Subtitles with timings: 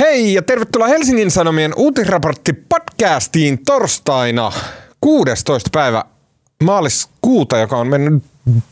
[0.00, 4.52] Hei ja tervetuloa Helsingin Sanomien uutisraportti podcastiin torstaina
[5.00, 5.70] 16.
[5.72, 6.04] päivä
[6.64, 8.22] maaliskuuta, joka on mennyt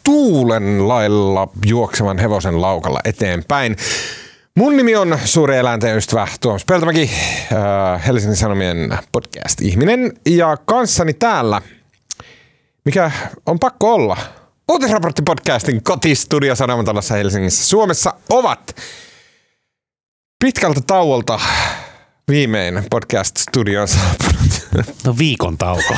[0.04, 3.77] tuulen lailla juoksevan hevosen laukalla eteenpäin.
[4.54, 7.10] Mun nimi on suuri eläinten ystävä Tuomas Peltomäki,
[7.53, 11.63] äh, Helsingin Sanomien podcast-ihminen ja kanssani täällä,
[12.85, 13.10] mikä
[13.47, 14.17] on pakko olla,
[14.72, 18.74] uutisraportti-podcastin kotistudio Sanomatalossa Helsingissä Suomessa ovat
[20.45, 21.41] pitkältä tauolta
[22.28, 24.69] viimein podcast-studioon saapunut
[25.05, 25.96] No viikon tauko.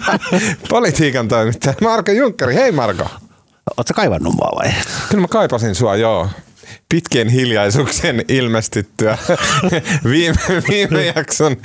[0.68, 2.54] politiikan toimittaja Marko Junkkari.
[2.54, 3.04] Hei Marko.
[3.76, 4.72] Oletko kaivannut mua vai?
[5.08, 6.28] Kyllä mä kaipasin sua, joo.
[6.88, 9.18] Pitkien hiljaisuuksien ilmestyttyä
[10.10, 11.56] viime, viime jakson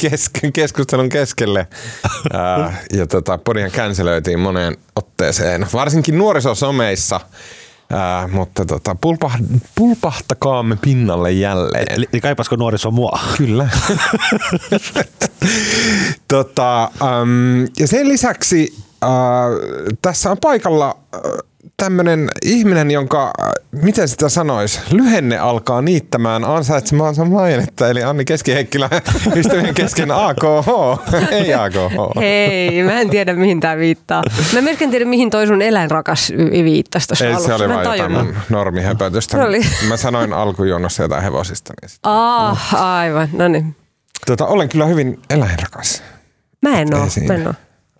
[0.00, 1.66] kes, keskustelun keskelle.
[2.32, 7.20] Ää, ja tota, podihan känselöitiin moneen otteeseen, varsinkin nuorisosomeissa.
[7.92, 9.38] Ää, mutta tota, pulpah,
[9.74, 11.86] pulpahtakaamme pinnalle jälleen.
[11.92, 13.18] Eli eli kaipasko nuoriso mua?
[13.36, 13.68] Kyllä.
[16.28, 19.10] tota, äm, ja sen lisäksi äh,
[20.02, 20.96] tässä on paikalla
[21.76, 23.50] tämmöinen ihminen, jonka, äh,
[23.82, 28.90] miten sitä sanoisi, lyhenne alkaa niittämään ansaitsemaansa mainetta, eli Anni Keskiheikkilä
[29.36, 30.68] ystävien kesken AKH,
[31.32, 32.20] ei AKH.
[32.20, 34.22] Hei, mä en tiedä mihin tää viittaa.
[34.62, 37.48] Mä en tiedä mihin toi sun eläinrakas vi- viittasi tuossa Ei, alussa.
[37.48, 39.44] se oli Mä en vain jotain normihöpötystä.
[39.44, 39.60] Oli.
[39.88, 41.72] Mä sanoin alkujuonnossa jotain hevosista.
[41.82, 42.00] Niin sit.
[42.02, 43.28] Ah, aivan.
[43.32, 43.76] No niin.
[44.26, 46.02] tota, olen kyllä hyvin eläinrakas.
[46.62, 47.06] Mä en oo.
[47.28, 47.54] Mä en oo.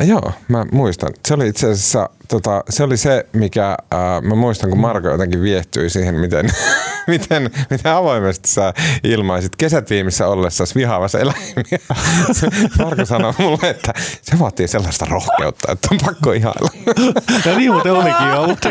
[0.05, 1.11] Joo, mä muistan.
[1.29, 5.43] Se oli itse asiassa tota, se, oli se mikä äh, mä muistan, kun Marko jotenkin
[5.43, 6.51] viehtyi siihen, miten,
[7.07, 11.79] miten, miten avoimesti sä ilmaisit kesät viimissä ollessa vihaavassa eläimiä.
[12.85, 13.93] Marko sanoi mulle, että
[14.23, 16.71] se vaatii sellaista rohkeutta, että on pakko ihailla.
[17.47, 18.69] No niin muuten olikin jo, mutta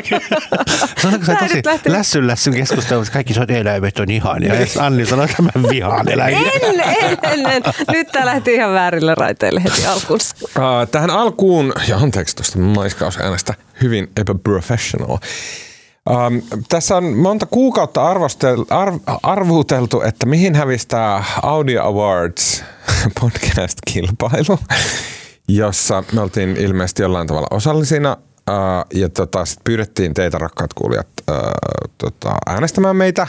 [1.02, 4.56] Sanoiko se Tää tosi lässyn lässyn keskustelussa, kaikki sanoo, että eläimet on ihania.
[4.56, 6.52] Ja sitten Anni sanoi, että mä vihaan eläimiä.
[6.52, 7.64] En, en, en, en.
[7.92, 10.20] Nyt tää lähti ihan väärille raiteille heti alkuun.
[10.44, 15.18] Uh, tähän alkuun, ja anteeksi tuosta maiskausäänestä, hyvin epäprofessional.
[16.10, 22.64] Um, tässä on monta kuukautta arvostel, arv, arvuteltu, että mihin hävistää Audio Awards
[23.20, 24.60] podcast-kilpailu,
[25.48, 28.18] jossa me oltiin ilmeisesti jollain tavalla osallisina.
[28.50, 31.36] Uh, ja tota, sit pyydettiin teitä rakkaat kuulijat uh,
[31.98, 33.28] tota, äänestämään meitä.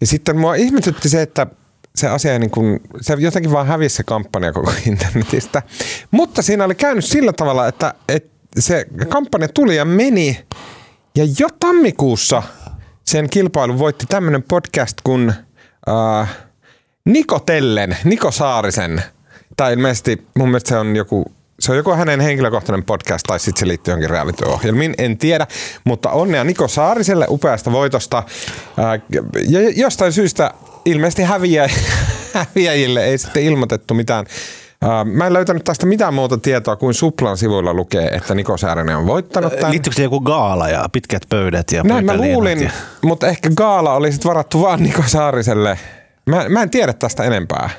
[0.00, 1.46] Ja sitten mua ihmetytti se, että
[1.94, 5.62] se asia ei niin kuin, se jotenkin vaan hävisi se kampanja koko internetistä.
[6.10, 10.44] Mutta siinä oli käynyt sillä tavalla, että, että se kampanja tuli ja meni.
[11.16, 12.42] Ja jo tammikuussa
[13.04, 15.34] sen kilpailun voitti tämmöinen podcast kuin
[15.88, 16.36] äh,
[17.04, 19.02] Niko Tellen, Niko Saarisen.
[19.56, 21.24] Tai ilmeisesti mun mielestä se on joku
[21.60, 25.46] se on joku hänen henkilökohtainen podcast tai sitten se liittyy johonkin reality-ohjelmiin, en tiedä.
[25.84, 28.22] Mutta onnea Niko Saariselle upeasta voitosta.
[28.76, 28.98] Ää,
[29.48, 30.50] ja jostain syystä
[30.84, 31.68] ilmeisesti häviä,
[32.34, 34.26] häviäjille ei sitten ilmoitettu mitään.
[34.82, 38.96] Ää, Mä en löytänyt tästä mitään muuta tietoa kuin Suplan sivuilla lukee, että Niko Saarinen
[38.96, 39.70] on voittanut tämän.
[39.70, 42.70] Liittyykö se joku gaala ja pitkät pöydät ja Näin mä luulin, Ja...
[43.02, 45.78] mutta ehkä gaala oli sit varattu vaan Niko Saariselle.
[46.26, 47.70] Mä, mä en tiedä tästä enempää.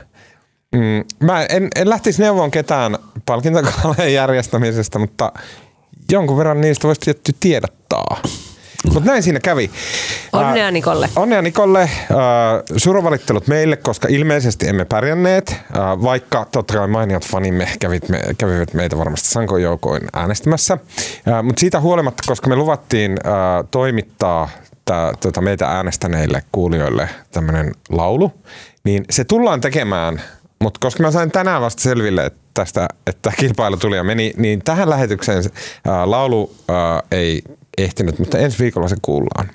[0.72, 5.32] Mm, mä en, en lähtisi neuvoon ketään palkintogaalien järjestämisestä, mutta
[6.12, 8.22] jonkun verran niistä voisi tietty tiedottaa.
[8.94, 9.72] Mutta näin siinä kävi.
[10.34, 11.10] Onnea Nikolle.
[11.16, 11.82] Onnea Nikolle.
[11.82, 11.90] Äh,
[12.78, 18.74] surovalittelut meille, koska ilmeisesti emme pärjänneet, äh, vaikka totta kai mainiot fanimme kävit me, kävivät
[18.74, 20.78] meitä varmasti sankoin joukoin äänestämässä.
[21.28, 24.50] Äh, Mutta siitä huolimatta, koska me luvattiin äh, toimittaa
[24.86, 28.32] tää, tota, meitä äänestäneille kuulijoille tämmöinen laulu,
[28.84, 30.22] niin se tullaan tekemään,
[30.60, 34.62] mutta koska mä sain tänään vasta selville, että tästä, että kilpailu tuli ja meni, niin
[34.64, 35.44] tähän lähetykseen
[35.88, 37.42] ää, laulu ää, ei
[37.78, 39.50] ehtinyt, mutta ensi viikolla se kuullaan.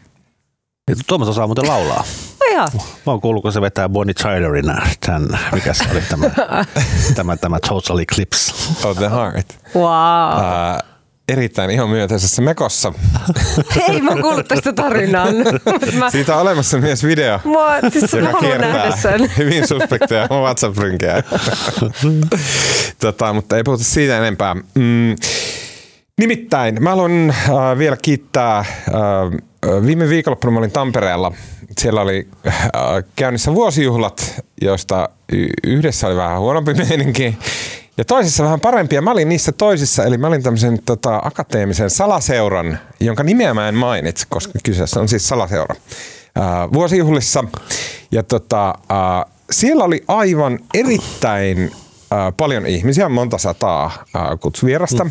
[0.91, 2.05] Ja Tuomas osaa muuten laulaa.
[2.41, 2.69] No ihan.
[2.75, 6.27] Mä oon kuullut, kun se vetää Bonnie Tylerina tämän, mikä se oli tämä,
[7.17, 8.53] tämä, tämä Total Eclipse.
[8.85, 9.59] Of the Heart.
[9.75, 9.85] Wow.
[10.45, 10.81] Ää,
[11.29, 12.93] erittäin ihan myötäisessä mekossa.
[13.89, 15.27] Hei, mä oon kuullut tästä tarinaa.
[15.65, 19.33] Mut mä, Siitä on olemassa myös video, mua, siis joka kiertää sen.
[19.39, 21.23] hyvin suspekteja WhatsApp-rynkejä.
[23.01, 24.55] tota, mutta ei puhuta siitä enempää.
[24.55, 25.17] Mm,
[26.21, 28.59] nimittäin, mä haluan äh, vielä kiittää.
[28.59, 28.67] Äh,
[29.87, 31.33] viime viikonloppuna mä olin Tampereella.
[31.81, 32.55] Siellä oli äh,
[33.17, 37.39] käynnissä vuosijuhlat, joista y- yhdessä oli vähän huonompi meininki.
[37.97, 41.91] Ja toisessa vähän parempi, ja mä olin niissä toisissa, eli mä olin tämmöisen tota, akateemisen
[41.91, 45.75] salaseuran, jonka nimeä mä en mainitse, koska kyseessä on siis salaseura
[46.35, 47.45] ää, vuosijuhlissa.
[48.13, 51.71] Ja tota, ää, siellä oli aivan erittäin
[52.11, 55.07] ää, paljon ihmisiä, monta sataa ää, kutsuvierasta.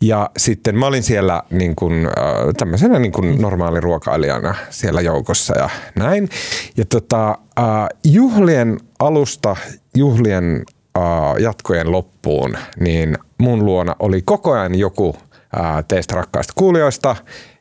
[0.00, 2.12] Ja sitten mä olin siellä niin kuin, äh,
[2.56, 6.28] tämmöisenä niin kuin normaali ruokailijana siellä joukossa ja näin.
[6.76, 7.64] Ja tota, äh,
[8.04, 9.56] juhlien alusta,
[9.94, 10.62] juhlien
[10.98, 11.02] äh,
[11.42, 15.16] jatkojen loppuun, niin mun luona oli koko ajan joku
[15.88, 17.16] teistä rakkaista kuulijoista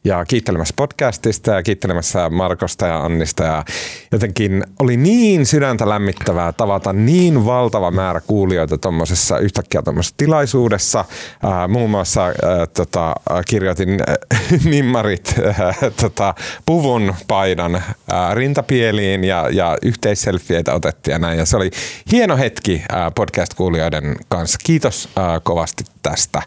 [0.06, 3.44] ja kiittelemässä podcastista ja kiittelemässä Markosta ja Annista.
[3.44, 3.66] Ja
[4.12, 11.06] jotenkin oli niin sydäntä lämmittävää tavata niin valtava määrä kuulijoita tuommoisessa yhtäkkiä tuommoisessa tilaisuudessa.
[11.44, 12.34] Ää, muun muassa ää,
[12.74, 13.16] tota,
[13.48, 16.34] kirjoitin äh, nimmarit ää, tota,
[16.66, 21.40] puvun paidan ää, rintapieliin ja, ja yhteisselfieitä otettiin ja näin.
[21.40, 21.72] Ja se oli
[22.12, 24.58] hieno hetki ää, podcast-kuulijoiden kanssa.
[24.64, 26.42] Kiitos ää, kovasti tästä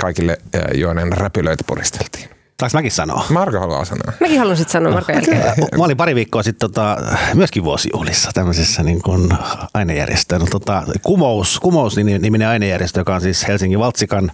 [0.00, 2.28] kaikille, ää, joiden räpylöitä puristeltiin.
[2.60, 3.26] Saanko mäkin sanoa?
[3.30, 4.12] Marko haluaa sanoa.
[4.20, 5.42] Mäkin haluan sitten sanoa Marko jälkeen.
[5.78, 6.96] Mä olin pari viikkoa sitten tota,
[7.34, 9.28] myöskin vuosijuhlissa tämmöisessä niin kuin
[9.74, 10.38] ainejärjestö.
[10.38, 14.32] No, tota, Kumous, Kumous niminen ainejärjestö, joka on siis Helsingin Valtsikan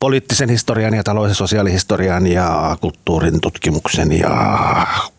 [0.00, 4.30] poliittisen historian ja talous- ja sosiaalihistorian ja kulttuurin tutkimuksen ja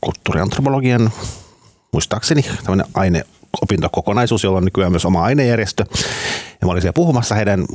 [0.01, 1.11] kulttuuriantropologian
[1.93, 3.23] muistaakseni tämmöinen aine
[3.61, 5.85] opintokokonaisuus, jolla on nykyään myös oma ainejärjestö.
[6.61, 7.65] Ja mä olin siellä puhumassa heidän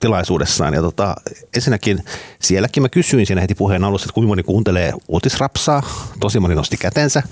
[0.00, 0.74] tilaisuudessaan.
[0.74, 1.14] Ja tota,
[1.56, 2.04] ensinnäkin
[2.40, 5.82] sielläkin mä kysyin siinä heti puheen alussa, että kuinka moni kuuntelee uutisrapsaa.
[6.20, 7.22] Tosi moni nosti kätensä.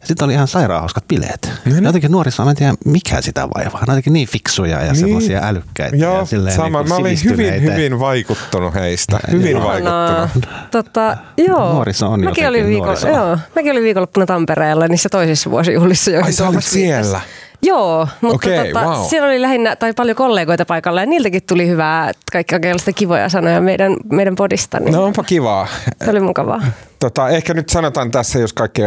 [0.00, 1.50] Ja sitten oli ihan sairaan hauskat bileet.
[1.64, 1.76] Niin.
[1.76, 3.80] Ja jotenkin nuorissa, mä en tiedä mikä sitä vaivaa.
[3.80, 4.96] Ne on jotenkin niin fiksuja ja niin.
[4.96, 5.96] semmoisia älykkäitä.
[5.96, 6.78] Joo, ja silleen sama.
[6.78, 7.72] niin mä olin hyvin, sivistyneitä.
[7.72, 9.20] hyvin vaikuttunut heistä.
[9.30, 9.64] Hyvin Joo.
[9.64, 10.48] vaikuttunut.
[10.70, 11.72] Tota, joo.
[11.72, 13.10] Nuoriso on mäkin jotenkin olin, viikon, nuorisoa.
[13.10, 16.10] joo, mäkin olin viikonloppuna Tampereella niissä toisissa vuosijuhlissa.
[16.22, 17.20] Ai sä olit siellä?
[17.66, 19.04] Joo, mutta Okei, tota, wow.
[19.08, 23.60] siellä oli lähinnä, tai paljon kollegoita paikalla ja niiltäkin tuli hyvää, kaikki oikeastaan kivoja sanoja
[23.60, 25.66] meidän, meidän podista, niin No onpa kivaa.
[26.04, 26.62] se oli mukavaa.
[26.98, 28.82] Tota, ehkä nyt sanotaan tässä, jos kaikki,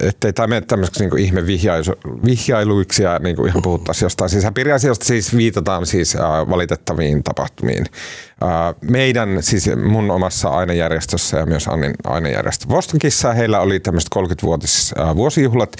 [0.00, 1.46] ettei tämä mene tämmöiseksi niin ihme
[2.26, 6.16] vihjailuiksi ja niin ihan puhuttaisiin jostain sisäpiiriasioista, siis viitataan siis
[6.50, 7.86] valitettaviin tapahtumiin.
[8.80, 15.16] Meidän, siis mun omassa ainejärjestössä ja myös Annin ainejärjestö Vostokissa, heillä oli tämmöiset 30-vuotis äh,
[15.16, 15.76] vuosijuhlat,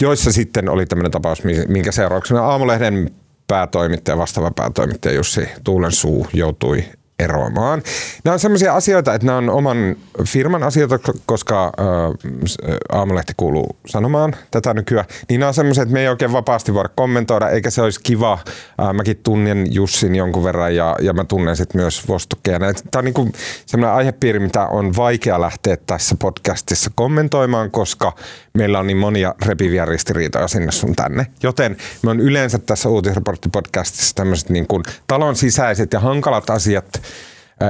[0.00, 3.10] joissa sitten oli tämmöinen tapaus, mi- minkä seurauksena Aamulehden
[3.46, 6.84] päätoimittaja, vastaava päätoimittaja Jussi Tuulensuu joutui
[7.20, 7.82] eroamaan.
[8.24, 14.36] Nämä on sellaisia asioita, että nämä on oman firman asioita, koska äh, Aamulehti kuuluu sanomaan
[14.50, 15.06] tätä nykyään.
[15.28, 18.32] Niin nämä on sellaisia, että me ei oikein vapaasti voida kommentoida, eikä se olisi kiva.
[18.32, 22.58] Äh, mäkin tunnen Jussin jonkun verran ja, ja mä tunnen sitten myös Vostokkeja.
[22.58, 23.32] Tämä on niin
[23.66, 28.12] sellainen aihepiiri, mitä on vaikea lähteä tässä podcastissa kommentoimaan, koska
[28.54, 31.26] meillä on niin monia repiviä ristiriitoja sinne sun tänne.
[31.42, 37.02] Joten me on yleensä tässä uutisraporttipodcastissa tämmöiset niin kuin talon sisäiset ja hankalat asiat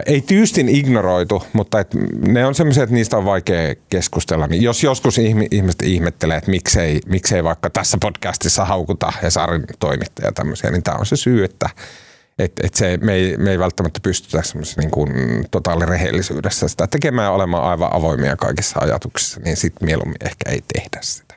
[0.06, 1.94] ei tyystin ignoroitu, mutta et
[2.26, 4.48] ne on semmoisia, että niistä on vaikea keskustella.
[4.50, 10.70] Jos joskus ihmi- ihmiset ihmettelee, että miksei, miksei vaikka tässä podcastissa haukuta Hesarin toimittaja tämmöisiä,
[10.70, 11.70] niin tämä on se syy, että
[12.38, 15.12] et, et se, me, ei, me ei välttämättä pystytä semmoisessa niin kuin
[15.50, 21.34] totaalirehellisyydessä sitä tekemään olemaan aivan avoimia kaikissa ajatuksissa, niin sitten mieluummin ehkä ei tehdä sitä.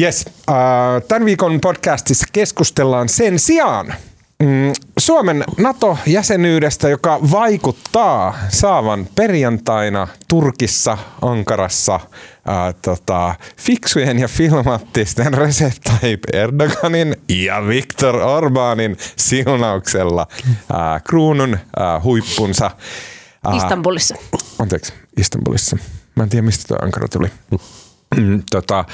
[0.00, 0.24] Yes,
[1.08, 3.94] tämän viikon podcastissa keskustellaan sen sijaan
[4.42, 12.00] mm, Suomen NATO-jäsenyydestä, joka vaikuttaa saavan perjantaina Turkissa, Ankarassa
[12.46, 20.26] ää, tota, fiksujen ja filmaattisten Recep Tayyip Erdoganin ja Viktor Orbanin siunauksella
[20.72, 22.70] ää, kruunun ää, huippunsa.
[23.46, 24.14] Ää, Istanbulissa.
[24.58, 25.76] Anteeksi, Istanbulissa.
[26.16, 27.28] Mä en tiedä, mistä tuo Ankara tuli.
[28.50, 28.84] tota,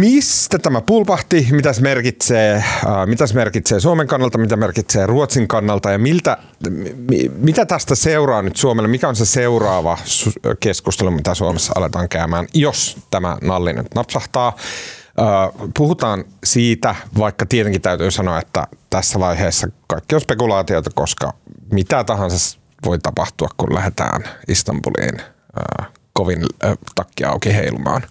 [0.00, 5.48] Mistä tämä pulpahti, mitä se merkitsee, äh, mitä se merkitsee Suomen kannalta, mitä merkitsee Ruotsin
[5.48, 6.36] kannalta ja miltä,
[7.10, 9.98] mi, mitä tästä seuraa nyt Suomelle, mikä on se seuraava
[10.60, 14.56] keskustelu, mitä Suomessa aletaan käymään, jos tämä nalli nyt napsahtaa.
[15.20, 21.32] Äh, puhutaan siitä, vaikka tietenkin täytyy sanoa, että tässä vaiheessa kaikki on spekulaatiota, koska
[21.72, 26.46] mitä tahansa voi tapahtua, kun lähdetään Istanbuliin äh, kovin
[26.94, 28.02] takki auki heilumaan.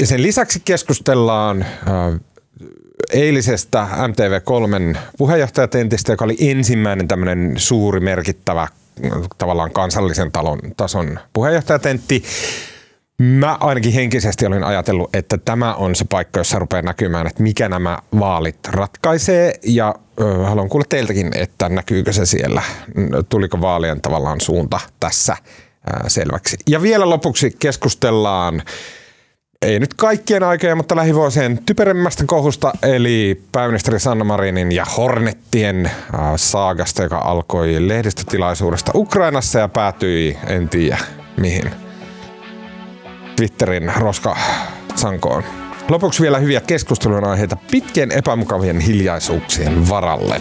[0.00, 1.66] Ja sen lisäksi keskustellaan
[3.12, 8.68] eilisestä MTV3 puheenjohtajatentistä, joka oli ensimmäinen tämmöinen suuri merkittävä
[9.38, 12.22] tavallaan kansallisen talon tason puheenjohtajatentti.
[13.18, 17.68] Mä ainakin henkisesti olin ajatellut, että tämä on se paikka, jossa rupeaa näkymään, että mikä
[17.68, 19.54] nämä vaalit ratkaisee.
[19.62, 22.62] Ja ö, haluan kuulla teiltäkin, että näkyykö se siellä,
[23.28, 26.56] tuliko vaalien tavallaan suunta tässä ö, selväksi.
[26.68, 28.62] Ja vielä lopuksi keskustellaan
[29.66, 35.92] ei nyt kaikkien aikojen, mutta lähivuosien typeremmästä kohusta, eli pääministeri Sanna Marinin ja Hornettien äh,
[36.36, 40.98] saagasta, joka alkoi lehdistötilaisuudesta Ukrainassa ja päätyi, en tiedä
[41.36, 41.70] mihin,
[43.36, 45.42] Twitterin roskasankoon.
[45.88, 50.40] Lopuksi vielä hyviä keskustelun aiheita pitkien epämukavien hiljaisuuksien varalle.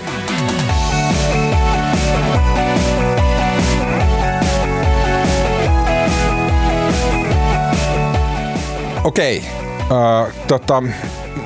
[9.05, 9.43] Okei.
[9.81, 10.83] Uh, tota,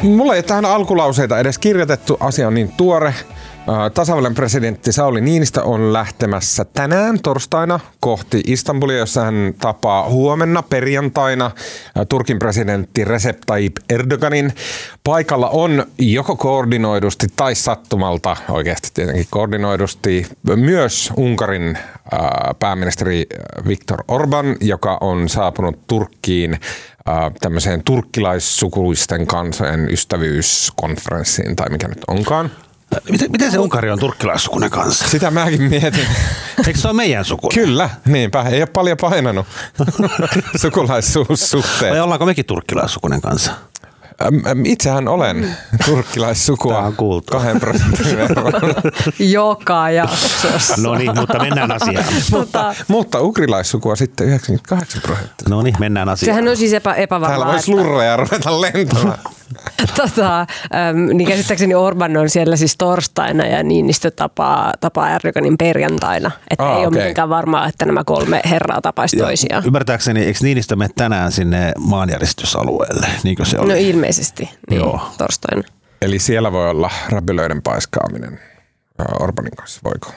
[0.03, 2.17] mulla ei tähän alkulauseita edes kirjoitettu.
[2.19, 3.13] Asia on niin tuore.
[3.93, 11.51] Tasavallan presidentti Sauli Niinistö on lähtemässä tänään torstaina kohti Istanbulia, jossa hän tapaa huomenna perjantaina
[12.09, 14.53] Turkin presidentti Recep Tayyip Erdoganin.
[15.03, 20.25] Paikalla on joko koordinoidusti tai sattumalta, oikeasti tietenkin koordinoidusti,
[20.55, 21.77] myös Unkarin
[22.59, 23.25] pääministeri
[23.67, 26.59] Viktor Orban, joka on saapunut Turkkiin
[27.41, 32.51] tämmöiseen turkkilaissukuisten kansojen ystävyyskonferenssiin tai mikä nyt onkaan.
[33.09, 35.07] Miten, miten se Unkari on turkkilaissukunen kanssa?
[35.07, 36.07] Sitä mäkin mietin.
[36.67, 37.49] Eikö se ole meidän suku?
[37.53, 38.41] Kyllä, niinpä.
[38.41, 39.47] Ei ole paljon painanut
[40.61, 41.91] sukulaissuhteet.
[41.91, 43.51] Vai ollaanko mekin turkkilaissukunen kanssa?
[44.65, 47.31] Itsehän olen turkkilaissukua on kuultu.
[47.31, 48.53] kahden prosentin verran.
[49.19, 50.75] Joka jaksossa.
[50.81, 52.05] No niin, mutta mennään asiaan.
[52.31, 55.49] tota, Mutta ukrilaissukua sitten 98 prosenttia.
[55.49, 56.35] No niin, mennään asiaan.
[56.35, 57.47] sehän on siis epä, Täällä epävarmaa.
[57.47, 59.17] voisi että- lurreja ruveta lentämään.
[59.97, 66.31] tota, äm, niin käsittääkseni Orban on siellä siis torstaina ja Niinistö tapaa, tapaa Erdoganin perjantaina.
[66.49, 66.99] Että Aa, ei ole okei.
[66.99, 69.63] mitenkään varmaa, että nämä kolme herraa tapaisi toisiaan.
[69.65, 73.67] Ymmärtääkseni, eikö Niinistö mene tänään sinne maanjäristysalueelle, niin se oli?
[73.67, 75.01] No ilmeisesti, niin, Joo.
[75.17, 75.63] torstaina.
[76.01, 78.39] Eli siellä voi olla räpylöiden paiskaaminen
[78.99, 80.11] ää, Orbanin kanssa, voiko?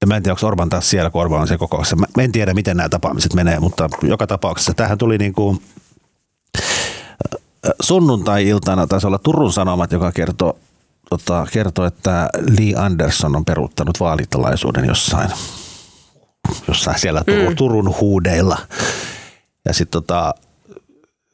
[0.00, 1.96] Ja mä en tiedä, onko Orban taas siellä, kun Orban on se kokouksessa.
[1.96, 5.62] Mä en tiedä, miten nämä tapaamiset menee, mutta joka tapauksessa tähän tuli niin kuin
[7.80, 10.58] sunnuntai-iltana, taisi olla Turun Sanomat, joka kertoo,
[11.10, 15.30] tota, kertoo, että Lee Anderson on peruuttanut vaalitalaisuuden jossain,
[16.68, 17.56] jossain siellä Turun, mm.
[17.56, 18.58] Turun huudeilla.
[19.64, 20.34] Ja sitten tota,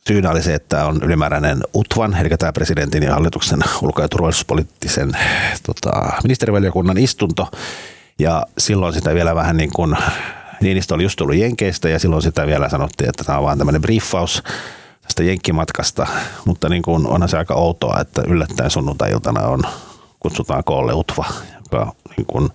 [0.09, 5.13] syynä oli se, että on ylimääräinen UTVAN, eli tämä presidentin ja hallituksen ulko- ja turvallisuuspoliittisen
[5.67, 7.49] tota, ministerivaliokunnan istunto.
[8.19, 9.97] Ja silloin sitä vielä vähän niin kuin,
[10.61, 13.83] Niinistö oli just tullut Jenkeistä ja silloin sitä vielä sanottiin, että tämä on vaan tämmöinen
[13.83, 14.43] briefaus
[15.07, 16.07] tästä Jenkkimatkasta.
[16.45, 19.63] Mutta niin kuin onhan se aika outoa, että yllättäen sunnuntai-iltana on,
[20.21, 21.27] kutsutaan koolle UTVA,
[21.59, 22.49] joka niin kuin,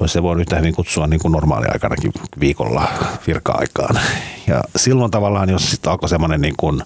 [0.00, 2.88] olisi se voinut yhtä hyvin kutsua niin kuin normaaliaikanakin viikolla
[3.26, 4.00] virka-aikaan.
[4.46, 6.82] Ja silloin tavallaan, jos sitten alkoi semmoinen niin kuin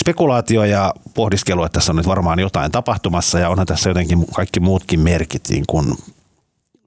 [0.00, 4.60] spekulaatio ja pohdiskelu, että tässä on nyt varmaan jotain tapahtumassa ja onhan tässä jotenkin kaikki
[4.60, 5.94] muutkin merkit niin kuin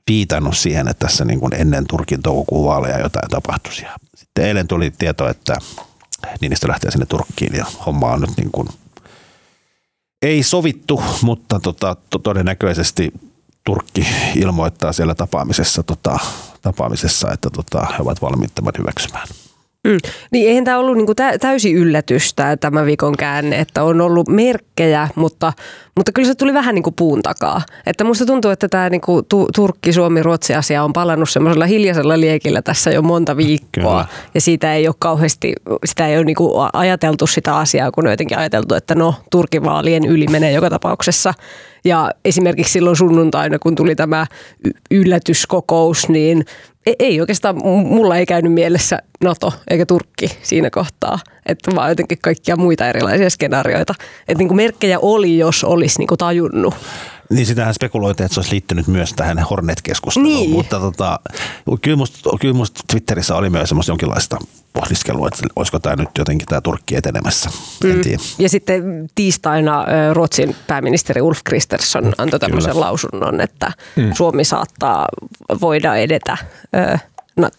[0.08, 3.86] viitannut siihen, että tässä niin kuin ennen Turkin toukokuun vaaleja jotain tapahtuisi.
[4.16, 5.58] Sitten eilen tuli tieto, että
[6.42, 8.68] Niinistö lähtee sinne Turkkiin ja homma on nyt niin kuin
[10.22, 13.14] ei sovittu, mutta tota, to- todennäköisesti
[13.64, 16.20] Turkki ilmoittaa siellä tapaamisessa, tota,
[16.62, 19.28] tapaamisessa että tota, he ovat valmiit tämän hyväksymään.
[19.88, 19.98] Mm.
[20.32, 25.08] Niin eihän tämä ollut niinku tä- täysin yllätystä tämä viikon käänne, että on ollut merkkejä,
[25.16, 25.54] mutta,
[25.96, 27.62] mutta kyllä se tuli vähän niin kuin puun takaa.
[27.86, 32.20] Että musta tuntuu, että tämä niinku tu- Turkki, Suomi, Ruotsi asia on palannut semmoisella hiljaisella
[32.20, 33.82] liekillä tässä jo monta viikkoa.
[34.04, 34.06] Kyllä.
[34.34, 35.54] Ja siitä ei ole kauheasti,
[35.86, 40.06] sitä ei ole niinku ajateltu sitä asiaa, kun on jotenkin ajateltu, että no Turkin vaalien
[40.06, 41.34] yli menee joka tapauksessa.
[41.86, 44.26] Ja esimerkiksi silloin sunnuntaina, kun tuli tämä
[44.92, 46.46] yllätyskokous, niin
[47.00, 52.56] ei, oikeastaan, mulla ei käynyt mielessä NATO eikä Turkki siinä kohtaa, että vaan jotenkin kaikkia
[52.56, 53.94] muita erilaisia skenaarioita.
[54.28, 56.76] Että niin kuin merkkejä oli, jos olisi niin kuin tajunnut.
[57.30, 60.50] Niin sitähän spekuloitiin, että se olisi liittynyt myös tähän Hornet-keskusteluun, Niin.
[60.50, 61.20] mutta tota,
[61.82, 64.38] kyllä, musta, kyllä musta Twitterissä oli myös semmoista jonkinlaista
[64.74, 67.50] pohdiskelua, että olisiko tämä nyt jotenkin tämä Turkki etenemässä.
[67.86, 68.02] En Mm.
[68.02, 68.22] tiedä.
[68.40, 72.86] Ja sitten tiistaina Ruotsin pääministeri Ulf Kristersson antoi tämmöisen Kyllä.
[72.86, 73.72] lausunnon, että
[74.14, 75.08] Suomi saattaa
[75.62, 76.38] voida edetä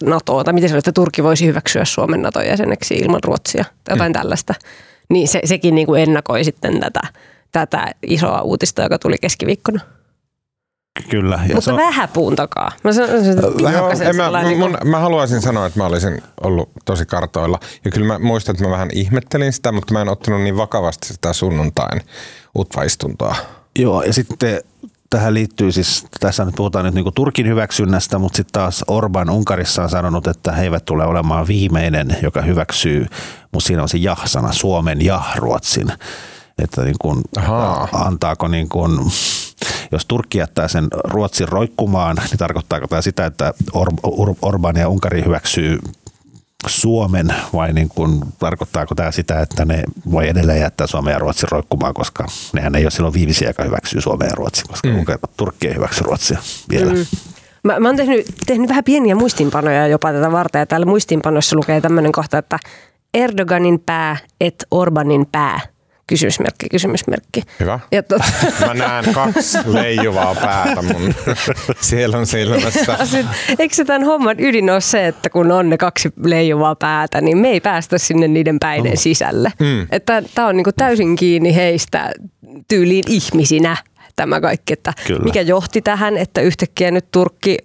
[0.03, 4.13] NATOon, tai miten se oli, että Turkki voisi hyväksyä Suomen NATO-jäseneksi ilman Ruotsia, tai jotain
[4.13, 4.53] tällaista.
[5.09, 7.01] Niin se, sekin niin kuin ennakoi sitten tätä,
[7.51, 9.79] tätä isoa uutista, joka tuli keskiviikkona.
[11.09, 11.39] Kyllä.
[11.41, 12.71] Ja se Mutta on, vähän puun takaa.
[12.83, 15.85] Mä sanoisin, että Joo, pikkasen en mä, niin mun, kuin- mä haluaisin sanoa, että mä
[15.85, 17.59] olisin ollut tosi kartoilla.
[17.85, 21.07] Ja kyllä mä muistan, että mä vähän ihmettelin sitä, mutta mä en ottanut niin vakavasti
[21.07, 22.01] sitä sunnuntain
[22.57, 23.35] utvaistuntoa.
[23.79, 24.61] Joo, ja sitten
[25.09, 29.29] tähän liittyy siis, tässä nyt puhutaan nyt niin kuin Turkin hyväksynnästä, mutta sitten taas Orban
[29.29, 33.07] Unkarissa on sanonut, että he eivät tule olemaan viimeinen, joka hyväksyy,
[33.51, 35.91] mutta siinä on se ja-sana, Suomen ja Ruotsin.
[36.63, 37.87] Että niin kuin, Ahaa.
[37.93, 38.91] antaako niin kuin,
[39.91, 44.89] jos Turkki jättää sen Ruotsin roikkumaan, niin tarkoittaako tämä sitä, että Or- Or- Orban ja
[44.89, 45.79] Unkari hyväksyy
[46.67, 51.49] Suomen vai niin kuin, tarkoittaako tämä sitä, että ne voi edelleen jättää Suomen ja Ruotsin
[51.51, 55.05] roikkumaan, koska nehän ei ole silloin viimeisiä, joka hyväksyy Suomen ja Ruotsin, koska mm.
[55.37, 56.39] Turkki ei hyväksy Ruotsia
[56.69, 56.93] vielä.
[56.93, 57.05] Mm.
[57.63, 61.81] Mä, mä oon tehnyt, tehnyt vähän pieniä muistiinpanoja jopa tätä varten ja täällä muistiinpanoissa lukee
[61.81, 62.59] tämmöinen kohta, että
[63.13, 65.59] Erdoganin pää et Orbanin pää.
[66.07, 67.41] Kysymysmerkki, kysymysmerkki.
[67.59, 67.79] Hyvä.
[67.91, 68.23] Ja tota,
[68.67, 71.13] Mä näen kaksi leijuvaa päätä mun
[71.81, 72.97] sielun silmässä.
[73.05, 73.25] sit,
[73.59, 77.37] eikö se tämän homman ydin ole se, että kun on ne kaksi leijuvaa päätä, niin
[77.37, 79.49] me ei päästä sinne niiden päiden sisälle.
[79.59, 79.87] Mm.
[79.91, 82.11] Että tämä on niinku täysin kiinni heistä
[82.67, 83.77] tyyliin ihmisinä
[84.15, 85.23] tämä kaikki, että Kyllä.
[85.23, 87.57] mikä johti tähän, että yhtäkkiä nyt Turkki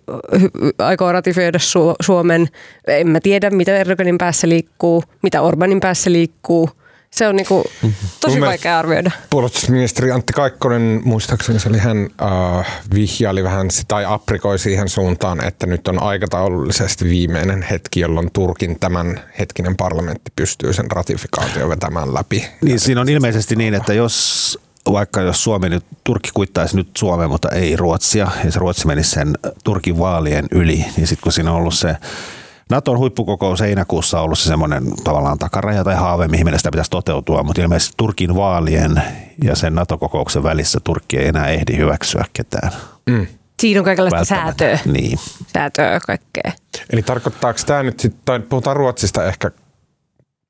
[0.78, 2.46] aikoo ratifioida Su- Suomen.
[2.88, 6.70] En mä tiedä, mitä Erdoganin päässä liikkuu, mitä Orbanin päässä liikkuu.
[7.10, 7.86] Se on niinku tosi
[8.26, 9.10] Mun mielestä- vaikea arvioida.
[9.30, 15.66] Puolustusministeri Antti Kaikkonen, muistaakseni se oli hän, äh, vihjaili vähän tai aprikoi siihen suuntaan, että
[15.66, 22.46] nyt on aikataulullisesti viimeinen hetki, jolloin Turkin tämän hetkinen parlamentti pystyy sen ratifikaation vetämään läpi.
[22.64, 24.58] Niin siinä on ilmeisesti niin, että jos
[24.92, 29.10] vaikka jos Suomi nyt, Turkki kuittaisi nyt Suomen, mutta ei Ruotsia, ja se Ruotsi menisi
[29.10, 31.96] sen Turkin vaalien yli, niin sitten kun siinä on ollut se
[32.70, 37.42] Naton huippukokous heinäkuussa on ollut se semmoinen tavallaan takaraja tai haave, mihin sitä pitäisi toteutua,
[37.42, 39.02] mutta ilmeisesti Turkin vaalien
[39.44, 42.72] ja sen NATO-kokouksen välissä Turkki ei enää ehdi hyväksyä ketään.
[43.06, 43.26] Mm.
[43.60, 44.78] Siinä on kaikenlaista säätöä.
[44.84, 45.18] Niin.
[45.52, 46.52] Säätöä kaikkea.
[46.90, 49.50] Eli tarkoittaako tämä nyt sitten, tai puhutaan Ruotsista ehkä,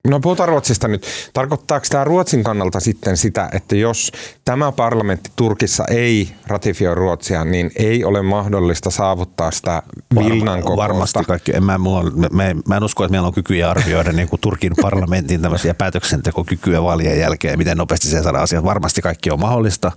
[0.09, 4.13] no puhutaan Ruotsista nyt, tarkoittaako tämä Ruotsin kannalta sitten sitä, että jos
[4.45, 9.83] tämä parlamentti Turkissa ei ratifioi Ruotsia, niin ei ole mahdollista saavuttaa sitä
[10.19, 10.83] Vilnan kokousta?
[10.83, 11.57] Varmasti kaikki.
[11.57, 14.73] En mä, me, me, mä en usko, että meillä on kykyjä arvioida niin kuin Turkin
[14.83, 18.65] parlamentin tämmöisiä päätöksentekokykyä vaalien jälkeen, miten nopeasti se saadaan asiat.
[18.65, 19.93] Varmasti kaikki on mahdollista,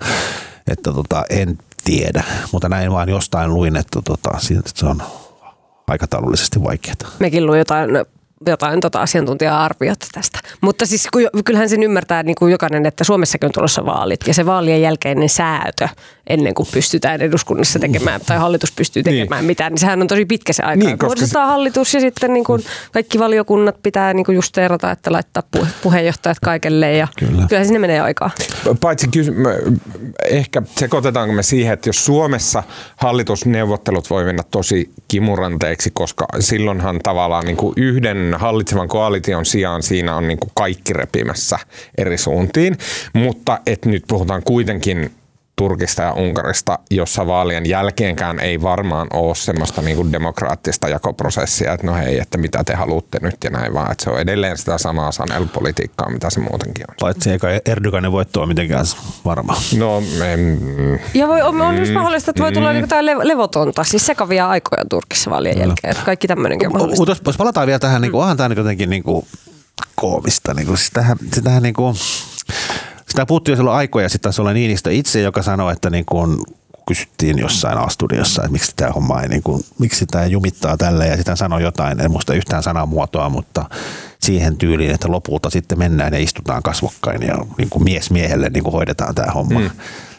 [0.67, 5.03] että tota, en tiedä, mutta näin vaan jostain luin, että, tota, siitä, että se on
[5.87, 6.95] aikataulullisesti vaikeaa.
[7.19, 7.89] Mekin luin jotain,
[8.47, 10.39] jotain tota asiantuntija-arviota tästä.
[10.61, 11.07] Mutta siis
[11.45, 14.19] kyllähän sen ymmärtää niin kuin jokainen, että Suomessakin on tulossa vaalit.
[14.27, 15.89] Ja se vaalien jälkeinen säätö,
[16.31, 19.47] ennen kuin pystytään eduskunnassa tekemään, tai hallitus pystyy tekemään Niin.
[19.47, 20.75] mitään, niin sehän on tosi pitkä se aika.
[20.79, 25.11] Niin, Niin, Muodostetaan hallitus ja sitten niin kuin kaikki valiokunnat pitää niin kuin justeerata, että
[25.11, 26.93] laittaa pu- puheenjohtajat kaikelle.
[26.93, 27.45] Ja Kyllä.
[27.49, 28.31] kyllä sinne menee aikaa.
[28.81, 29.55] Paitsi kysy- mä-
[30.29, 32.63] ehkä sekoitetaanko me siihen, että jos Suomessa
[32.97, 40.15] hallitusneuvottelut voi mennä tosi kimuranteeksi, koska silloinhan tavallaan niin kuin yhden hallitsevan koalition sijaan siinä
[40.15, 41.59] on niin kuin kaikki repimässä
[41.97, 42.77] eri suuntiin,
[43.13, 45.11] mutta et nyt puhutaan kuitenkin
[45.61, 51.87] Turkista ja Unkarista, jossa vaalien jälkeenkään ei varmaan ole semmoista niin kuin demokraattista jakoprosessia, että
[51.87, 54.77] no hei, että mitä te haluatte nyt ja näin, vaan että se on edelleen sitä
[54.77, 56.95] samaa sanelupolitiikkaa, mitä se muutenkin on.
[56.99, 58.85] Paitsi eikä Erdoganin voitto ole mitenkään
[59.25, 59.55] varma.
[59.77, 60.59] No, en,
[61.13, 64.49] Ja voi, on, on myös mahdollista, että voi tulla niin jotain lev- levotonta, siis sekavia
[64.49, 65.91] aikoja Turkissa vaalien jälkeen.
[65.91, 67.01] Että kaikki tämmöinenkin on mahdollista.
[67.01, 69.25] Mutta jos, palataan vielä tähän, niin kuin, onhan tämä jotenkin niin kuin,
[69.95, 70.53] koomista.
[70.53, 71.95] Niin kuin, siis tähän, sitähän niin kuin,
[73.11, 76.37] sitä puhuttiin jo silloin aikoja, sitten taisi olla Niinistö itse, joka sanoi, että niin kuin,
[76.87, 81.15] kysyttiin jossain A-studiossa, että miksi tämä homma ei, niin kuin, miksi tämä jumittaa tällä ja
[81.15, 83.65] sitten hän sanoi jotain, en muista yhtään sanamuotoa, mutta
[84.19, 88.63] siihen tyyliin, että lopulta sitten mennään ja istutaan kasvokkain ja niin kuin mies miehelle niin
[88.63, 89.59] kuin hoidetaan tämä homma.
[89.59, 89.69] Mm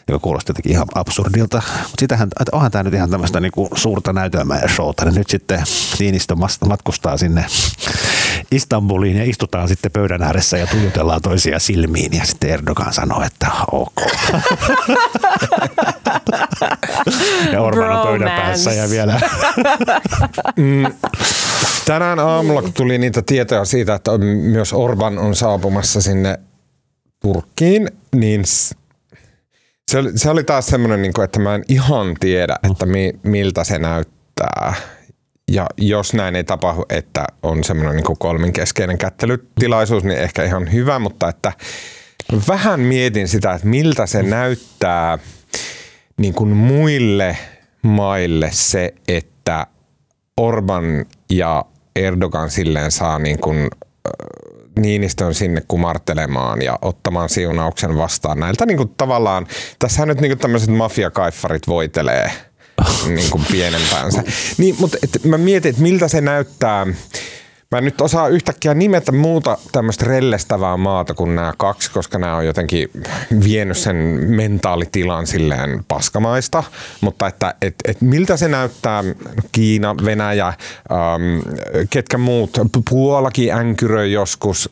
[0.07, 1.61] joka kuulosti jotenkin ihan absurdilta.
[1.77, 5.05] Mutta sitähän, että onhan tämä nyt ihan tämmöistä niinku suurta näytelmää ja showta.
[5.05, 5.63] Niin nyt sitten
[5.99, 7.45] Niinistö matkustaa sinne
[8.55, 12.13] Istanbuliin ja istutaan sitten pöydän ääressä ja tuijotellaan toisia silmiin.
[12.13, 14.01] Ja sitten Erdogan sanoo, että ok.
[17.51, 19.19] ja Orban on pöydän päässä ja vielä
[21.85, 26.39] Tänään aamulla kun tuli niitä tietoja siitä, että myös Orban on saapumassa sinne
[27.21, 28.43] Turkkiin, niin
[29.91, 33.13] se oli, se oli taas semmoinen, niin kuin, että mä en ihan tiedä, että mi,
[33.23, 34.73] miltä se näyttää.
[35.51, 40.99] Ja jos näin ei tapahdu, että on semmoinen niin kolminkeskeinen kättelytilaisuus, niin ehkä ihan hyvä,
[40.99, 41.51] mutta että
[42.47, 45.17] vähän mietin sitä, että miltä se näyttää
[46.17, 47.37] niin kuin muille
[47.81, 49.67] maille se, että
[50.37, 53.69] Orban ja Erdogan silleen saa niin kuin
[54.79, 58.39] Niinistön sinne kumartelemaan ja ottamaan siunauksen vastaan.
[58.39, 59.47] Näiltä niin kuin tavallaan,
[59.79, 62.31] tässä nyt niin kuin tämmöiset mafiakaiffarit voitelee
[63.15, 64.23] niin kuin pienempäänsä.
[64.57, 66.87] Niin, mutta et mä mietin, että miltä se näyttää.
[67.73, 72.35] Mä en nyt osaa yhtäkkiä nimetä muuta tämmöistä rellestävää maata kuin nämä kaksi, koska nämä
[72.35, 72.89] on jotenkin
[73.43, 73.95] vienyt sen
[74.27, 76.63] mentaalitilan silleen paskamaista.
[77.01, 79.03] Mutta että et, et miltä se näyttää
[79.51, 80.55] Kiina, Venäjä, ähm,
[81.89, 82.57] ketkä muut,
[82.89, 84.69] Puolakin änkyröi joskus.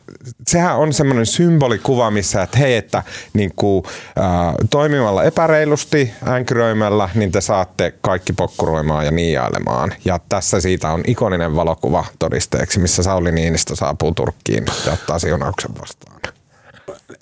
[0.48, 3.84] Sehän on semmoinen symbolikuva, missä että hei, että niin kuin,
[4.18, 9.92] äh, toimimalla epäreilusti änkyröimällä, niin te saatte kaikki pokkuroimaan ja niiailemaan.
[10.04, 15.70] Ja tässä siitä on ikoninen valokuva todisteeksi, missä Sauli Niinistö saapuu Turkkiin ja ottaa siunauksen
[15.80, 16.20] vastaan.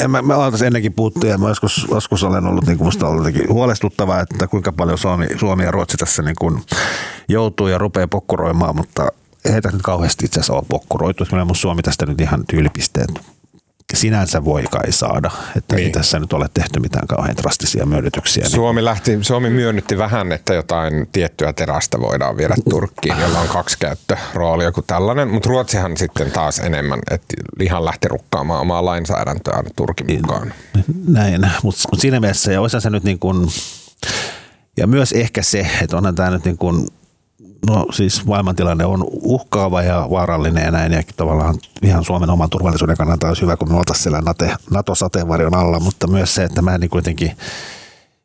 [0.01, 3.09] en mä, me ollaan tässä ennenkin puhuttu ja mä joskus, joskus olen ollut, niin musta
[3.09, 6.63] ollut jotenkin huolestuttavaa, että kuinka paljon Suomi, Suomi ja Ruotsi tässä niin kuin
[7.29, 9.09] joutuu ja rupeaa pokkuroimaan, mutta
[9.45, 11.25] ei tässä nyt kauheasti itse asiassa ole pokkuroitu.
[11.31, 13.11] Kyllä mun Suomi tästä nyt ihan tyylipisteet
[13.97, 15.31] sinänsä voi kai saada.
[15.57, 15.85] Että niin.
[15.87, 18.43] ei tässä nyt ole tehty mitään kauhean drastisia myönnytyksiä.
[18.43, 23.49] Niin- Suomi, lähti, Suomi myönnytti vähän, että jotain tiettyä terästä voidaan viedä Turkkiin, jolla on
[23.49, 29.65] kaksi käyttöroolia joku tällainen, mutta Ruotsihan sitten taas enemmän, että ihan lähti rukkaamaan omaa lainsäädäntöään
[29.77, 30.21] Turkin Niin.
[30.23, 30.55] mukaan.
[31.09, 33.49] Näin, mutta mut siinä mielessä, ja olisi se nyt niin kuin,
[34.77, 36.89] ja myös ehkä se, että onhan tämä nyt niin kuin,
[37.67, 42.97] no siis maailmantilanne on uhkaava ja vaarallinen ja näin, ja tavallaan ihan Suomen oman turvallisuuden
[42.97, 46.79] kannalta olisi hyvä, kun me oltaisiin siellä NATO- NATO-sateenvarjon alla, mutta myös se, että mä
[46.79, 47.37] niin kuitenkin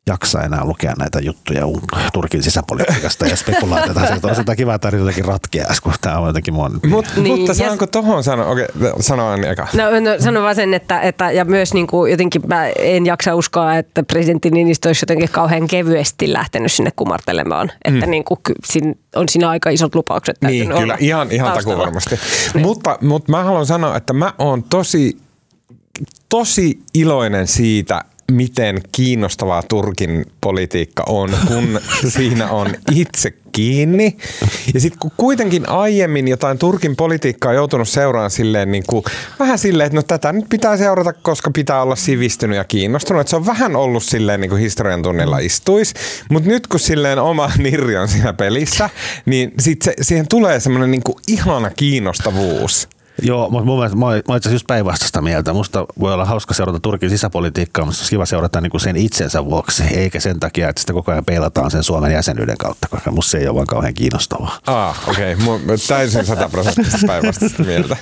[0.08, 1.62] jaksa enää lukea näitä juttuja
[2.14, 4.08] Turkin sisäpolitiikasta ja spekulaatiota.
[4.08, 6.80] Se on sitä kiva tarina jotenkin ratkeaisi, kun tämä on jotenkin mun...
[6.88, 8.46] Mut, Niin, mutta ja- saanko tohon sanoa?
[8.46, 8.68] Okei,
[9.00, 9.68] sano Anni eka.
[9.74, 13.36] No, no sano vaan sen, että, että ja myös niin kuin jotenkin mä en jaksa
[13.36, 17.72] uskoa, että presidentti Niinistö olisi jotenkin kauhean kevyesti lähtenyt sinne kumartelemaan.
[17.86, 21.78] Että niin kuin, siinä, on siinä aika isot lupaukset Niin, kyllä, olla ihan, ihan takuu
[21.78, 22.20] varmasti.
[22.64, 25.18] Mutta, mutta mä haluan sanoa, että mä oon tosi,
[26.30, 31.80] tosi iloinen siitä, miten kiinnostavaa Turkin politiikka on, kun
[32.18, 34.18] siinä on itse kiinni.
[34.74, 39.04] Ja sitten kun kuitenkin aiemmin jotain Turkin politiikkaa on joutunut seuraamaan silleen niin kuin,
[39.40, 43.22] vähän silleen, että no tätä nyt pitää seurata, koska pitää olla sivistynyt ja kiinnostunut.
[43.22, 45.94] Että se on vähän ollut silleen niin kuin historian tunnilla istuis.
[46.30, 48.90] Mutta nyt kun silleen oma nirri on siinä pelissä,
[49.26, 52.88] niin sit se, siihen tulee semmoinen niin ihana kiinnostavuus.
[53.22, 55.54] Joo, mutta mun mielestä mä oon oon itse asiassa just päinvastaista mieltä.
[55.54, 58.96] Musta voi olla hauska seurata Turkin sisäpolitiikkaa, mutta se olisi kiva seurata niin kuin sen
[58.96, 63.12] itsensä vuoksi, eikä sen takia, että sitä koko ajan peilataan sen Suomen jäsenyyden kautta, koska
[63.12, 64.60] musta se ei ole vaan kauhean kiinnostavaa.
[64.68, 65.34] Ah, okei.
[65.34, 65.78] Okay.
[65.88, 67.98] Täysin sataprosenttisesti päinvastaista mieltä.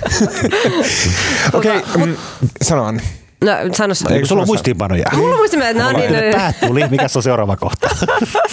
[1.52, 2.16] okei, okay, mm,
[2.62, 3.02] sano Anni.
[3.44, 4.04] No sano sä.
[4.10, 5.04] Eikö Sulla on sulla muistiinpanoja.
[5.16, 6.88] Mulla muistin, että no niin, Teille päät tuli.
[6.90, 7.88] Mikä on seuraava kohta?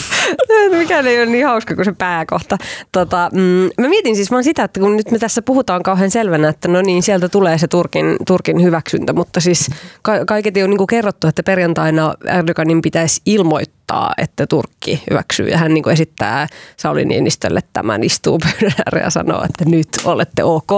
[0.77, 2.57] Mikään ei ole niin hauska kuin se pääkohta.
[2.91, 6.49] Tota, mm, mä mietin siis vaan sitä, että kun nyt me tässä puhutaan kauhean selvänä,
[6.49, 9.69] että no niin, sieltä tulee se Turkin, Turkin hyväksyntä, mutta siis
[10.01, 13.80] ka- kaiketi on niin kuin kerrottu, että perjantaina Erdoganin pitäisi ilmoittaa,
[14.17, 15.47] että Turkki hyväksyy.
[15.47, 19.87] Ja hän niin kuin esittää Sauli Niinistölle tämän, istuu pöydän ääreen ja sanoo, että nyt
[20.05, 20.71] olette ok.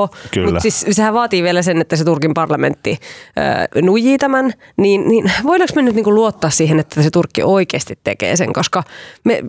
[0.46, 3.00] Mutta siis sehän vaatii vielä sen, että se Turkin parlamentti
[3.76, 8.00] ö, nujii tämän, niin, niin voidaanko me nyt niinku luottaa siihen, että se Turkki oikeasti
[8.04, 8.84] tekee sen, koska
[9.24, 9.44] me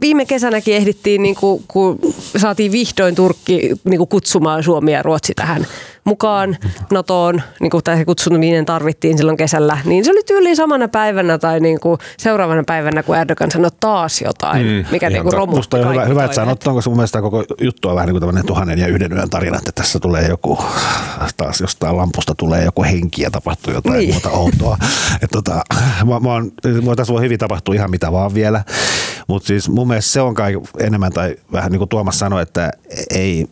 [0.00, 1.98] viime kesänäkin ehdittiin, niinku, kun
[2.36, 5.66] saatiin vihdoin Turkki niinku kutsumaan Suomi ja Ruotsi tähän
[6.04, 6.56] mukaan
[6.90, 11.60] NATOon, niinku, tai se kutsuminen tarvittiin silloin kesällä, niin se oli tyyliin samana päivänä tai
[11.60, 15.36] niinku seuraavana päivänä, kun Erdogan sanoi taas jotain, Mm, mm, mikä niinku totta.
[15.36, 17.94] romutti Musta on hyvä, hyvä että sanot tuon, koska mun mielestä tämä koko juttu on
[17.94, 20.58] vähän niin kuin tämmöinen tuhannen ja yhden yön tarina, että tässä tulee joku,
[21.36, 24.00] taas jostain lampusta tulee joku henki ja tapahtuu jotain Niin.
[24.08, 24.14] niin.
[24.14, 24.76] muuta outoa.
[25.22, 25.62] Et tota,
[26.06, 26.52] mä, mä oon,
[26.86, 28.64] mä, tässä voi hyvin tapahtua ihan mitä vaan vielä,
[29.28, 32.70] mutta siis mun mielestä se on kai enemmän tai vähän niin kuin Tuomas sanoi, että
[33.10, 33.46] ei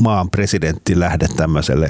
[0.00, 1.89] maan presidentti lähde tämmöiselle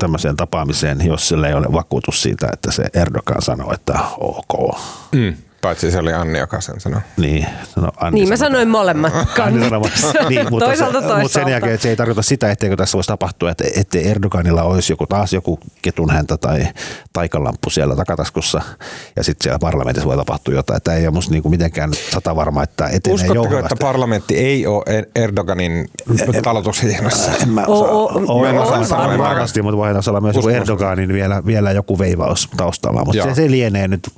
[0.00, 4.78] tämmöiseen tapaamiseen, jos sillä ei ole vakuutus siitä, että se Erdogan sanoo, että ok.
[5.12, 5.34] Mm.
[5.60, 7.00] Paitsi se oli Anni, joka sen sanoi.
[7.16, 7.46] Niin,
[7.76, 10.28] no Anni Niin mä sanoin molemmat Anni sanoi, kannattaa.
[10.28, 11.22] niin, mutta, toisaalta se, toisaalta.
[11.22, 14.62] mutta sen jälkeen että se ei tarkoita sitä, etteikö tässä voisi tapahtua, että ettei Erdoganilla
[14.62, 16.66] olisi joku taas joku ketunhäntä tai
[17.12, 18.60] taikalamppu siellä takataskussa
[19.16, 20.82] ja sitten siellä parlamentissa voi tapahtua jotain.
[20.82, 23.74] Tämä ei ole musta niinku mitenkään sata varma, että etenee Uskotteko, jouhevasti.
[23.74, 25.88] että parlamentti ei ole Er- Erdoganin
[26.42, 27.30] talotushihnassa?
[27.42, 28.48] En mä Oo, osaa.
[28.50, 33.04] en oo, osaa sanoa varmasti, mutta voidaan olla myös Erdoganin vielä, vielä joku veivaus taustalla.
[33.04, 33.28] Mutta Joo.
[33.28, 34.08] se, se lienee nyt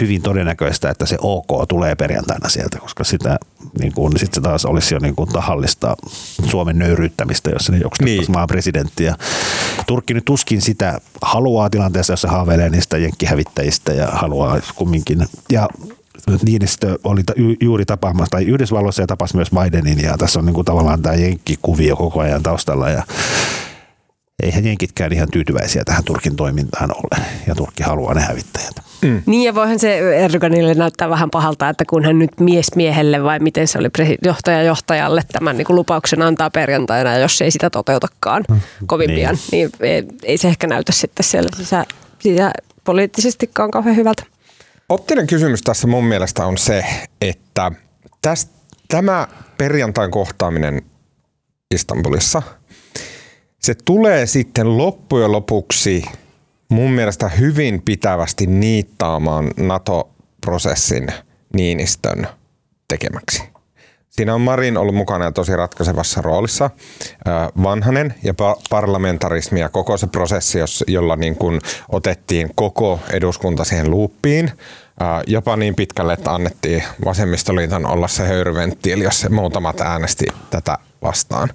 [0.00, 3.38] hyvin todennäköistä, että se OK tulee perjantaina sieltä, koska sitä
[3.80, 5.96] niin kuin, sit se taas olisi jo niin kuin tahallista
[6.46, 8.20] Suomen nöyryyttämistä, jos se joku Niin.
[8.20, 8.32] niin.
[8.32, 9.04] maan presidentti.
[9.04, 9.14] Ja
[9.86, 15.26] Turkki nyt tuskin sitä haluaa tilanteessa, jossa haaveilee niistä jenkkihävittäjistä ja haluaa kumminkin.
[15.52, 15.68] Ja
[16.44, 17.22] Niinistö oli
[17.60, 21.14] juuri tapaamassa, tai Yhdysvalloissa ja tapasi myös Bidenin, ja tässä on niin kuin tavallaan tämä
[21.14, 23.02] jenkkikuvio koko ajan taustalla, ja
[24.42, 28.74] eihän jenkitkään ihan tyytyväisiä tähän Turkin toimintaan ole, ja Turkki haluaa ne hävittäjät.
[29.26, 33.38] Niin ja voihan se Erdoganille näyttää vähän pahalta, että kun hän nyt mies miehelle vai
[33.38, 37.44] miten se oli presi- johtaja johtajalle tämän niin kuin lupauksen antaa perjantaina, ja jos se
[37.44, 38.44] ei sitä toteutakaan
[38.86, 39.18] kovin Niin.
[39.18, 41.84] pian, niin ei, ei se ehkä näytä sitten siellä sisä,
[42.18, 44.22] sisäpoliittisestikaan kauhean hyvältä.
[44.88, 46.84] Optinen kysymys tässä mun mielestä on se,
[47.20, 47.72] että
[48.22, 48.50] täst,
[48.88, 50.82] tämä perjantain kohtaaminen
[51.74, 52.42] Istanbulissa,
[53.58, 56.02] se tulee sitten loppujen lopuksi
[56.70, 61.08] mun mielestä hyvin pitävästi niittaamaan NATO-prosessin
[61.54, 62.26] Niinistön
[62.88, 63.42] tekemäksi.
[64.08, 66.70] Siinä on Marin ollut mukana ja tosi ratkaisevassa roolissa.
[67.62, 73.90] Vanhanen ja pa- parlamentarismi ja koko se prosessi, jolla niin kuin otettiin koko eduskunta siihen
[73.90, 74.52] luuppiin,
[75.26, 81.48] jopa niin pitkälle, että annettiin vasemmistoliiton olla se höyryventtiili, jos se muutamat äänesti tätä vastaan.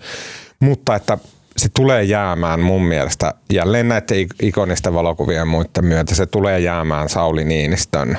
[0.59, 1.17] Mutta että
[1.57, 7.43] se tulee jäämään mun mielestä, jälleen näiden ikonisten valokuvien muiden myötä, se tulee jäämään Sauli
[7.43, 8.17] Niinistön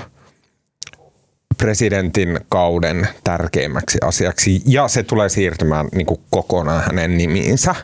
[1.58, 7.74] presidentin kauden tärkeimmäksi asiaksi ja se tulee siirtymään niin kuin kokonaan hänen nimiinsä.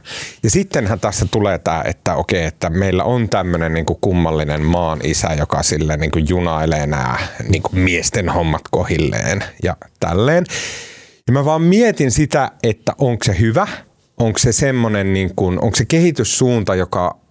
[0.43, 5.29] Ja sittenhän tässä tulee tämä, että okei, että meillä on tämmöinen niin kummallinen maan isä,
[5.39, 10.45] joka sille niin kuin junailee nämä niin kuin miesten hommat kohilleen ja tälleen.
[11.27, 13.67] Ja mä vaan mietin sitä, että onko se hyvä,
[14.23, 17.23] onko se semmoinen, niin kuin, onko se kehityssuunta, joka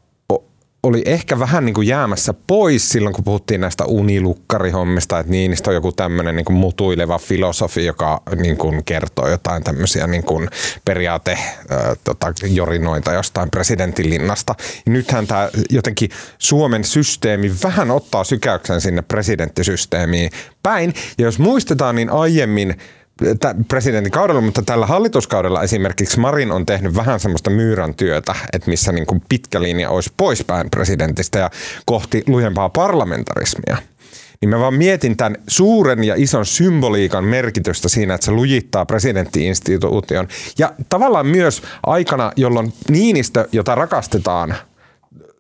[0.83, 5.73] oli ehkä vähän niin kuin jäämässä pois silloin, kun puhuttiin näistä unilukkarihommista, että Niinistö on
[5.73, 10.49] joku tämmöinen niin kuin mutuileva filosofi, joka niin kuin kertoo jotain tämmöisiä niin kuin
[10.85, 11.37] periaate
[12.03, 14.55] tota, jorinoita jostain presidentinlinnasta.
[14.85, 20.31] Nythän tämä jotenkin Suomen systeemi vähän ottaa sykäyksen sinne presidenttisysteemiin
[20.63, 20.93] päin.
[21.17, 22.75] Ja jos muistetaan, niin aiemmin
[23.67, 28.91] presidentin kaudella, mutta tällä hallituskaudella esimerkiksi Marin on tehnyt vähän semmoista myyrän työtä, että missä
[28.91, 31.49] niin kuin pitkä linja olisi poispäin presidentistä ja
[31.85, 33.77] kohti lujempaa parlamentarismia.
[34.41, 40.27] Niin mä vaan mietin tämän suuren ja ison symboliikan merkitystä siinä, että se lujittaa presidenttiinstituution.
[40.57, 44.55] Ja tavallaan myös aikana, jolloin Niinistö, jota rakastetaan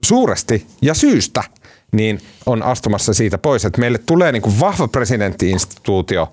[0.05, 1.43] suuresti ja syystä,
[1.91, 6.31] niin on astumassa siitä pois, että meille tulee niin kuin vahva presidenttiinstituutio,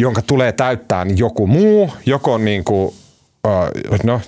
[0.00, 2.94] jonka tulee täyttää joku muu, joko niin kuin,
[4.04, 4.20] no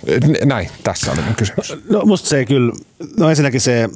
[0.44, 1.76] näin, tässä oli kysymys.
[1.90, 2.72] No musta se kyllä,
[3.18, 3.88] no ensinnäkin se,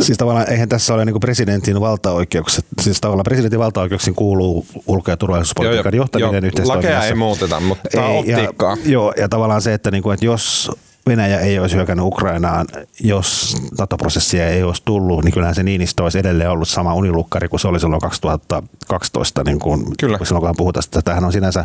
[0.00, 5.16] siis tavallaan eihän tässä ole niin presidentin valtaoikeukset, siis tavallaan presidentin valtaoikeuksiin kuuluu ulko- ja
[5.16, 6.96] turvallisuuspolitiikan johtaminen yhteistoiminnassa.
[6.96, 8.76] Lakeja ei muuteta, mutta tämä on optiikkaa.
[8.84, 10.70] Ja, joo, ja tavallaan se, että, niin kuin, että jos
[11.06, 12.66] Venäjä ei olisi hyökännyt Ukrainaan,
[13.00, 17.60] jos NATO-prosessia ei olisi tullut, niin kyllähän se Niinistö olisi edelleen ollut sama unilukkari kuin
[17.60, 20.18] se oli silloin 2012, niin kuin, Kyllä.
[20.22, 21.64] silloin kun puhutaan, että tämähän on sinänsä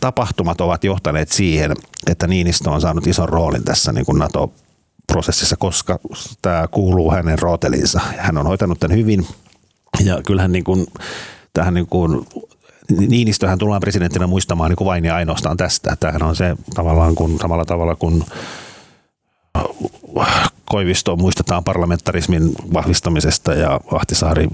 [0.00, 1.72] tapahtumat ovat johtaneet siihen,
[2.10, 4.52] että Niinistö on saanut ison roolin tässä niin kuin NATO
[5.12, 5.98] prosessissa, koska
[6.42, 8.00] tämä kuuluu hänen rootelinsa.
[8.16, 9.26] Hän on hoitanut tämän hyvin
[10.04, 10.86] ja kyllähän niin kuin,
[11.52, 12.26] tähän niin kuin
[12.90, 15.96] Niinistöhän tullaan presidenttinä muistamaan niin kuin vain ja ainoastaan tästä.
[16.00, 18.24] Tämähän on se tavallaan kun, samalla tavalla kuin
[20.64, 24.48] Koivisto muistetaan parlamentarismin vahvistamisesta ja Ahtisaari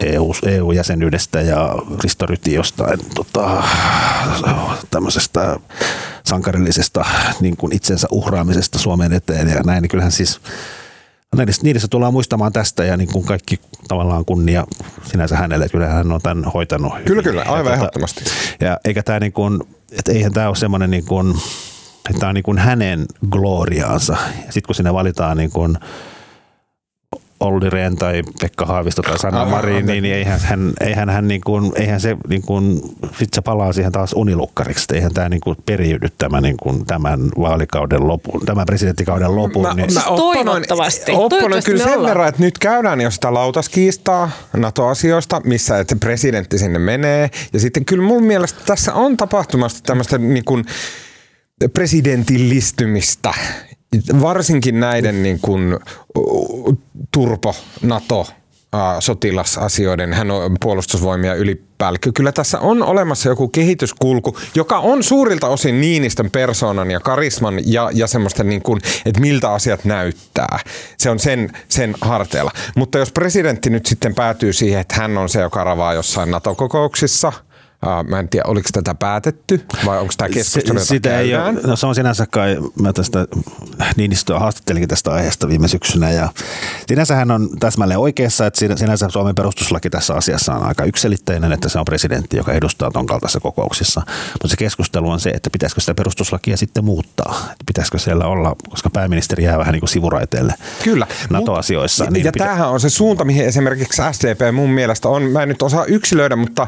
[0.00, 1.74] EU, EU-jäsenyydestä ja
[2.04, 3.62] Risto Ryti jostain tota,
[4.90, 5.56] tämmöisestä
[6.24, 7.04] sankarillisesta
[7.40, 10.40] niin kuin itsensä uhraamisesta Suomen eteen ja näin, niin kyllähän siis
[11.62, 14.66] niissä tullaan muistamaan tästä ja niin kuin kaikki tavallaan kunnia
[15.04, 16.92] sinänsä hänelle, että kyllä hän on tämän hoitanut.
[17.04, 18.24] Kyllä, kyllä, aivan ja, ehdottomasti.
[18.60, 19.60] Ja eikä tämä niin kuin,
[19.98, 21.30] että eihän tämä ole semmoinen niin kuin,
[22.10, 24.16] että tämä on niin kuin hänen gloriaansa.
[24.44, 25.78] Sitten kun sinne valitaan niin kuin,
[27.42, 31.40] Olli Rehn tai Pekka Haavisto tai Sanna Marin, niin, niin eihän, hän, eihän, hän niin
[31.40, 32.80] kuin, eihän se, niin kuin,
[33.18, 34.94] sit se palaa siihen taas unilukkariksi.
[34.94, 39.62] Eihän tämä niin kuin periydy tämä, niin kuin, tämän vaalikauden lopun, tämän presidenttikauden lopun.
[39.62, 39.94] Mä, niin.
[39.94, 41.12] mä toivottavasti.
[41.12, 46.78] Opponoin kyllä sen verran, että nyt käydään jo sitä lautaskiistaa NATO-asioista, missä että presidentti sinne
[46.78, 47.30] menee.
[47.52, 50.64] Ja sitten kyllä mun mielestä tässä on tapahtumasta tämmöistä niin kuin,
[51.68, 53.34] presidentillistymistä
[54.20, 55.78] varsinkin näiden niin kuin,
[57.12, 58.26] turpo, NATO,
[59.00, 62.10] sotilasasioiden, hän on puolustusvoimia ylipäällikkö.
[62.14, 67.90] Kyllä tässä on olemassa joku kehityskulku, joka on suurilta osin Niinistön persoonan ja karisman ja,
[67.94, 70.58] ja semmoista, niin kuin, että miltä asiat näyttää.
[70.98, 72.50] Se on sen, sen harteella.
[72.76, 77.32] Mutta jos presidentti nyt sitten päätyy siihen, että hän on se, joka ravaa jossain NATO-kokouksissa–
[78.08, 81.76] Mä en tiedä, oliko tätä päätetty vai onko tämä keskustelu, Se, sitä ei ole, no
[81.76, 83.26] se on sinänsä kai, mä tästä
[83.96, 86.28] Niinistöä haastattelinkin tästä aiheesta viime syksynä ja
[86.86, 91.68] sinänsä hän on täsmälleen oikeassa, että sinänsä Suomen perustuslaki tässä asiassa on aika yksilitteinen, että
[91.68, 94.02] se on presidentti, joka edustaa ton kaltaisessa kokouksissa.
[94.32, 98.56] Mutta se keskustelu on se, että pitäisikö sitä perustuslakia sitten muuttaa, että pitäisikö siellä olla,
[98.70, 101.06] koska pääministeri jää vähän niin kuin sivuraiteelle Kyllä.
[101.30, 102.04] NATO-asioissa.
[102.04, 102.44] Niin ja pitä...
[102.44, 106.36] tämähän on se suunta, mihin esimerkiksi SDP mun mielestä on, mä en nyt osaa yksilöidä,
[106.36, 106.66] mutta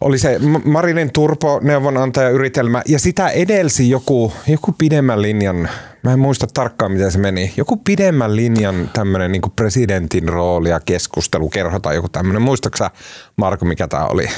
[0.00, 5.68] oli se Marinin Turpo-neuvonantaja-yritelmä ja sitä edelsi joku, joku pidemmän linjan,
[6.02, 10.80] mä en muista tarkkaan miten se meni, joku pidemmän linjan tämmöinen niin presidentin rooli ja
[10.80, 12.42] keskustelukerho tai joku tämmöinen.
[12.42, 12.90] Muistaaksä
[13.36, 14.28] Marko, mikä tämä oli?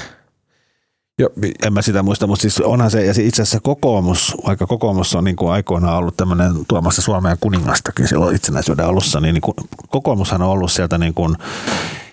[1.19, 1.29] Jo.
[1.67, 5.25] En mä sitä muista, mutta siis onhan se, ja itse asiassa kokoomus, vaikka kokoomus on
[5.25, 9.55] niin kuin aikoinaan ollut tämmöinen tuomassa Suomea kuningastakin silloin itsenäisyyden alussa, niin, niin kuin,
[9.89, 11.37] kokoomushan on ollut sieltä niin kuin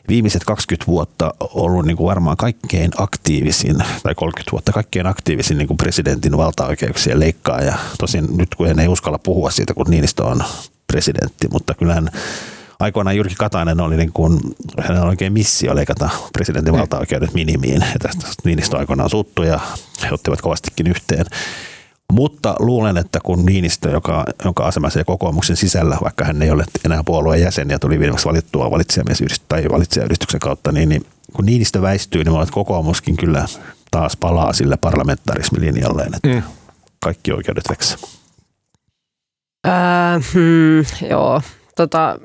[0.08, 5.68] viimeiset 20 vuotta ollut niin kuin varmaan kaikkein aktiivisin, tai 30 vuotta kaikkein aktiivisin niin
[5.68, 7.74] kuin presidentin valtaoikeuksien leikkaaja.
[8.00, 10.44] Tosin nyt kun en ei uskalla puhua siitä, kun Niinistö on
[10.88, 12.10] presidentti, mutta kyllähän
[12.80, 14.40] aikoinaan Jyrki Katainen oli niin kuin,
[14.80, 16.80] hänellä oli oikein missio leikata presidentin mm.
[16.80, 17.82] valtaoikeudet minimiin.
[17.82, 19.60] Ja tästä Niinistö aikoinaan suuttu ja
[20.04, 21.26] he ottivat kovastikin yhteen.
[22.14, 26.66] Mutta luulen, että kun Niinistö, joka, jonka asemassa ja kokoomuksen sisällä, vaikka hän ei ole
[26.86, 28.70] enää puolueen jäsen ja tuli viimeksi valittua
[29.48, 33.46] tai valitsijayhdistyksen kautta, niin, niin kun Niinistö väistyy, niin että kokoomuskin kyllä
[33.92, 36.44] taas palaa sille parlamentarismilinjalleen, että mm.
[37.04, 37.98] kaikki oikeudet veksää.
[39.68, 41.42] Äh, hmm, joo,
[41.76, 42.20] tota,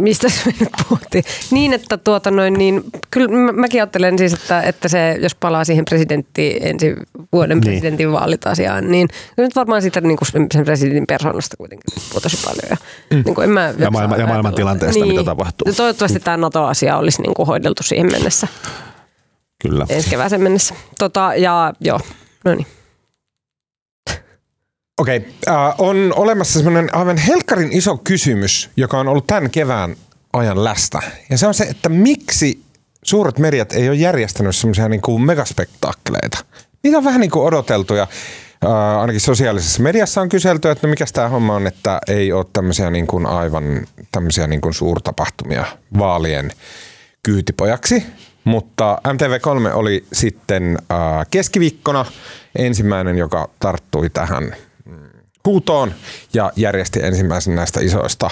[0.00, 1.24] mistä se nyt puhuttiin?
[1.50, 5.64] Niin, että tuota noin, niin kyllä mä, mäkin ajattelen siis, että, että se, jos palaa
[5.64, 6.94] siihen presidentti, ensi
[7.32, 7.64] vuoden niin.
[7.64, 12.70] presidentin vaalit-asiaan, niin nyt varmaan siitä niin kuin sen presidentin persoonasta kuitenkin puhuu tosi paljon.
[12.70, 12.76] Ja,
[13.10, 13.22] mm.
[13.24, 15.72] niin kuin en mä ja, maailma, ja maailman tilanteesta, niin, mitä tapahtuu.
[15.76, 18.48] Toivottavasti tämä NATO-asia olisi niin kuin hoideltu siihen mennessä.
[19.62, 19.86] Kyllä.
[19.88, 20.74] Ensi kevääseen mennessä.
[20.98, 22.00] Tota, ja joo,
[22.44, 22.66] no niin.
[24.98, 25.32] Okei, okay.
[25.48, 29.96] äh, on olemassa semmoinen aivan helkkarin iso kysymys, joka on ollut tämän kevään
[30.32, 30.98] ajan lästä.
[31.30, 32.62] Ja se on se, että miksi
[33.04, 36.38] suuret mediat ei ole järjestänyt semmoisia niin kuin megaspektaakkeleita.
[36.82, 38.02] Niitä on vähän niin kuin odoteltu ja
[38.64, 42.46] äh, ainakin sosiaalisessa mediassa on kyselty, että no mikä tämä homma on, että ei ole
[42.52, 45.64] tämmöisiä niin kuin aivan tämmöisiä niin kuin suurtapahtumia
[45.98, 46.52] vaalien
[47.22, 48.06] kyytipojaksi.
[48.44, 52.04] Mutta MTV3 oli sitten äh, keskiviikkona
[52.58, 54.56] ensimmäinen, joka tarttui tähän
[55.46, 55.94] huutoon
[56.34, 58.30] ja järjesti ensimmäisen näistä isoista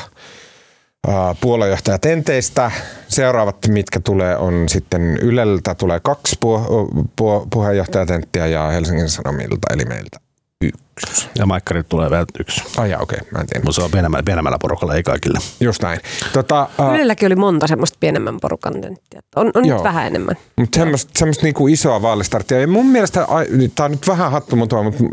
[1.41, 2.71] puoluejohtajatenteistä.
[3.09, 9.85] Seuraavat, mitkä tulee, on sitten Yleltä tulee kaksi pu- pu- puheenjohtajatenttiä ja Helsingin Sanomilta, eli
[9.85, 10.17] meiltä
[10.63, 11.29] yksi.
[11.39, 12.63] Ja Maikkarit tulee vielä yksi.
[12.77, 13.65] Ai ja, okei, okay, mä en tiedä.
[13.65, 15.39] Mutta se on pienemmällä, pienemmällä porukalla, ei kaikille.
[15.61, 16.01] Just näin.
[16.33, 19.21] Tota, uh, Ylelläkin oli monta semmoista pienemmän porukan tenttiä.
[19.37, 20.37] On, on nyt vähän enemmän.
[20.57, 22.61] Mutta semmoista, semmoista niinku isoa vaalistarttia.
[22.61, 23.27] Ja mun mielestä,
[23.75, 25.05] tämä on nyt vähän hattumutoa, mutta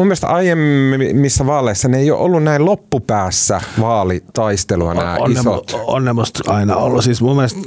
[0.00, 5.70] mun mielestä aiemmissa vaaleissa ne ei ole ollut näin loppupäässä vaalitaistelua nämä on, isot.
[5.70, 7.04] On, on ne musta aina ollut.
[7.04, 7.60] Siis mun mielestä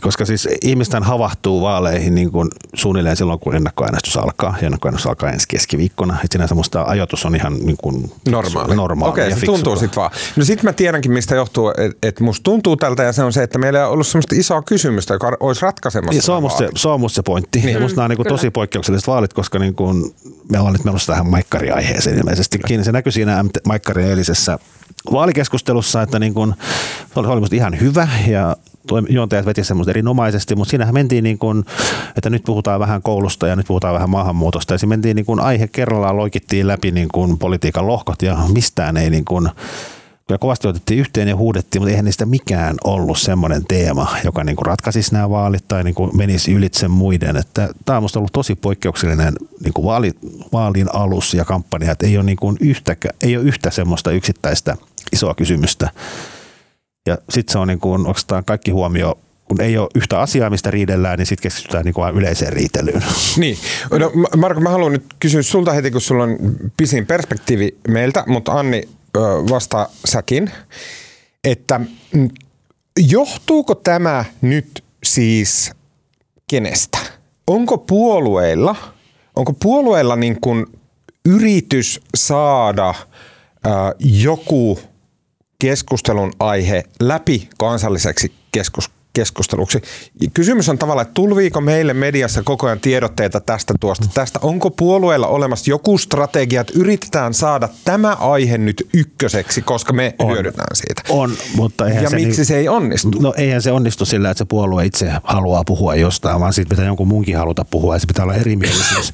[0.00, 4.54] koska siis ihmisten havahtuu vaaleihin niin kuin suunnilleen silloin, kun ennakkoäänestys alkaa.
[4.60, 6.14] Ja ennakkoäänestys alkaa ensi keskiviikkona.
[6.14, 8.76] Että sinänsä musta ajatus on ihan niin kuin normaali.
[8.76, 10.10] normaali Okei, okay, se tuntuu sitten vaan.
[10.36, 13.42] No sitten mä tiedänkin, mistä johtuu, että et musta tuntuu tältä ja se on se,
[13.42, 16.18] että meillä ei ole ollut sellaista isoa kysymystä, joka olisi ratkaisemassa.
[16.18, 17.60] Ja se, on musta se, se, on musta se pointti.
[17.60, 17.74] Niin.
[17.74, 20.14] Ja musta nämä on niin kuin tosi poikkeukselliset vaalit, koska niin kuin,
[20.50, 22.60] me ollaan nyt menossa tähän maikkariaiheeseen ilmeisesti.
[22.82, 24.58] Se näkyy siinä Maikkarin eilisessä
[25.12, 26.54] vaalikeskustelussa, että niin kuin,
[27.14, 28.56] se oli, oli ihan hyvä ja
[29.08, 31.64] juontajat veti semmoista erinomaisesti, mutta siinähän mentiin niin kuin,
[32.16, 34.74] että nyt puhutaan vähän koulusta ja nyt puhutaan vähän maahanmuutosta.
[34.74, 38.96] Ja siinä mentiin niin kuin aihe kerrallaan, loikittiin läpi niin kuin politiikan lohkot ja mistään
[38.96, 39.48] ei niin kuin,
[40.28, 44.56] kyllä kovasti otettiin yhteen ja huudettiin, mutta eihän niistä mikään ollut semmoinen teema, joka niin
[44.56, 47.36] kuin ratkaisisi nämä vaalit tai niin kuin menisi ylitse muiden.
[47.36, 50.12] Että tämä on minusta ollut tosi poikkeuksellinen niin kuin vaali,
[50.52, 54.76] vaalin alus ja kampanja, että ei ole, niin kuin yhtä, ei ole yhtä semmoista yksittäistä
[55.12, 55.90] isoa kysymystä,
[57.08, 59.18] ja sitten se on niin kuin, oikeastaan kaikki huomio
[59.48, 63.02] kun ei ole yhtä asiaa, mistä riidellään, niin sitten keskitytään niin kuin yleiseen riitelyyn.
[63.36, 63.58] Niin.
[63.90, 66.38] No, Marko, mä haluan nyt kysyä sulta heti, kun sulla on
[66.76, 68.88] pisin perspektiivi meiltä, mutta Anni
[69.50, 70.50] vastaa säkin,
[71.44, 71.80] että
[72.14, 72.28] mm,
[72.98, 75.72] johtuuko tämä nyt siis
[76.50, 76.98] kenestä?
[77.46, 78.76] Onko puolueilla,
[79.36, 80.66] onko puolueilla niin kuin
[81.24, 82.94] yritys saada
[83.98, 84.78] joku
[85.62, 89.82] keskustelun aihe läpi kansalliseksi keskus, keskusteluksi.
[90.34, 94.38] Kysymys on tavallaan, että tulviiko meille mediassa koko ajan tiedotteita tästä tuosta, tästä.
[94.42, 100.32] Onko puolueella olemassa joku strategia, että yritetään saada tämä aihe nyt ykköseksi, koska me on,
[100.32, 101.02] hyödytään siitä?
[101.08, 103.18] On, mutta eihän Ja se miksi niin, se ei onnistu?
[103.20, 106.86] No eihän se onnistu sillä, että se puolue itse haluaa puhua jostain, vaan siitä pitää
[106.86, 109.12] jonkun munkin haluta puhua ja se pitää olla erimielisyys.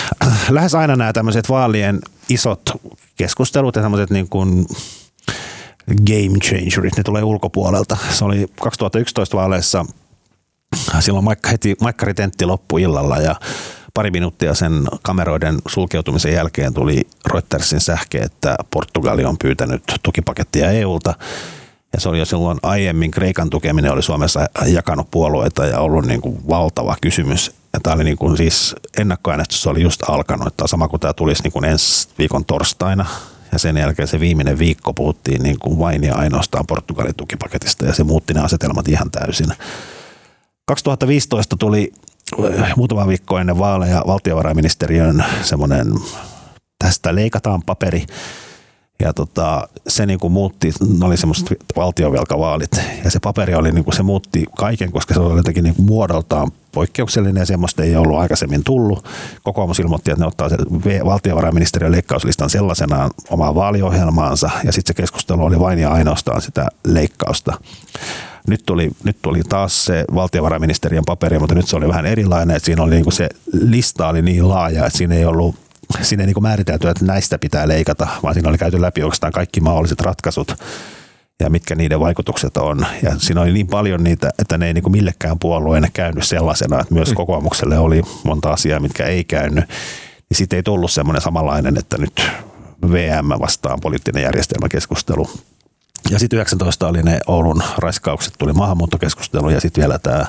[0.50, 2.62] Lähes aina nämä tämmöiset vaalien isot
[3.16, 4.66] keskustelut ja tämmöiset niin kuin
[5.88, 7.96] game changerit, ne tulee ulkopuolelta.
[8.10, 9.84] Se oli 2011 vaaleissa,
[11.00, 13.34] silloin Maikka, heti Maikkari tentti loppui illalla ja
[13.94, 21.14] pari minuuttia sen kameroiden sulkeutumisen jälkeen tuli Reutersin sähke, että Portugali on pyytänyt tukipakettia EUlta.
[21.92, 26.20] Ja se oli jo silloin aiemmin, Kreikan tukeminen oli Suomessa jakanut puolueita ja ollut niin
[26.20, 27.52] kuin valtava kysymys.
[27.72, 31.42] Ja tämä oli niin kuin siis ennakkoäänestys oli just alkanut, että sama kuin tämä tulisi
[31.42, 33.06] niin kuin ensi viikon torstaina
[33.54, 37.94] ja sen jälkeen se viimeinen viikko puhuttiin niin kuin vain ja ainoastaan Portugalin tukipaketista ja
[37.94, 39.52] se muutti ne asetelmat ihan täysin.
[40.66, 41.92] 2015 tuli
[42.60, 45.94] äh, muutama viikko ennen vaaleja valtiovarainministeriön semmoinen
[46.78, 48.06] tästä leikataan paperi,
[49.00, 52.70] ja tota, se niin kuin muutti, ne oli semmoiset valtiovelkavaalit
[53.04, 55.86] ja se paperi oli, niin kuin, se muutti kaiken, koska se oli jotenkin niin kuin
[55.86, 59.04] muodoltaan poikkeuksellinen ja semmoista ei ollut aikaisemmin tullut.
[59.42, 60.58] Kokoomus ilmoitti, että ne ottaa sen
[61.04, 67.52] valtiovarainministeriön leikkauslistan sellaisenaan omaan vaaliohjelmaansa ja sitten se keskustelu oli vain ja ainoastaan sitä leikkausta.
[68.46, 72.66] Nyt tuli, nyt tuli taas se valtiovarainministeriön paperi, mutta nyt se oli vähän erilainen, että
[72.66, 75.63] siinä oli niin kuin se lista oli niin laaja, että siinä ei ollut
[76.02, 79.60] siinä ei niin määritelty, että näistä pitää leikata, vaan siinä oli käyty läpi oikeastaan kaikki
[79.60, 80.56] mahdolliset ratkaisut
[81.40, 82.86] ja mitkä niiden vaikutukset on.
[83.02, 86.94] Ja siinä oli niin paljon niitä, että ne ei niin millekään puolueelle käynyt sellaisena, että
[86.94, 87.14] myös mm.
[87.14, 89.64] kokoomukselle oli monta asiaa, mitkä ei käynyt.
[90.30, 92.22] Niin siitä ei tullut semmoinen samanlainen, että nyt
[92.92, 95.30] VM vastaan poliittinen järjestelmäkeskustelu.
[96.10, 100.26] Ja sitten 19 oli ne Oulun raiskaukset, tuli maahanmuuttokeskustelu ja sitten vielä tämä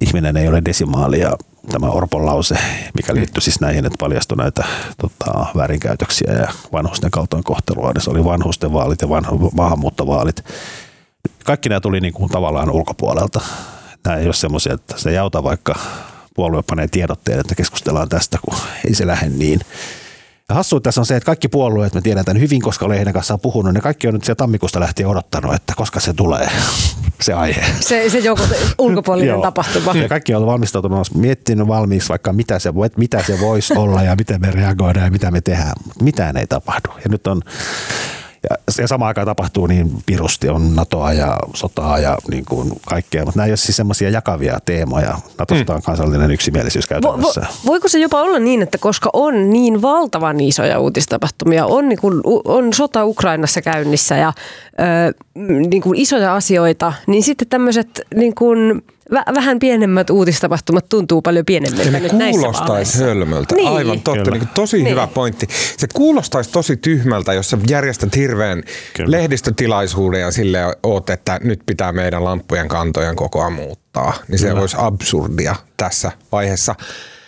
[0.00, 1.32] ihminen ei ole desimaali ja
[1.70, 2.58] tämä Orpon lause,
[2.96, 4.64] mikä liittyy siis näihin, että paljastui näitä
[5.00, 7.92] tota, väärinkäytöksiä ja vanhusten kaltoinkohtelua.
[7.98, 10.44] Se oli vanhusten vaalit ja vanhu, maahanmuuttovaalit.
[11.44, 13.40] Kaikki nämä tuli niin kuin tavallaan ulkopuolelta.
[14.04, 15.74] Nämä ei ole semmoisia, että se ei auta vaikka
[16.34, 19.60] puolue panee tiedotteen, että keskustellaan tästä, kun ei se lähde niin.
[20.52, 23.40] Hassu tässä on se, että kaikki puolueet, me tiedän tämän hyvin, koska olen heidän kanssaan
[23.40, 26.48] puhunut, ne kaikki on nyt siellä tammikuusta lähtien odottanut, että koska se tulee,
[27.20, 27.64] se aihe.
[27.80, 28.42] Se, se joku
[28.78, 29.92] ulkopuolinen tapahtuma.
[29.92, 34.40] Ja kaikki on valmistautunut, miettinyt valmiiksi vaikka mitä se, mitä se voisi olla ja miten
[34.40, 35.72] me reagoidaan ja mitä me tehdään.
[36.02, 36.88] Mitään ei tapahdu.
[37.04, 37.42] Ja nyt on
[38.50, 43.24] ja, ja samaan aikaan tapahtuu niin pirusti, on NATOa ja sotaa ja niin kuin kaikkea,
[43.24, 45.18] mutta nämä ei ole siis semmoisia jakavia teemoja.
[45.38, 47.40] NATOsta on kansallinen yksimielisyys käytännössä.
[47.40, 51.88] Vo, vo, voiko se jopa olla niin, että koska on niin valtavan isoja uutistapahtumia, on,
[51.88, 54.32] niin kuin, on sota Ukrainassa käynnissä ja
[54.80, 55.14] ö,
[55.46, 58.82] niin kuin isoja asioita, niin sitten tämmöiset niin kuin,
[59.34, 63.54] vähän pienemmät uutistapahtumat tuntuu paljon pienemmiltä ne kuulostaisi hölmöltä.
[63.54, 63.68] Niin.
[63.68, 64.30] Aivan totta.
[64.30, 64.90] Niin tosi niin.
[64.90, 65.46] hyvä pointti.
[65.76, 68.62] Se kuulostaisi tosi tyhmältä, jos sä järjestät hirveän
[68.96, 69.10] Kyllä.
[69.10, 74.14] lehdistötilaisuuden ja sille oot, että nyt pitää meidän lampujen kantojen kokoa muuttaa.
[74.28, 76.74] Niin se olisi absurdia tässä vaiheessa.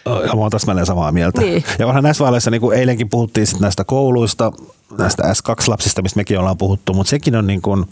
[0.06, 1.40] Ja mä oon täsmälleen samaa mieltä.
[1.40, 1.64] Niin.
[1.78, 4.52] Ja onhan näissä vaaleissa, niin kuin eilenkin puhuttiin sit näistä kouluista,
[4.99, 7.86] näistä S2-lapsista, mistä mekin ollaan puhuttu, mutta sekin on niin kuin,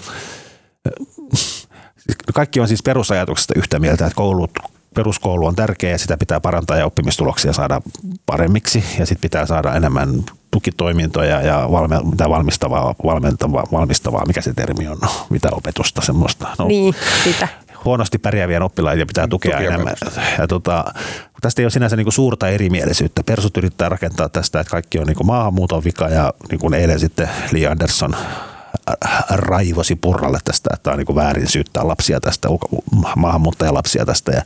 [2.35, 4.51] kaikki on siis perusajatuksesta yhtä mieltä, että koulut,
[4.95, 7.81] peruskoulu on tärkeä ja sitä pitää parantaa ja oppimistuloksia saada
[8.27, 14.53] paremmiksi ja sitten pitää saada enemmän tukitoimintoja ja valme, mitä valmistavaa, valmentavaa, valmistavaa, mikä se
[14.55, 14.99] termi on,
[15.31, 16.49] mitä opetusta semmoista.
[16.59, 16.95] No, niin,
[17.25, 17.49] sitä.
[17.85, 19.95] Huonosti pärjääviä oppilaita pitää tukea Tukia enemmän.
[20.39, 20.85] Ja tota,
[21.41, 23.23] tästä ei ole sinänsä niin suurta erimielisyyttä.
[23.23, 27.29] Persut yrittää rakentaa tästä, että kaikki on niin maahanmuuton vika ja niin kuin eilen sitten
[27.53, 28.17] Lee Anderson
[29.31, 32.49] raivosi Purralle tästä, että on niin väärin syyttää lapsia tästä,
[33.17, 34.33] maahanmuuttajalapsia tästä.
[34.33, 34.43] Ja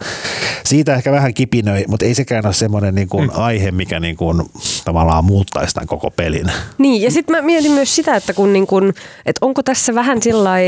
[0.65, 3.31] siitä ehkä vähän kipinöi, mutta ei sekään ole semmoinen niin kuin mm.
[3.35, 4.43] aihe, mikä niin kuin
[4.85, 6.53] tavallaan muuttaisi tämän koko pelin.
[6.79, 8.89] Niin, ja sitten mä mietin myös sitä, että, kun niin kuin,
[9.27, 10.59] että onko tässä vähän sillä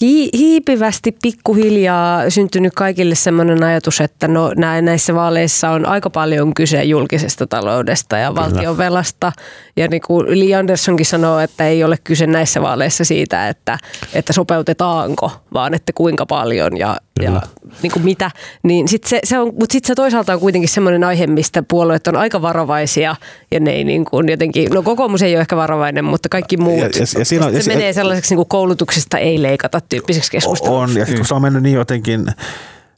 [0.00, 4.50] hi- hiipivästi pikkuhiljaa syntynyt kaikille sellainen ajatus, että no
[4.82, 9.32] näissä vaaleissa on aika paljon kyse julkisesta taloudesta ja valtionvelasta.
[9.76, 13.78] Ja niin kuin Li Anderssonkin sanoo, että ei ole kyse näissä vaaleissa siitä, että,
[14.14, 17.42] että sopeutetaanko, vaan että kuinka paljon ja, ja
[17.82, 18.30] niin kuin mitä.
[18.62, 22.06] Niin sit se, se on, mutta sitten se toisaalta on kuitenkin semmoinen aihe, mistä puolueet
[22.06, 23.16] on aika varovaisia
[23.50, 26.80] ja ne ei niin kuin jotenkin, no kokoomus ei ole ehkä varovainen, mutta kaikki muut.
[26.80, 30.30] Ja, ja, ja siinä on, se ja, menee sellaiseksi niin kuin koulutuksesta ei leikata tyyppiseksi
[30.30, 30.92] keskusteluksi.
[30.92, 32.26] On, ja sitten kun se on mennyt niin jotenkin,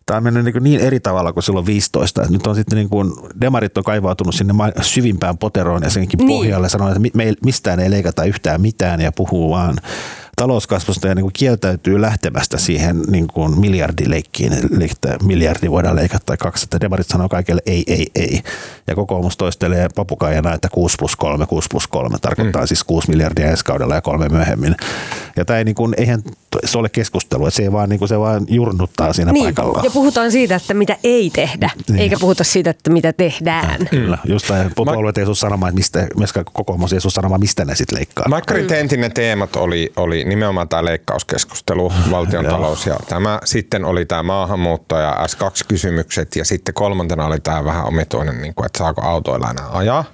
[0.06, 2.22] tämä on mennyt niin, niin eri tavalla kuin silloin 15.
[2.22, 6.28] Että nyt on sitten niin kuin, demarit on kaivautunut sinne syvimpään poteroon ja senkin niin.
[6.28, 9.76] pohjalle sanoo, että me, mistään ei leikata yhtään mitään ja puhuu vaan
[10.36, 16.36] talouskasvusta ja niin kuin kieltäytyy lähtemästä siihen niin kuin miljardileikkiin, että miljardi voidaan leikata tai
[16.36, 18.42] kaksi, että demarit sanoo kaikille ei, ei, ei.
[18.86, 22.66] Ja kokoomus toistelee papukaijana, että 6 plus 3, 6 plus 3 tarkoittaa mm.
[22.66, 24.76] siis 6 miljardia ensi kaudella ja kolme myöhemmin.
[25.36, 26.22] Ja tämä ei niin kuin, eihän
[26.64, 29.80] se ole keskustelu, että se, ei vaan, niin kuin, se vaan jurnuttaa siinä niin, paikalla.
[29.84, 31.98] Ja puhutaan siitä, että mitä ei tehdä, niin.
[31.98, 33.80] eikä puhuta siitä, että mitä tehdään.
[33.80, 37.74] Ja, kyllä, just tämä puolueet ei sanomaan, että mistä, myöskään kokoomus ei sanomaan, mistä ne
[37.74, 38.28] sitten leikkaa.
[38.28, 38.68] Maikkarin mm.
[38.68, 44.98] Tentinen teemat oli, oli nimenomaan tämä leikkauskeskustelu, valtion talous ja tämä sitten oli tämä maahanmuutto
[44.98, 49.68] ja S2-kysymykset ja sitten kolmantena oli tämä vähän omituinen, niin kuin, että saako autoilla enää
[49.70, 50.04] ajaa.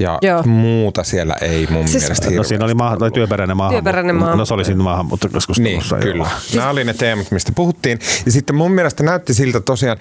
[0.00, 0.42] Ja Joo.
[0.42, 3.82] muuta siellä ei mun siis, mielestä No siinä oli maa, tai työperäinen maahanmuutto.
[3.84, 4.42] Työperäinen maahanmuutto.
[4.42, 5.96] No se oli siinä maahanmuuttokeskustelussa.
[5.96, 6.30] Niin, kyllä.
[6.54, 7.98] Nämä oli ne teemat, mistä puhuttiin.
[8.26, 9.98] Ja sitten mun mielestä näytti siltä tosiaan,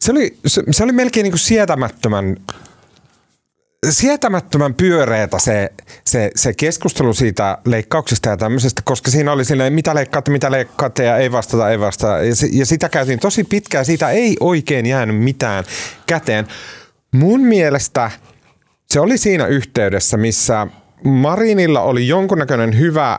[0.00, 2.36] se oli, se, se oli melkein niin kuin sietämättömän
[3.90, 5.72] sietämättömän pyöreätä se,
[6.06, 11.04] se, se keskustelu siitä leikkauksista ja tämmöisestä, koska siinä oli silleen, mitä leikkaatte, mitä leikkaatte
[11.04, 12.18] ja ei vastata, ei vastata.
[12.18, 15.64] Ja, se, ja sitä käytiin tosi pitkään, siitä ei oikein jäänyt mitään
[16.06, 16.46] käteen.
[17.12, 18.10] Mun mielestä
[18.90, 20.66] se oli siinä yhteydessä, missä
[21.04, 23.18] Marinilla oli jonkunnäköinen hyvä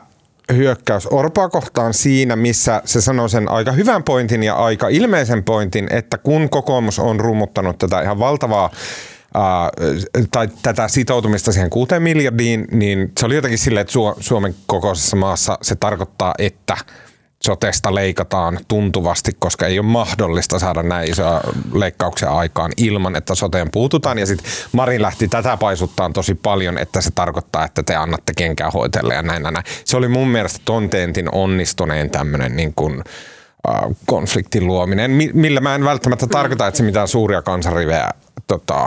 [0.52, 5.86] hyökkäys Orpaa kohtaan siinä, missä se sanoi sen aika hyvän pointin ja aika ilmeisen pointin,
[5.90, 8.70] että kun kokoomus on rummuttanut tätä ihan valtavaa
[10.30, 15.58] tai tätä sitoutumista siihen kuuteen miljardiin, niin se oli jotenkin silleen, että Suomen kokoisessa maassa
[15.62, 16.76] se tarkoittaa, että
[17.44, 21.40] sotesta leikataan tuntuvasti, koska ei ole mahdollista saada näin isoja
[21.72, 24.18] leikkauksia aikaan ilman, että soteen puututaan.
[24.18, 28.72] Ja sitten Marin lähti tätä paisuttaan tosi paljon, että se tarkoittaa, että te annatte kenkään
[28.72, 29.56] hoitelle ja näin, näin.
[29.84, 33.35] Se oli mun mielestä tontentin onnistuneen tämmöinen niin kuin, äh,
[34.06, 38.10] konfliktin luominen, millä mä en välttämättä tarkoita, että se mitään suuria kansanrivejä
[38.46, 38.84] tota,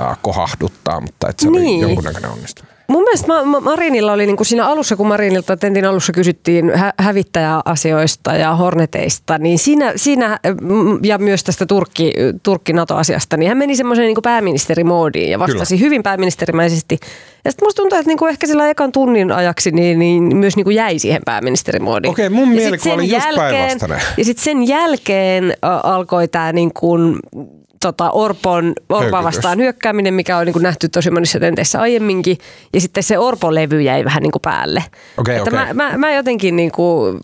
[0.00, 1.84] äh, kohahduttaa, mutta että se niin.
[1.84, 2.78] oli jonkunnäköinen onnistuminen.
[2.88, 3.26] Mun mielestä
[3.60, 9.38] Marinilla oli niin kuin siinä alussa, kun Marinilta tentin alussa kysyttiin hä- hävittäjäasioista ja Horneteista,
[9.38, 12.12] niin siinä, siinä mm, ja myös tästä Turkki,
[12.42, 15.86] Turkki-NATO-asiasta, niin hän meni semmoiseen niin pääministerimoodiin ja vastasi Kyllä.
[15.86, 16.98] hyvin pääministerimäisesti.
[17.44, 20.56] Ja sitten musta tuntuu, että niin kuin ehkä sillä ekan tunnin ajaksi niin, niin myös
[20.56, 22.10] niin kuin jäi siihen pääministerimoodiin.
[22.10, 24.00] Okei, mun mielikuva oli just päinvastainen.
[24.16, 27.18] Ja sitten sen jälkeen alkoi tämä niin kuin
[27.80, 32.38] tota, Orpon, Orpoa vastaan hyökkääminen, mikä on niin kuin nähty tosi monissa tenteissä aiemminkin.
[32.74, 34.84] Ja sitten se Orpo-levy jäi vähän niin kuin päälle.
[35.18, 35.52] Että okay.
[35.52, 37.20] Mä, mä, mä jotenkin niin kuin,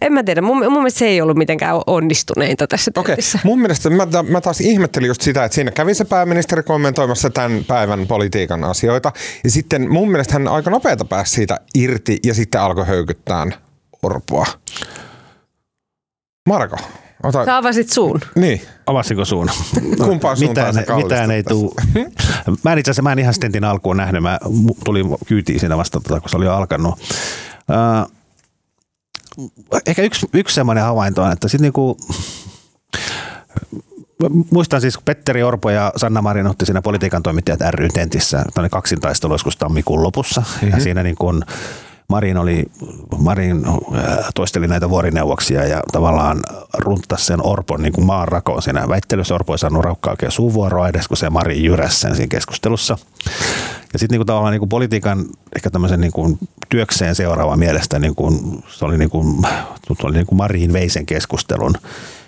[0.00, 3.40] en mä tiedä, mun, mun mielestä se ei ollut mitenkään onnistuneinta tässä Okei, okay.
[3.44, 7.64] mun mielestä mä, mä taas ihmettelin just sitä, että siinä kävi se pääministeri kommentoimassa tämän
[7.64, 9.12] päivän politiikan asioita.
[9.44, 13.46] Ja sitten mun mielestä hän aika nopeata pääsi siitä irti ja sitten alkoi höykyttää
[14.02, 14.46] Orpoa.
[16.48, 16.76] Marko,
[17.22, 17.44] Ota...
[17.44, 18.20] Sä avasit suun.
[18.34, 18.60] Niin.
[18.86, 19.48] Avasinko suun?
[20.04, 21.74] Kumpaan mitään, se mitään ei tuu.
[22.64, 24.22] Mä en itse asiassa, mä en ihan stentin alkuun nähnyt.
[24.22, 24.38] Mä
[24.84, 26.94] tulin kyytiin siinä vasta, tota, kun se oli jo alkanut.
[26.94, 28.15] Uh,
[29.86, 31.96] ehkä yksi, yksi semmoinen havainto on, että sitten niinku,
[34.50, 39.34] muistan siis, kun Petteri Orpo ja Sanna Marin otti siinä politiikan toimittajat ry tentissä, kaksintaistelu
[39.34, 40.40] joskus tammikuun lopussa.
[40.40, 40.68] Mm-hmm.
[40.70, 41.42] Ja siinä niin kuin,
[42.08, 42.64] Marin, oli,
[43.18, 46.40] Marin äh, toisteli näitä vuorineuvoksia ja tavallaan
[46.78, 49.34] runttasi sen Orpon niin kuin maan rakoon siinä väittelyssä.
[49.34, 52.98] Orpo ei saanut raukkaa oikein suuvuoroa edes, kun se Marin jyräsi sen siinä keskustelussa.
[53.92, 55.26] Ja sitten niin tavallaan niin kuin politiikan
[55.56, 59.42] ehkä tämmöisen niin kuin työkseen seuraava mielestä niin kuin, se oli, niin kuin,
[60.00, 61.72] se oli niin kuin Marin veisen keskustelun.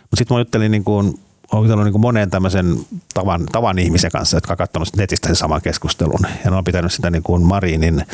[0.03, 1.19] Mutta sitten mä juttelin niin kuin
[1.53, 2.77] olen jutellut niin monen tämmöisen
[3.15, 6.21] tavan, tavan ihmisen kanssa, jotka ovat katsonut netistä sen saman keskustelun.
[6.45, 8.07] Ja ne on pitänyt sitä niin kuin Marinin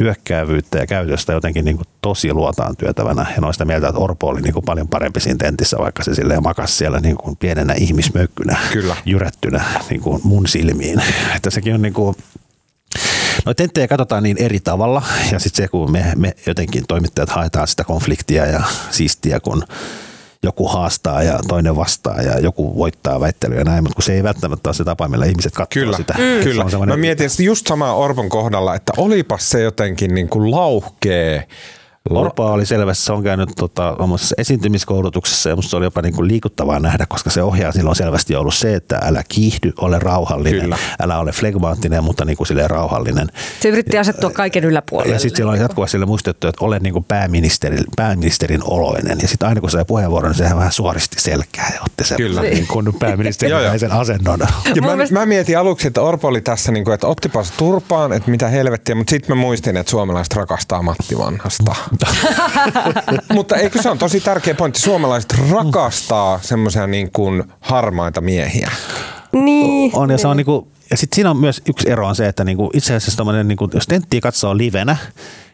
[0.00, 3.26] hyökkäävyyttä ja käytöstä jotenkin niin kuin tosi luotaan työtävänä.
[3.34, 6.04] Ja ne on sitä mieltä, että Orpo oli niin kuin paljon parempi siinä tentissä, vaikka
[6.04, 8.96] se silleen makasi siellä niin kuin pienenä ihmismökkynä, Kyllä.
[9.04, 11.02] jyrättynä niin kuin mun silmiin.
[11.36, 12.16] Että sekin on niin kuin,
[13.46, 17.68] No tenttejä katsotaan niin eri tavalla ja sitten se, kun me, me jotenkin toimittajat haetaan
[17.68, 19.64] sitä konfliktia ja siistiä, kun
[20.42, 24.22] joku haastaa ja toinen vastaa ja joku voittaa väittelyä ja näin, mutta kun se ei
[24.22, 26.14] välttämättä ole se tapa, millä ihmiset katsoo kyllä, sitä.
[26.18, 26.44] Mm.
[26.44, 31.46] Kyllä, mä mietin just samaa Orpon kohdalla, että olipas se jotenkin niin kuin lauhkee
[32.10, 33.96] Orpa oli selvästi, se on käynyt tota,
[34.38, 38.36] esiintymiskoulutuksessa ja musta se oli jopa niin kuin liikuttavaa nähdä, koska se ohjaa silloin selvästi
[38.36, 40.78] ollut se, että älä kiihdy, ole rauhallinen, Kyllä.
[41.02, 43.28] älä ole flegmaattinen, mutta niin kuin silleen rauhallinen.
[43.60, 45.12] Se yritti asettua kaiken yläpuolelle.
[45.12, 49.18] Ja sitten siellä oli jatkuvasti sille muistettu, että ole niin kuin pääministerin, pääministerin oloinen.
[49.22, 52.42] Ja sitten aina kun sai puheenvuoron, niin sehän vähän suoristi selkää ja otti sen Kyllä.
[52.42, 54.40] Niin kuin pääministerin sen asennon.
[54.74, 58.30] Ja mä, mä, mietin aluksi, että Orpo oli tässä, niin kuin, että ottipas turpaan, että
[58.30, 61.74] mitä helvettiä, mutta sitten mä muistin, että suomalaiset rakastaa Matti Vanhasta.
[63.34, 64.80] Mutta eikö se on tosi tärkeä pointti?
[64.80, 68.70] Suomalaiset rakastaa semmoisia niin kuin harmaita miehiä.
[69.32, 69.90] Niin.
[69.94, 72.26] On ja se on niin kuin, ja sitten siinä on myös yksi ero on se,
[72.26, 74.96] että niinku itse asiassa niinku, jos tenttiä katsoo livenä,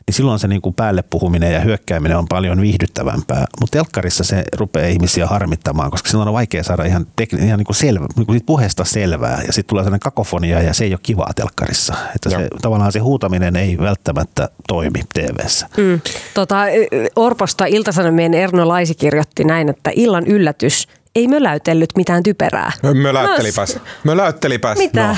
[0.09, 3.47] niin silloin se niin kuin päälle puhuminen ja hyökkääminen on paljon viihdyttävämpää.
[3.61, 7.67] Mutta telkkarissa se rupeaa ihmisiä harmittamaan, koska silloin on vaikea saada ihan, tekni, ihan niin
[7.67, 9.43] kuin selvä, niin kuin siitä puheesta selvää.
[9.47, 11.95] Ja sitten tulee sellainen kakofonia ja se ei ole kivaa telkkarissa.
[12.15, 15.67] Että se, tavallaan se huutaminen ei välttämättä toimi TV-ssä.
[15.77, 16.01] Mm.
[16.35, 16.57] Tota,
[17.17, 22.73] Orposta Iltasanomien Erno Laisi kirjoitti näin, että illan yllätys ei möläytellyt mitään typerää.
[23.03, 23.79] Möläyttelipäs.
[24.05, 24.79] Möläyttelipäs.
[24.79, 25.09] Mitä?
[25.09, 25.17] No.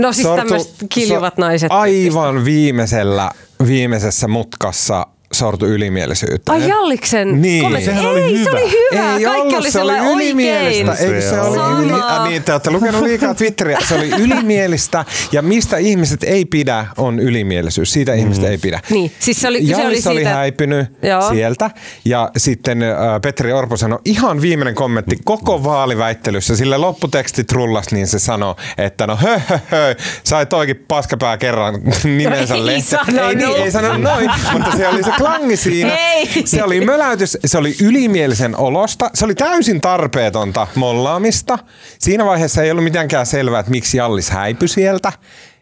[0.00, 1.72] No siis tämmöiset kiljuvat naiset.
[1.72, 3.30] Aivan viimeisellä,
[3.66, 6.52] viimeisessä mutkassa sortu ylimielisyyttä.
[6.52, 7.62] Ai Jalliksen niin.
[7.62, 7.86] kommentti.
[7.86, 8.44] Sehän oli Ei, hyvä.
[8.44, 9.16] se oli hyvä.
[9.16, 10.92] Ei Kaikki ollut, oli se oli ylimielistä.
[10.92, 11.92] Eikö se, oli yli...
[11.92, 13.78] Ah, niin, te olette lukenut liikaa Twitteriä.
[13.88, 15.04] Se oli ylimielistä.
[15.32, 17.92] Ja mistä ihmiset ei pidä, on ylimielisyys.
[17.92, 18.18] Siitä mm.
[18.18, 18.80] ihmiset ei pidä.
[18.90, 20.30] Niin, siis se oli, Jallis se oli, siitä...
[20.30, 21.30] oli häipynyt Joo.
[21.30, 21.70] sieltä.
[22.04, 26.56] Ja sitten äh, Petteri Orpo sanoi ihan viimeinen kommentti koko vaaliväittelyssä.
[26.56, 31.74] Sille lopputeksti trullas, niin se sanoi, että no hö, hö, hö sai toikin paskapää kerran
[32.04, 33.18] nimensä ei lehteen.
[33.18, 35.96] Ei, niin, ei sanonut noin, mutta se oli se klangi siinä.
[35.96, 36.28] Ei.
[36.44, 39.10] Se oli möläytys, se oli ylimielisen olosta.
[39.14, 41.58] Se oli täysin tarpeetonta mollaamista.
[41.98, 45.12] Siinä vaiheessa ei ollut mitenkään selvää, että miksi Jallis häipyi sieltä.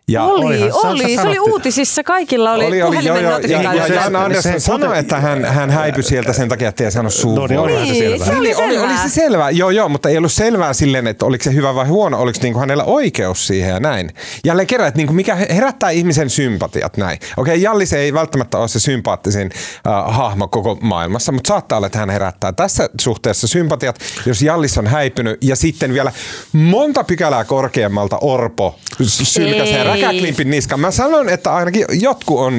[0.09, 1.17] Ja oli, oli.
[1.17, 2.03] sä Se oli uutisissa.
[2.03, 3.95] Kaikilla oli, oli, oli, joo, puhelimen joo, ja, ja notifikaatio.
[3.95, 7.15] Jan se- Andersson se- sanoi, että hän, hän häipyi sieltä sen takia, että ei saanut
[7.15, 8.27] suun No niin, olihan se Niin, selvää.
[8.27, 11.27] se oli Niin, oli, oli se selvää, joo joo, mutta ei ollut selvää silleen, että
[11.27, 14.11] oliko se hyvä vai huono, oliko niinku hänellä oikeus siihen ja näin.
[14.45, 17.19] Jälleen kerran, että niinku mikä herättää ihmisen sympatiat näin.
[17.37, 19.51] Okei, Jallis ei välttämättä ole se sympaattisin
[19.87, 24.79] äh, hahmo koko maailmassa, mutta saattaa olla, että hän herättää tässä suhteessa sympatiat, jos Jallis
[24.79, 26.13] on häipynyt ja sitten vielä
[26.53, 30.05] monta pykälää korkeammalta Orpo sylkäsee Ei.
[30.05, 30.81] räkäklimpin niskan.
[30.81, 32.55] Mä sanon, että ainakin jotkut on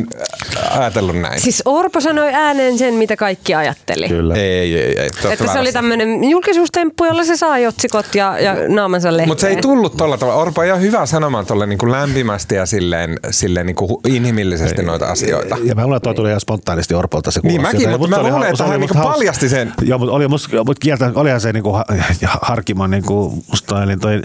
[0.58, 1.40] äh, ajatellut näin.
[1.40, 4.08] Siis Orpo sanoi ääneen sen, mitä kaikki ajatteli.
[4.08, 4.36] Kyllä.
[4.36, 5.00] Ei, ei, ei.
[5.00, 5.10] ei.
[5.32, 9.28] Että se oli tämmöinen julkisuustemppu, jolla se sai otsikot ja, ja naamansa lehteen.
[9.28, 10.42] Mutta se ei tullut tuolla tavalla.
[10.42, 15.58] Orpo ei ole hyvä sanomaan tuolle niinku lämpimästi ja silleen, silleen niinku inhimillisesti noita asioita.
[15.64, 18.50] Ja mä luulen, että toi tuli ihan spontaanisti Orpolta se Niin mäkin, mutta mä luulen,
[18.50, 19.74] että hän niinku paljasti sen.
[19.82, 21.86] Joo, mutta oli musta, mutta kieltä, olihan se niinku ha-
[22.22, 24.22] ja Harkimon niinku, musta toi, toi,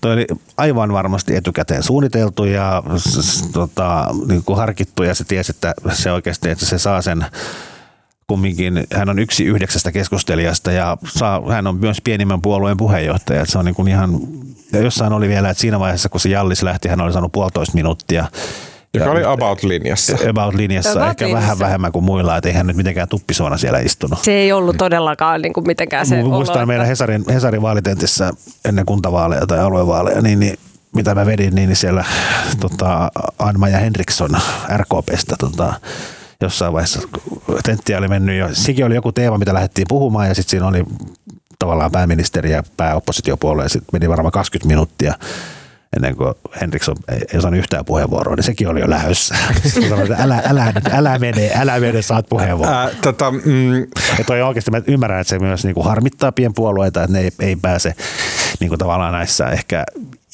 [0.00, 5.74] toi oli aivan varmasti etukäteen suunniteltu ja s- tota, niinku harkittu ja se tiesi, että
[5.92, 7.24] se oikeasti, että se saa sen
[8.26, 13.46] kumminkin, hän on yksi yhdeksästä keskustelijasta ja saa, hän on myös pienimmän puolueen puheenjohtaja.
[13.46, 14.18] Se on niin kuin ihan,
[14.72, 17.74] ja jossain oli vielä, että siinä vaiheessa kun se Jallis lähti, hän oli saanut puolitoista
[17.74, 18.26] minuuttia.
[18.94, 20.16] Joka Ja- oli about linjassa.
[20.30, 21.42] about linjassa, About ehkä linjassa.
[21.46, 24.18] vähän vähemmän kuin muilla, että eihän nyt mitenkään tuppisuona siellä istunut.
[24.18, 27.62] Se ei ollut todellakaan niin kuin mitenkään se Mu- olo, Muistan että- meidän Hesarin, Hesarin
[27.62, 28.30] vaalitentissä
[28.64, 30.58] ennen kuntavaaleja tai aluevaaleja, niin, niin
[30.96, 32.04] mitä mä vedin, niin siellä
[32.60, 34.30] tota, Anma-ja Henriksson
[34.76, 35.74] RKPstä tota,
[36.40, 37.00] jossain vaiheessa
[37.62, 38.48] tenttiä oli mennyt jo.
[38.52, 40.84] Sekin oli joku teema, mitä lähdettiin puhumaan ja sitten siinä oli
[41.58, 45.14] tavallaan pääministeri ja pääoppositiopuolue ja sitten meni varmaan 20 minuuttia
[45.96, 49.34] ennen kuin Henriksson ei, ei saanut yhtään puheenvuoroa, niin sekin oli jo lähdössä.
[49.62, 52.74] Sitten sanoin, että älä, älä, älä mene, älä mene, saat puheenvuoron.
[52.74, 53.80] Ää, tota, mm,
[54.18, 57.56] Ja toi oikeasti mä ymmärrän, että se myös niinku harmittaa pienpuolueita, että ne ei, ei
[57.56, 57.94] pääse
[58.60, 59.84] niinku tavallaan näissä ehkä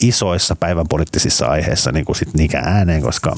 [0.02, 3.36] isoissa päivänpoliittisissa aiheissa niinku sit niinkään ääneen, koska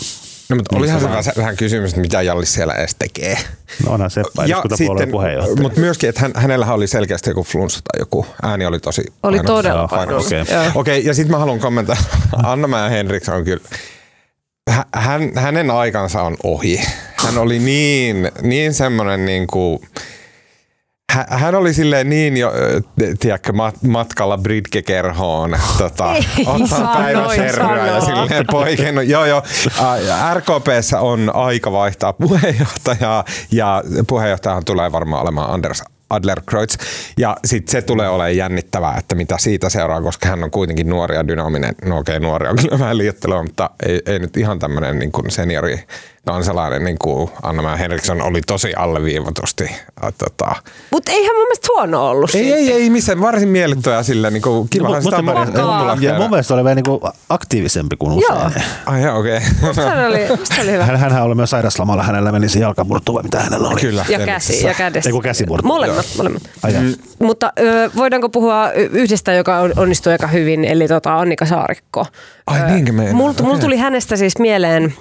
[0.48, 3.38] no, mutta olihan se vähän, vähän kysymys, että mitä Jallis siellä edes tekee.
[3.86, 5.62] no onhan se eduskuntapuolueen puheenjohtaja.
[5.62, 8.26] mutta myöskin, että hän, hänellä oli selkeästi joku flunssa tai joku.
[8.42, 9.56] Ääni oli tosi Oli painava.
[9.56, 9.82] todella
[10.18, 10.44] okei.
[10.54, 10.64] Joo.
[10.74, 12.00] Okei, ja sitten mä haluan kommentoida.
[12.42, 13.62] Anna-Mä Henriksson on kyllä,
[14.70, 16.80] hä- hän, hänen aikansa on ohi.
[17.16, 19.80] Hän oli niin, niin semmoinen niin kuin,
[21.12, 22.52] hän oli silleen niin jo,
[23.20, 26.14] tiedätkö, mat- matkalla Bridge-kerhoon tota,
[26.46, 29.06] ottaa saa päiväserryä noin ja silleen poikennut.
[29.06, 29.42] Joo, joo.
[30.34, 36.76] RKPssä on aika vaihtaa puheenjohtajaa ja puheenjohtajahan tulee varmaan olemaan Anders Adlerkreutz.
[37.18, 41.14] Ja sitten se tulee olemaan jännittävää, että mitä siitä seuraa, koska hän on kuitenkin nuori
[41.16, 41.74] ja dynaaminen.
[41.84, 45.12] No okei, nuori on kyllä vähän liioittelua, mutta ei, ei nyt ihan tämmöinen niin
[46.24, 49.64] kuin seniori kansalainen, niin kuin Anna Henriksson oli tosi alleviivatusti.
[50.04, 50.54] Äh, tota.
[50.90, 52.56] Mutta eihän mun mielestä huono ollut Ei, siitä.
[52.56, 55.16] ei, ei missään varsin miellyttöä sille, niin kuin, kivahan Mut- sitä
[55.64, 58.46] on ja mun mielestä oli vielä niinku aktiivisempi kuin Joo.
[58.46, 58.64] usein.
[58.86, 59.40] Ai joo, okei.
[59.60, 60.84] Musta oli, musta oli hyvä.
[60.84, 63.80] Hän, hänhän oli myös sairaslomalla, hänellä meni se jalkamurtu vai mitä hänellä oli.
[63.80, 64.04] Kyllä.
[64.08, 65.08] Ja käsi, ja kädessä.
[65.08, 65.66] Ei kun käsimurtu.
[65.66, 66.42] Molemmat, molemmat.
[66.62, 66.82] Ai jaa.
[67.22, 72.06] Mutta ö, voidaanko puhua yhdestä, joka on- onnistui aika hyvin, eli tota Annika Saarikko.
[72.46, 73.14] Ai niinkö meinaa?
[73.14, 74.94] Mulla mul tuli hänestä siis mieleen,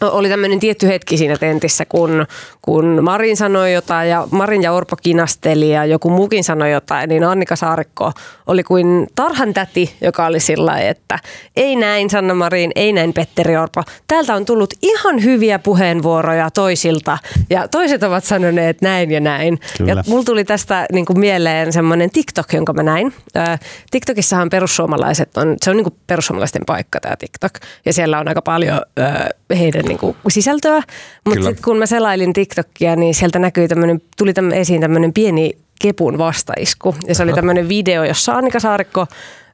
[0.00, 2.26] oli tämmöinen tietty hetki siinä tentissä, kun,
[2.62, 7.24] kun Marin sanoi jotain ja Marin ja Orpo kinasteli ja joku muukin sanoi jotain, niin
[7.24, 8.12] Annika Saarikko
[8.46, 11.18] oli kuin tarhan täti, joka oli sillä että
[11.56, 13.82] ei näin Sanna Marin, ei näin Petteri Orpo.
[14.08, 17.18] Täältä on tullut ihan hyviä puheenvuoroja toisilta
[17.50, 19.58] ja toiset ovat sanoneet näin ja näin.
[19.78, 19.92] Kyllä.
[19.92, 23.12] Ja mulla tuli tästä niin kuin mieleen semmoinen TikTok, jonka mä näin.
[23.36, 23.58] Ö,
[23.90, 27.52] TikTokissahan perussuomalaiset on, se on niin kuin perussuomalaisten paikka tämä TikTok.
[27.84, 30.82] Ja siellä on aika paljon ö, heidän niin kuin sisältöä.
[31.24, 35.52] Mutta sitten kun mä selailin TikTokia, niin sieltä näkyi tämmönen, tuli tämmö, esiin tämmöinen pieni
[35.80, 36.94] kepun vastaisku.
[37.06, 39.00] Ja se oli tämmöinen video, jossa Annika Saarikko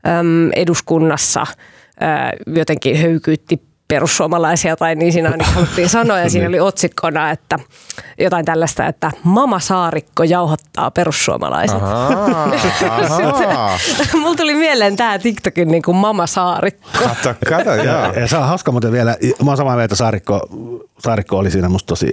[0.06, 1.46] äm, eduskunnassa
[2.00, 7.58] ää, jotenkin höykyytti perussuomalaisia tai niin siinä ainakin haluttiin sanoa ja siinä oli otsikkona, että
[8.18, 11.76] jotain tällaista, että Mama Saarikko jauhattaa perussuomalaiset.
[11.76, 13.78] Ahaa, ahaa.
[14.20, 16.88] Mulla tuli mieleen tämä TikTokin niin kuin Mama Saarikko.
[16.98, 17.84] Kato, kato, joo.
[17.84, 20.48] Ja, ja se on hauska muuten vielä, mä oon samaa mieltä, Saarikko,
[20.98, 22.12] Saarikko oli siinä musta tosi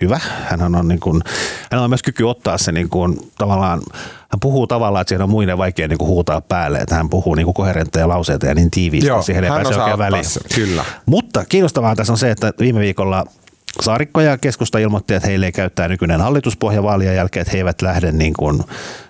[0.00, 0.20] hyvä.
[0.48, 1.22] Hänhän on, niin kuin,
[1.70, 3.80] hänellä on myös kyky ottaa se niin kuin, tavallaan,
[4.28, 7.34] hän puhuu tavallaan, että siihen on muiden vaikea niin kuin, huutaa päälle, että hän puhuu
[7.34, 10.24] niin kuin koherentteja lauseita ja niin tiiviisti, Joo, siihen ei hän pääse oikein väliin.
[10.54, 10.84] kyllä.
[11.06, 13.26] Mutta kiinnostavaa tässä on se, että viime viikolla
[13.80, 17.82] Saarikko ja keskusta ilmoitti, että heille ei käyttää nykyinen hallituspohja vaalien jälkeen, että he eivät
[17.82, 18.62] lähde niin kuin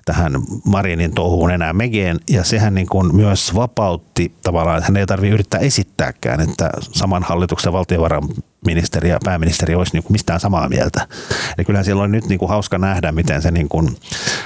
[0.04, 0.32] tähän
[0.64, 2.20] Marinin touhuun enää megeen.
[2.30, 7.22] Ja sehän niin kuin myös vapautti tavallaan, että hän ei tarvitse yrittää esittääkään, että saman
[7.22, 11.06] hallituksen valtiovarainministeri ja pääministeri olisi niin kuin mistään samaa mieltä.
[11.58, 13.96] Eli kyllähän siellä on nyt niin kuin hauska nähdä, miten se niin kuin,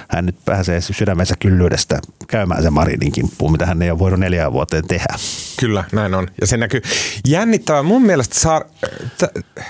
[0.08, 4.52] hän nyt pääsee sydämensä kyllyydestä käymään sen Marinin kimppuun, mitä hän ei ole voinut neljään
[4.52, 5.14] vuoteen tehdä.
[5.60, 6.28] Kyllä, näin on.
[6.40, 6.82] Ja se näkyy.
[7.28, 7.82] Jännittävää.
[7.82, 8.64] Mun mielestä Saar...
[9.18, 9.64] T-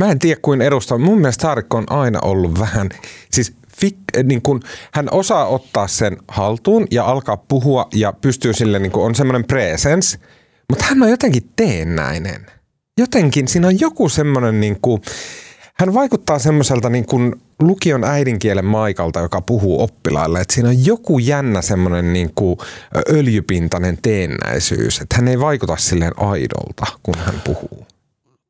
[0.00, 0.98] mä en tiedä kuin edustaa.
[0.98, 2.88] Mun mielestä Saarikko on aina ollut vähän,
[3.32, 4.60] siis fik, niin kun,
[4.92, 9.44] hän osaa ottaa sen haltuun ja alkaa puhua ja pystyy sille, niin kun, on semmoinen
[9.44, 10.18] presence,
[10.70, 12.46] mutta hän on jotenkin teennäinen.
[12.98, 15.02] Jotenkin siinä on joku semmoinen, niin kuin,
[15.78, 20.40] hän vaikuttaa semmoiselta niin kuin lukion äidinkielen Maikalta, joka puhuu oppilaille.
[20.40, 22.58] Että siinä on joku jännä semmoinen niin kuin
[23.10, 25.00] öljypintainen teennäisyys.
[25.00, 27.86] Että hän ei vaikuta silleen aidolta, kun hän puhuu.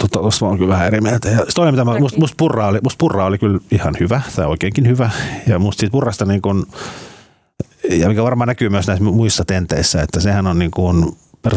[0.05, 1.29] Tota, tuossa oon kyllä vähän eri mieltä.
[1.29, 4.47] Ja toinen, mitä mä, must, must, purra oli, must purra oli kyllä ihan hyvä, tai
[4.47, 5.11] oikeinkin hyvä.
[5.47, 6.67] Ja musta siitä purrasta niin kun,
[7.91, 11.17] ja mikä varmaan näkyy myös näissä muissa tenteissä, että sehän on niin kuin,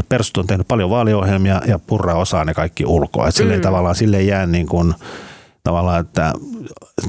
[0.10, 3.28] Persut on tehnyt paljon vaaliohjelmia ja Purra osaa ne kaikki ulkoa.
[3.28, 3.62] Että sille mm.
[3.62, 4.94] tavallaan sille jää niin kuin,
[5.68, 6.34] tavallaan, että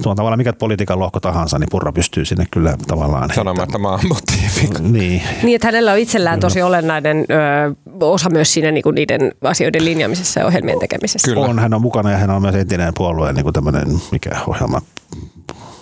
[0.02, 4.00] tuon tavallaan mikä politiikan lohko tahansa, niin Purra pystyy sinne kyllä tavallaan Sanomaan, että maan
[4.08, 4.68] motiivi.
[4.98, 5.22] Niin.
[5.42, 9.84] niin, että hänellä on itsellään tosi olennainen ö, osa myös siinä niin kuin niiden asioiden
[9.84, 11.28] linjaamisessa ja ohjelmien tekemisessä.
[11.28, 11.46] Kyllä.
[11.46, 14.82] On, hän on mukana ja hän on myös entinen puolueen niin kuin tämmöinen, mikä ohjelma,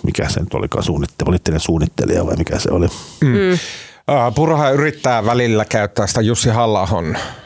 [0.03, 2.87] mikä se nyt olikaan, suunnitte, poliittinen suunnittelija vai mikä se oli.
[3.21, 3.27] Mm.
[3.27, 3.57] Mm.
[4.35, 6.87] Purha yrittää välillä käyttää sitä Jussi halla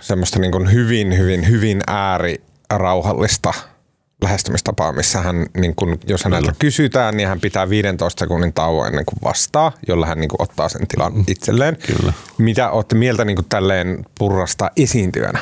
[0.02, 3.54] semmoista niin kuin hyvin, hyvin, hyvin äärirauhallista
[4.22, 9.06] lähestymistapaa, missä hän, niin kun, jos häneltä kysytään, niin hän pitää 15 sekunnin tauon ennen
[9.06, 11.24] kuin vastaa, jolla hän niin kuin, ottaa sen tilan mm.
[11.28, 11.78] itselleen.
[11.88, 12.14] Kyllä.
[12.38, 15.40] Mitä olette mieltä niin kuin, tälleen purrasta esiintyjänä?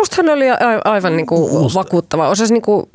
[0.00, 0.44] Musta hän oli
[0.84, 1.78] aivan niin kuin, Musta.
[1.78, 2.28] vakuuttava.
[2.28, 2.86] Osasi niin kuin,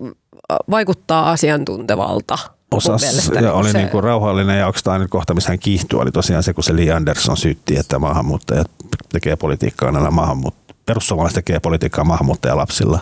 [0.70, 2.38] vaikuttaa asiantuntevalta.
[2.72, 3.78] Osas, ja oli se...
[3.78, 6.76] niin kuin rauhallinen ja oikeastaan nyt kohta, missä hän kiihtyi, oli tosiaan se, kun se
[6.76, 8.72] Lee Anderson syytti, että maahanmuuttajat
[9.12, 10.56] tekee politiikkaa näillä maahanmuut...
[10.86, 13.00] perussuomalaiset tekee politiikkaa maahanmuuttajalapsilla.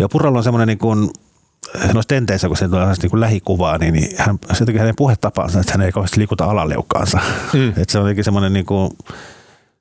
[0.00, 1.10] Ja Purralla on semmoinen niin kuin,
[1.74, 5.60] noissa tenteissä, kun se tulee niin kuin lähikuvaa, niin, niin hän, se teki hänen puhetapansa,
[5.60, 7.18] että hän ei kauheasti liikuta alaleukaansa.
[7.52, 7.68] Mm.
[7.82, 8.90] Että se on jotenkin semmoinen niin kuin,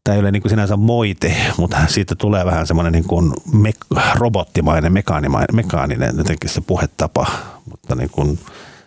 [0.03, 3.71] tämä ei ole niin kuin sinänsä moite, mutta siitä tulee vähän semmoinen niin kuin me,
[4.15, 7.27] robottimainen, mekaanimainen, mekaaninen jotenkin se puhetapa,
[7.71, 8.39] mutta niin kuin,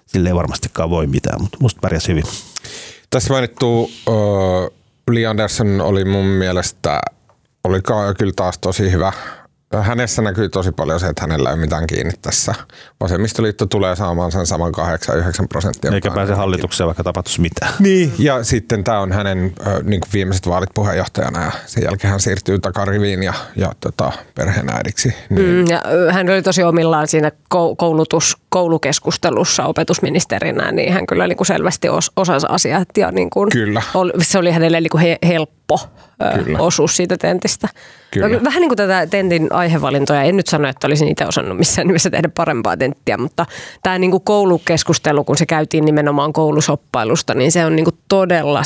[0.07, 2.25] sille ei varmastikaan voi mitään, mutta musta pärjäsi hyvin.
[3.11, 4.70] Tässä mainittu uh,
[5.11, 7.01] Lee Anderson oli mun mielestä,
[7.64, 7.81] oli
[8.18, 9.12] kyllä taas tosi hyvä
[9.83, 12.55] hänessä näkyy tosi paljon se, että hänellä ei mitään kiinni tässä.
[13.01, 14.81] Vasemmistoliitto tulee saamaan sen saman 8-9
[15.49, 15.91] prosenttia.
[15.91, 17.72] Eikä pääse hallitukseen, vaikka tapahtuisi mitään.
[17.79, 19.39] Niin, ja sitten tämä on hänen
[19.83, 25.14] niin kuin viimeiset vaalit puheenjohtajana ja sen jälkeen hän siirtyy takariviin ja, ja tota, perheenäidiksi.
[25.31, 25.49] Niin.
[25.49, 27.33] Mm, ja hän oli tosi omillaan siinä
[27.77, 33.51] koulutus, koulukeskustelussa opetusministerinä, niin hän kyllä niin kuin selvästi os, osasi asiat ja niin kuin
[33.51, 33.83] kyllä.
[33.95, 35.81] Oli, se oli hänelle niin kuin he, helppo
[36.45, 36.59] Kyllä.
[36.59, 37.68] osuus siitä tentistä.
[38.15, 38.45] Kyllä.
[38.45, 42.11] Vähän niin kuin tätä tentin aihevalintoja, en nyt sano, että olisin itse osannut missään nimessä
[42.11, 43.47] tehdä parempaa tenttiä, mutta
[43.83, 48.62] tämä niin kuin koulukeskustelu, kun se käytiin nimenomaan koulusoppailusta, niin se on niin kuin todella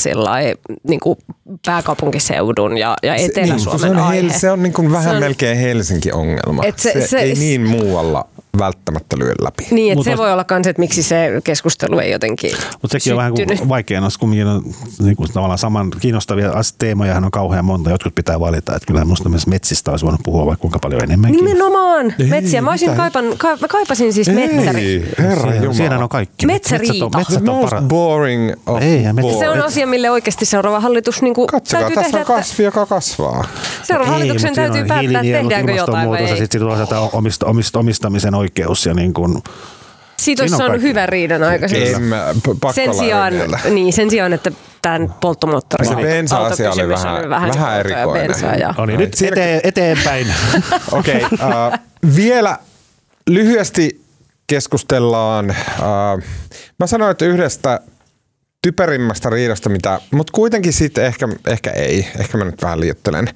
[0.89, 1.19] niin kuin
[1.67, 4.39] pääkaupunkiseudun ja, ja Etelä-Suomen niin, se on, aihe.
[4.39, 6.63] Se on niin kuin vähän on, melkein Helsinki-ongelma.
[6.77, 8.25] Se, se, se, ei niin muualla
[8.59, 9.67] välttämättä lyö läpi.
[9.71, 12.51] Niin, että se voi olla kans, että miksi se keskustelu ei jotenkin
[12.83, 14.63] Mutta sekin on vähän kuin vaikea, jos kumminkin on
[15.03, 18.77] niin kuin tavallaan saman kiinnostavia teemoja on kauhean monta, jotkut pitää valita.
[18.77, 21.45] Että kyllä minusta myös metsistä olisi voinut puhua vaikka kuinka paljon enemmänkin.
[21.45, 22.63] Nimenomaan, ei, metsiä.
[22.63, 25.13] Mä, olisin kaipan, ka, mä kaipasin siis ei, metsäri.
[25.19, 25.73] Herra Jumala.
[25.73, 26.47] Siinä on kaikki.
[26.47, 27.05] Metsäriita.
[27.05, 29.39] Metsät on, metsät on most para- boring of ei, metsät.
[29.39, 32.65] Se on asia, mille oikeasti seuraava hallitus niin kuin Katsokaa, täytyy tässä tehdä, on kasvi,
[32.65, 33.45] joka kasvaa.
[33.83, 36.37] Seuraava hallituksen täytyy päättää, tehdäänkö jotain vai ei.
[36.37, 36.63] Sitten
[37.43, 39.43] omist, omistamisen oikeus ja niin kuin
[40.19, 42.15] siitä olisi saanut hyvän riidan aikaisemmin.
[42.75, 43.33] Sen sijaan,
[43.71, 44.51] niin, sen sijaan, että
[44.83, 48.61] tämän polttomoottorin Se bensa-asia oli vähän, vähän, vähän erikoinen.
[48.61, 48.75] Ja...
[48.79, 50.27] No niin, nyt eteen, eteenpäin.
[50.93, 51.79] Okei, okay, uh,
[52.17, 52.59] vielä
[53.31, 54.01] lyhyesti
[54.47, 55.57] keskustellaan.
[55.79, 56.23] Uh,
[56.79, 57.81] mä sanoin, että yhdestä
[58.63, 62.09] typerimmästä riidasta, mitä, mutta kuitenkin sitten ehkä, ehkä ei.
[62.19, 63.29] Ehkä mä nyt vähän liiottelen.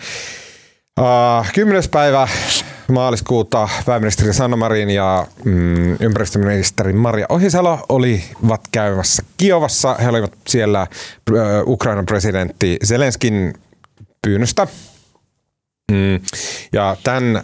[1.01, 2.29] Uh, kymmenes päivä
[2.89, 9.95] maaliskuuta pääministeri Sanna Marin ja mm, ympäristöministeri Maria Ohisalo olivat käymässä Kiovassa.
[9.95, 10.87] He olivat siellä
[11.31, 13.55] uh, Ukrainan presidentti Zelenskin
[14.23, 14.67] pyynnöstä
[15.93, 16.21] Mm.
[16.73, 17.43] Ja tämän äh,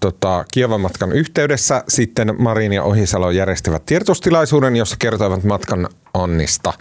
[0.00, 6.72] tota, Kiovan matkan yhteydessä sitten Marin ja Ohisalo järjestivät tiedotustilaisuuden, jossa kertoivat matkan onnista.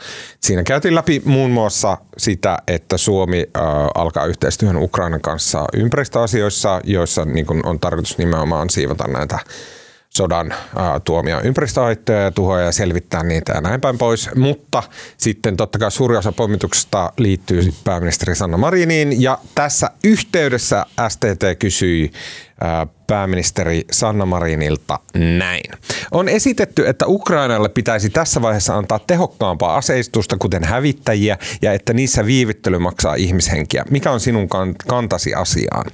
[0.41, 3.63] Siinä käytiin läpi muun muassa sitä, että Suomi äh,
[3.95, 9.39] alkaa yhteistyöhön Ukrainan kanssa ympäristöasioissa, joissa niin kun on tarkoitus nimenomaan siivota näitä
[10.09, 14.29] sodan ää, tuomia ympäristöhaittoja ja tuhoja ja selvittää niitä ja näin päin pois.
[14.35, 14.83] Mutta
[15.17, 22.11] sitten totta kai suuri osa pommituksesta liittyy pääministeri Sanna Mariniin ja tässä yhteydessä STT kysyi
[22.61, 25.71] ää, pääministeri Sanna Marinilta näin.
[26.11, 32.25] On esitetty, että Ukrainalle pitäisi tässä vaiheessa antaa tehokkaampaa aseistusta, kuten hävittäjiä, ja että niissä
[32.25, 33.83] viivyttely maksaa ihmishenkiä.
[33.89, 34.47] Mikä on sinun
[34.87, 35.85] kantasi asiaan?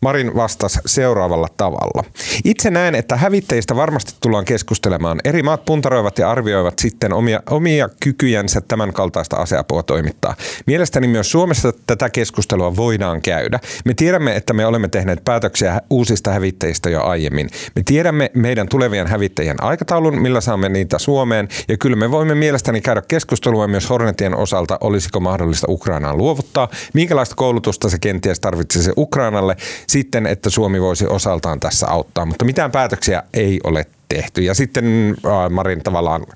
[0.00, 2.04] Marin vastasi seuraavalla tavalla.
[2.44, 5.20] Itse näen, että hävittäjistä varmasti tullaan keskustelemaan.
[5.24, 10.34] Eri maat puntaroivat ja arvioivat sitten omia, omia kykyjänsä tämän kaltaista aseapua toimittaa.
[10.66, 13.60] Mielestäni myös Suomessa tätä keskustelua voidaan käydä.
[13.84, 16.47] Me tiedämme, että me olemme tehneet päätöksiä uusista hävittäjistä
[16.90, 17.48] jo aiemmin.
[17.76, 22.80] Me tiedämme meidän tulevien hävittäjien aikataulun, millä saamme niitä Suomeen, ja kyllä me voimme mielestäni
[22.80, 29.56] käydä keskustelua myös Hornetien osalta, olisiko mahdollista Ukrainaan luovuttaa, minkälaista koulutusta se kenties tarvitsisi Ukrainalle,
[29.86, 34.42] sitten, että Suomi voisi osaltaan tässä auttaa, mutta mitään päätöksiä ei ole tehty.
[34.42, 35.16] Ja sitten
[35.50, 36.26] Marin tavallaan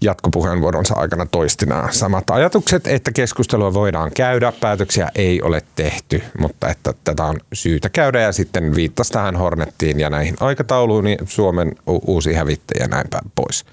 [0.00, 6.68] jatkopuheenvuoronsa aikana toisti nämä samat ajatukset, että keskustelua voidaan käydä, päätöksiä ei ole tehty, mutta
[6.68, 8.20] että tätä on syytä käydä.
[8.20, 13.32] Ja sitten viittasi tähän Hornettiin ja näihin aikatauluun, niin Suomen uusi hävittäjä ja näin päin
[13.34, 13.64] pois.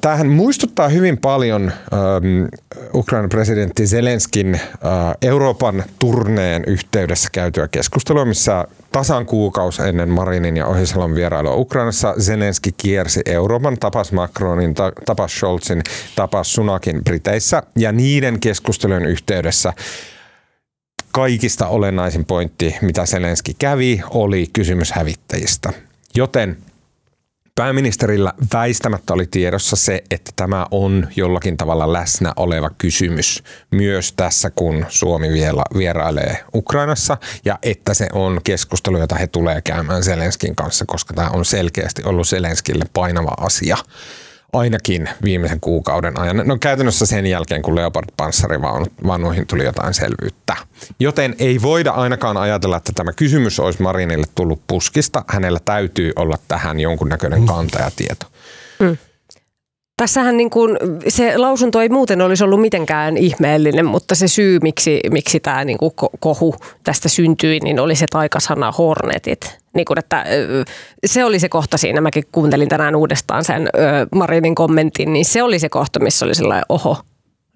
[0.00, 2.46] Tähän muistuttaa hyvin paljon ähm,
[2.94, 4.60] Ukrainan presidentti Zelenskin äh,
[5.22, 12.70] Euroopan turneen yhteydessä käytyä keskustelua, missä tasan kuukausi ennen Marinin ja Ohisalon vierailua Ukrainassa Zelenski
[12.76, 14.74] kiersi Euroopan, tapas Macronin,
[15.06, 15.82] tapas Scholzin,
[16.16, 19.72] tapas Sunakin Briteissä ja niiden keskustelujen yhteydessä
[21.12, 25.72] kaikista olennaisin pointti, mitä Zelenski kävi, oli kysymys hävittäjistä.
[26.14, 26.56] Joten
[27.54, 34.50] Pääministerillä väistämättä oli tiedossa se, että tämä on jollakin tavalla läsnä oleva kysymys myös tässä,
[34.50, 40.56] kun Suomi vielä vierailee Ukrainassa ja että se on keskustelu, jota he tulee käymään Zelenskin
[40.56, 43.76] kanssa, koska tämä on selkeästi ollut Zelenskille painava asia
[44.52, 46.42] ainakin viimeisen kuukauden ajan.
[46.44, 50.56] No käytännössä sen jälkeen, kun Leopard-panssarivanuihin tuli jotain selvyyttä.
[51.00, 55.24] Joten ei voida ainakaan ajatella, että tämä kysymys olisi Marinille tullut puskista.
[55.28, 57.46] Hänellä täytyy olla tähän jonkunnäköinen mm.
[57.46, 58.26] kanta ja tieto.
[58.80, 58.96] Mm.
[60.02, 60.76] Tässähän niin kuin,
[61.08, 65.78] se lausunto ei muuten olisi ollut mitenkään ihmeellinen, mutta se syy, miksi, miksi tämä niin
[65.78, 69.58] kuin kohu tästä syntyi, niin oli se taikasana Hornetit.
[69.74, 70.24] Niin kuin, että,
[71.06, 73.68] se oli se kohta siinä, mäkin kuuntelin tänään uudestaan sen
[74.14, 76.96] Marinin kommentin, niin se oli se kohta, missä oli sellainen oho,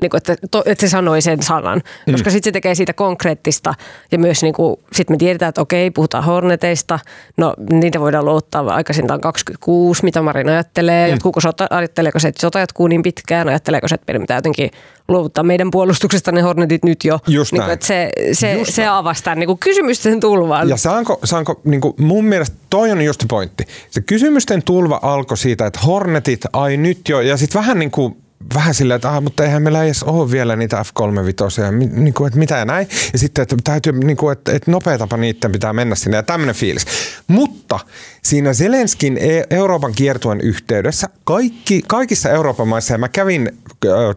[0.03, 2.13] niin kuin, että, to, että se sanoi sen sanan, mm.
[2.13, 3.75] koska sitten se tekee siitä konkreettista
[4.13, 6.99] ja myös niin kuin, sit me tiedetään, että okei, puhutaan Horneteista,
[7.37, 11.11] no niitä voidaan luottaa aikaisintaan 26, mitä Marin ajattelee, mm.
[11.11, 14.71] jatkuuko sota, ajatteleeko se, että sota jatkuu niin pitkään, ajatteleeko se, että meidän pitää jotenkin
[15.09, 17.19] luovuttaa meidän puolustuksesta ne Hornetit nyt jo.
[17.27, 20.69] Just niin kuin, että se, se, just se avasi tämän niin kuin kysymysten tulvan.
[20.69, 23.65] Ja saanko, saanko niin kuin mun mielestä toi on just pointti.
[23.91, 28.17] Se kysymysten tulva alkoi siitä, että Hornetit, ai nyt jo, ja sitten vähän niin kuin
[28.55, 32.39] vähän silleen, että ah, mutta eihän meillä edes ole vielä niitä F-35, niin kuin, että
[32.39, 32.89] mitä ja näin.
[33.13, 36.55] Ja sitten, että täytyy, niin kuin, että, että nopeatapa niiden pitää mennä sinne ja tämmöinen
[36.55, 36.87] fiilis.
[37.27, 37.66] Mutta
[38.23, 43.51] siinä Zelenskin e- Euroopan kiertuen yhteydessä kaikki, kaikissa Euroopan maissa, ja mä kävin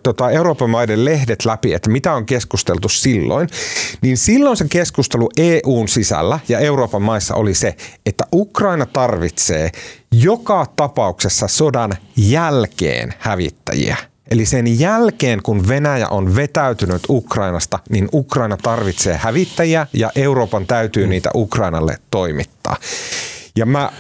[0.04, 3.50] tota, Euroopan maiden lehdet läpi, että mitä on keskusteltu silloin,
[4.02, 7.76] niin silloin se keskustelu EUn sisällä ja Euroopan maissa oli se,
[8.06, 9.72] että Ukraina tarvitsee
[10.12, 13.98] joka tapauksessa sodan jälkeen hävittäjiä.
[14.32, 21.08] Eli sen jälkeen, kun Venäjä on vetäytynyt Ukrainasta, niin Ukraina tarvitsee hävittäjiä ja Euroopan täytyy
[21.08, 22.76] niitä Ukrainalle toimittaa.
[23.56, 23.92] Ja mä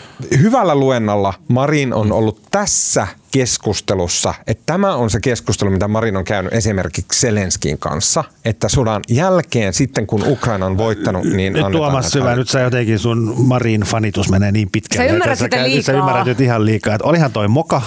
[0.41, 6.23] hyvällä luennalla Marin on ollut tässä keskustelussa, että tämä on se keskustelu, mitä Marin on
[6.23, 12.11] käynyt esimerkiksi Selenskin kanssa, että sodan jälkeen sitten kun Ukraina on voittanut, niin Nyt Tuomas
[12.11, 15.07] Syvä, nyt sä jotenkin sun Marin fanitus menee niin pitkälle.
[15.07, 15.83] Sä ymmärrät sitä liikaa.
[15.83, 17.81] Sä ymmärrät nyt ihan liikaa, että olihan toi moka.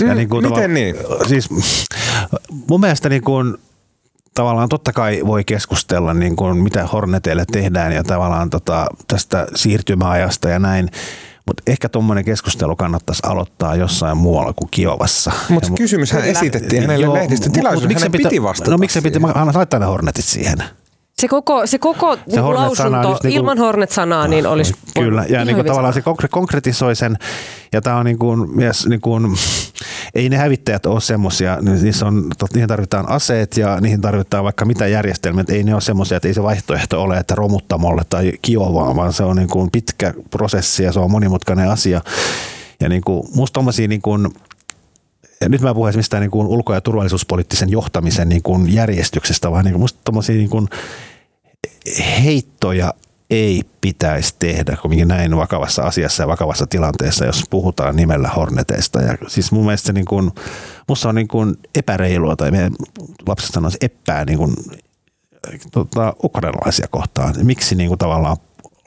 [0.00, 0.96] Mm, ja niin kuin miten niin?
[1.28, 1.48] Siis
[2.68, 3.56] mun mielestä niin kuin
[4.34, 10.48] tavallaan totta kai voi keskustella, niin kuin mitä Horneteille tehdään ja tavallaan tota, tästä siirtymäajasta
[10.48, 10.88] ja näin.
[11.46, 15.32] Mutta ehkä tuommoinen keskustelu kannattaisi aloittaa jossain muualla kuin Kiovassa.
[15.48, 19.20] Mutta kysymyshän esitettiin hänelle lehdistötilaisuudessa, hän piti vastata No miksi se piti,
[19.54, 20.58] laittaa ne Hornetit siihen.
[21.20, 25.44] Se koko, se koko se niin lausunto niin kuin, ilman Hornet-sanaa niin olisi Kyllä, ja
[25.44, 27.16] niin kuin tavallaan se konkretisoi sen,
[27.72, 29.26] ja tämä on niin kuin, myös, niin kuin,
[30.14, 34.86] ei ne hävittäjät ole semmoisia, niissä on, niihin tarvitaan aseet ja niihin tarvitaan vaikka mitä
[34.86, 39.12] järjestelmiä, ei ne ole semmoisia, että ei se vaihtoehto ole, että romuttamolle tai kiovaa, vaan
[39.12, 42.00] se on niin kuin pitkä prosessi ja se on monimutkainen asia.
[42.80, 44.28] Ja niin kuin, musta niin kuin,
[45.40, 49.64] ja nyt mä puhun mistään niin kuin ulko- ja turvallisuuspoliittisen johtamisen niin kuin järjestyksestä, vaan
[49.64, 50.68] niin kuin musta niin kuin
[52.24, 52.94] heittoja
[53.30, 59.02] ei pitäisi tehdä kuitenkin näin vakavassa asiassa ja vakavassa tilanteessa, jos puhutaan nimellä Horneteista.
[59.02, 60.30] Ja siis mun mielestä niin kuin,
[60.88, 62.72] musta on niin kuin epäreilua, tai meidän
[63.26, 64.54] lapset sanoisi epää niin kuin,
[65.72, 67.34] tota, ukrainalaisia kohtaan.
[67.42, 68.36] Miksi niin kuin tavallaan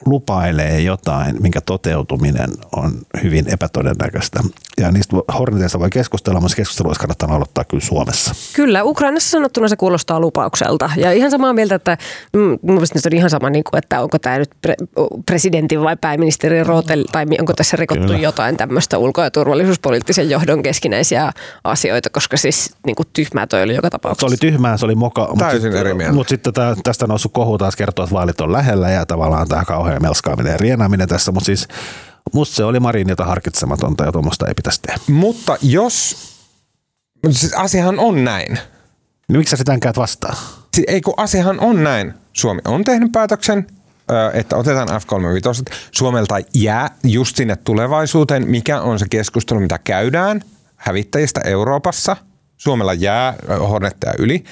[0.06, 2.92] lupailee jotain, minkä toteutuminen on
[3.22, 4.40] hyvin epätodennäköistä.
[4.80, 8.34] Ja niistä Horneteista voi keskustella, mutta keskustelu olisi kannattanut aloittaa kyllä Suomessa.
[8.56, 10.90] Kyllä, Ukrainassa sanottuna se kuulostaa lupaukselta.
[10.96, 11.98] Ja ihan samaa mieltä, että
[12.32, 14.86] mm, mun mielestä on ihan sama, niin kuin, että onko tämä nyt pre-
[15.26, 18.18] presidentin vai pääministerin rootel, tai onko tässä rikottu Kyllä.
[18.18, 21.32] jotain tämmöistä ulko- ja turvallisuuspoliittisen johdon keskinäisiä
[21.64, 24.26] asioita, koska siis niin kuin tyhmää toi oli joka Se tapauksessa.
[24.26, 25.34] oli tyhmää, se oli moka.
[25.38, 26.14] Täysin sit- eri mieltä.
[26.14, 29.64] Mutta sitten tää, tästä noussut kohu taas kertoo, että vaalit on lähellä ja tavallaan tämä
[29.64, 31.32] kauhean melskaaminen ja rienaaminen tässä.
[31.32, 31.68] Mutta siis
[32.32, 35.00] musta se oli Marinilta harkitsematonta ja tuommoista ei pitäisi tehdä.
[35.08, 36.16] Mutta jos,
[37.30, 38.58] siis asiahan on näin.
[39.28, 40.36] Niin miksi sä sitä käyt vastaan?
[40.76, 42.14] Si- Ei kun asiahan on näin.
[42.32, 43.66] Suomi on tehnyt päätöksen,
[44.32, 45.74] että otetaan F-35.
[45.90, 50.40] Suomelta jää just sinne tulevaisuuteen, mikä on se keskustelu, mitä käydään
[50.76, 52.16] hävittäjistä Euroopassa.
[52.56, 54.44] Suomella jää ö, Hornetteja yli.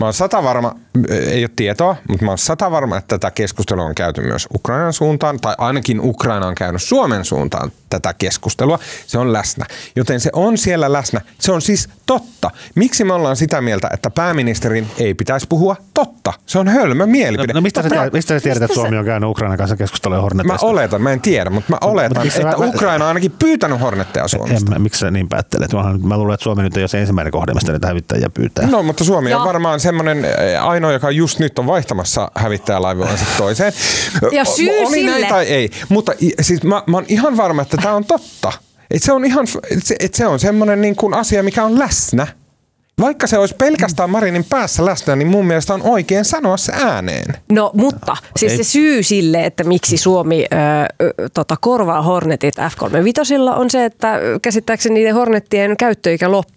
[0.00, 0.74] Mä oon sata varma,
[1.10, 4.48] ö, ei ole tietoa, mutta mä oon sata varma, että tätä keskustelua on käyty myös
[4.54, 8.78] Ukrainan suuntaan, tai ainakin Ukraina on käynyt Suomen suuntaan tätä keskustelua.
[9.06, 9.66] Se on läsnä.
[9.96, 11.20] Joten se on siellä läsnä.
[11.40, 12.50] Se on siis totta.
[12.74, 16.32] Miksi me ollaan sitä mieltä, että pääministerin ei pitäisi puhua totta?
[16.46, 17.52] Se on hölmö mielipide.
[17.52, 20.16] No, mistä, sä, Totta- tiedät, mistä sä tiedät, että Suomi on käynyt Ukrainan kanssa keskustelua
[20.16, 20.66] Mä Hornetista?
[20.66, 23.80] oletan, mä en tiedä, mutta mä oletan, miksi että mä- mä- Ukraina on ainakin pyytänyt
[23.80, 24.56] Hornetteja Suomesta.
[24.66, 25.72] En, mä- miksi sä niin päättelet?
[25.72, 28.66] Mä, mä luulen, että Suomi nyt ei ole se ensimmäinen kohde, mistä niitä hävittäjiä pyytää.
[28.66, 33.24] No, mutta Suomi on Ja- varmaan semmoinen eh, ainoa, joka just nyt on vaihtamassa hävittäjälaivoansa
[33.38, 33.72] toiseen.
[34.32, 35.70] Ja O- syy Oli näin sille- tai ei.
[35.88, 38.52] Mutta siis mä, mä oon ihan varma, että tämä on totta.
[38.90, 41.78] Et se on ihan, et se, et se on semmoinen niin kuin asia, mikä on
[41.78, 42.26] läsnä.
[43.00, 47.34] Vaikka se olisi pelkästään Marinin päässä läsnä, niin mun mielestä on oikein sanoa se ääneen.
[47.52, 50.56] No mutta siis ei- se syy sille, että miksi Suomi ö,
[51.06, 56.53] ö, tota, korvaa Hornetit F-35 on se, että käsittääkseni niiden Hornettien käyttöikä loppuu.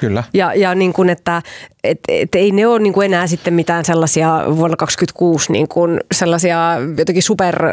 [0.00, 0.24] Kyllä.
[0.34, 1.42] Ja, ja niin kuin, että
[1.84, 6.00] et, et ei ne ole niin kuin enää sitten mitään sellaisia vuonna 2026 niin kuin
[6.14, 7.72] sellaisia jotenkin super ö,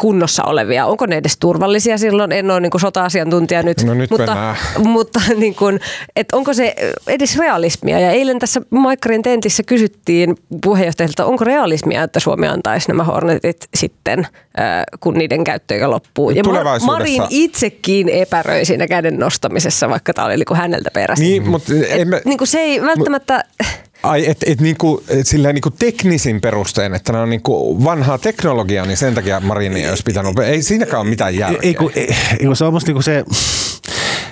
[0.00, 0.86] kunnossa olevia.
[0.86, 2.32] Onko ne edes turvallisia silloin?
[2.32, 3.82] En ole niin kuin sota-asiantuntija nyt.
[3.84, 5.80] No nyt mutta, mutta niin kuin,
[6.16, 6.74] että onko se
[7.06, 8.00] edes realismia?
[8.00, 14.18] Ja eilen tässä Maikkarin tentissä kysyttiin puheenjohtajalta, onko realismia, että Suomi antaisi nämä Hornetit sitten,
[14.18, 16.30] äh, kun niiden käyttöikä loppuu.
[16.30, 16.42] Ja
[16.86, 21.24] Marin itsekin epäröi siinä käden nostamisessa, vaikka tämä oli niin kuin häneltä perässä.
[21.24, 23.44] Niin, mutta emme, Niin kuin se ei välttämättä...
[24.02, 28.86] Ai, et, et niinku, et silleen niinku teknisin perustein, että ne on niinku vanhaa teknologiaa,
[28.86, 30.38] niin sen takia Marini ei olisi pitänyt.
[30.38, 31.60] Ei siinäkään ole mitään järkeä.
[31.62, 33.24] Ei, kun, ei, ei, kun se on musta niinku se,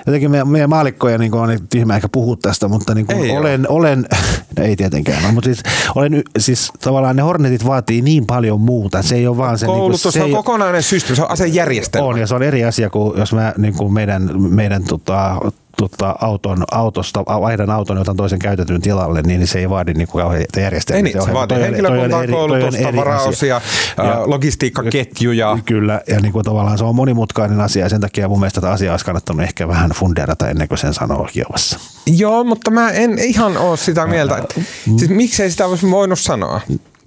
[0.07, 3.71] jotenkin meidän, meidän maalikkoja niin on niin tyhmä ehkä puhua tästä, mutta niin Ei olen,
[3.71, 4.07] olen,
[4.59, 5.63] no ei tietenkään, no, mutta siis,
[5.95, 9.03] olen, siis tavallaan ne Hornetit vaatii niin paljon muuta.
[9.03, 12.07] Se ei ole vaan se, Koulutus niin se on ei- kokonainen systeemi, se on asejärjestelmä.
[12.07, 15.37] on, ja se on eri asia kuin jos mä niin kuin meidän, meidän tota,
[15.77, 20.09] tota, auton, autosta, vaihdan auton ja otan toisen käytetyn tilalle, niin se ei vaadi niin
[20.09, 20.99] kuin kauheita järjestelmiä.
[20.99, 23.61] Ei niin, se vaatii henkilökuntaa, koulutusta, varausia,
[23.99, 25.59] ää, logistiikkaketjuja.
[25.65, 28.73] Kyllä, ja niin kuin tavallaan se on monimutkainen asia, ja sen takia mun mielestä tätä
[28.73, 31.79] asiaa olisi kannattanut ehkä vähän funderata ennen kuin sen sanoo Kiovassa.
[32.07, 34.37] Joo, mutta mä en ihan ole sitä mieltä.
[34.37, 36.61] että- Siis miksei sitä olisi voinut sanoa?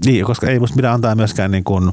[0.06, 1.92] Niin, koska ei musta pidä antaa myöskään niin kuin,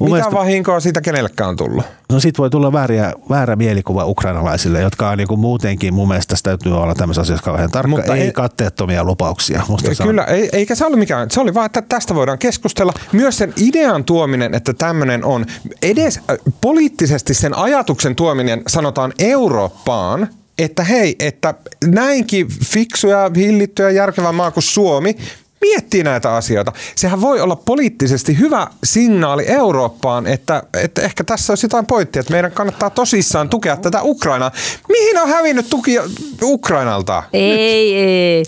[0.00, 1.84] Mitä mielestä, vahinkoa siitä kenellekään on tullut?
[2.12, 6.30] no siitä voi tulla vääriä, väärä mielikuva ukrainalaisille, jotka on niin kuin muutenkin mun mielestä
[6.30, 9.62] tässä täytyy olla tämmöisessä asiassa kauhean tarkka, Mutta ei, ei- katteettomia lupauksia.
[9.68, 11.30] Musta se on- Kyllä, ei, eikä se ollut mikään.
[11.30, 12.92] Se oli vaan, että tästä voidaan keskustella.
[13.12, 15.46] Myös sen idean tuominen, että tämmöinen on,
[15.82, 20.28] edes äh, poliittisesti sen ajatuksen tuominen sanotaan Eurooppaan,
[20.58, 25.16] että hei, että näinkin fiksuja, hillittyä, järkevä maa kuin Suomi
[25.60, 26.72] miettii näitä asioita.
[26.96, 32.32] Sehän voi olla poliittisesti hyvä signaali Eurooppaan, että, että ehkä tässä olisi jotain pointtia, että
[32.32, 34.52] meidän kannattaa tosissaan tukea tätä Ukrainaa.
[34.88, 35.96] Mihin on hävinnyt tuki
[36.42, 37.22] Ukrainalta?
[37.32, 38.44] Ei, ei.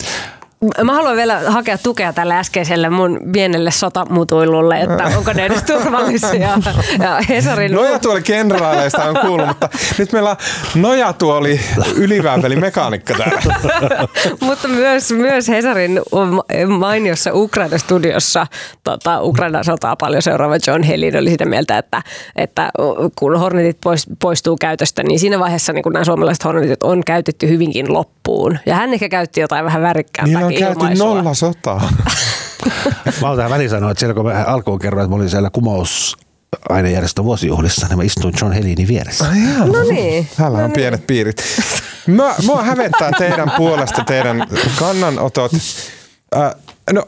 [0.83, 6.59] Mä haluan vielä hakea tukea tälle äskeiselle mun pienelle sotamutuilulle, että onko ne edes turvallisia.
[6.99, 10.35] Ja Hesarin Nojatuoli kenraaleista on kuullut, mutta nyt meillä on
[10.75, 11.59] nojatuoli
[11.95, 13.41] ylivääpeli mekaanikka täällä.
[14.39, 16.01] Mutta myös, myös Hesarin
[16.77, 18.47] mainiossa Ukraina-studiossa
[18.83, 22.01] tota, Ukraina sotaa paljon seuraava John Helin oli sitä mieltä, että,
[22.35, 22.69] että
[23.19, 27.49] kun Hornetit pois, poistuu käytöstä, niin siinä vaiheessa niin kun nämä suomalaiset Hornetit on käytetty
[27.49, 28.59] hyvinkin loppuun.
[28.65, 31.91] Ja hän ehkä käytti jotain vähän värikkäämpää Niin on käyty nolla sotaa.
[33.21, 35.49] Mä oon tähän väliin sanoa, että siellä kun mä alkuun kerroin, että mä olin siellä
[35.49, 36.17] kumous
[36.69, 39.25] ainejärjestön vuosijuhlissa, niin mä istuin John Helinin vieressä.
[39.65, 40.27] No niin.
[40.37, 41.43] Täällä on pienet piirit.
[42.07, 44.47] Mä, mua hävettää teidän puolesta teidän
[44.79, 45.51] kannanotot.
[46.35, 46.55] Äh,
[46.91, 47.03] no,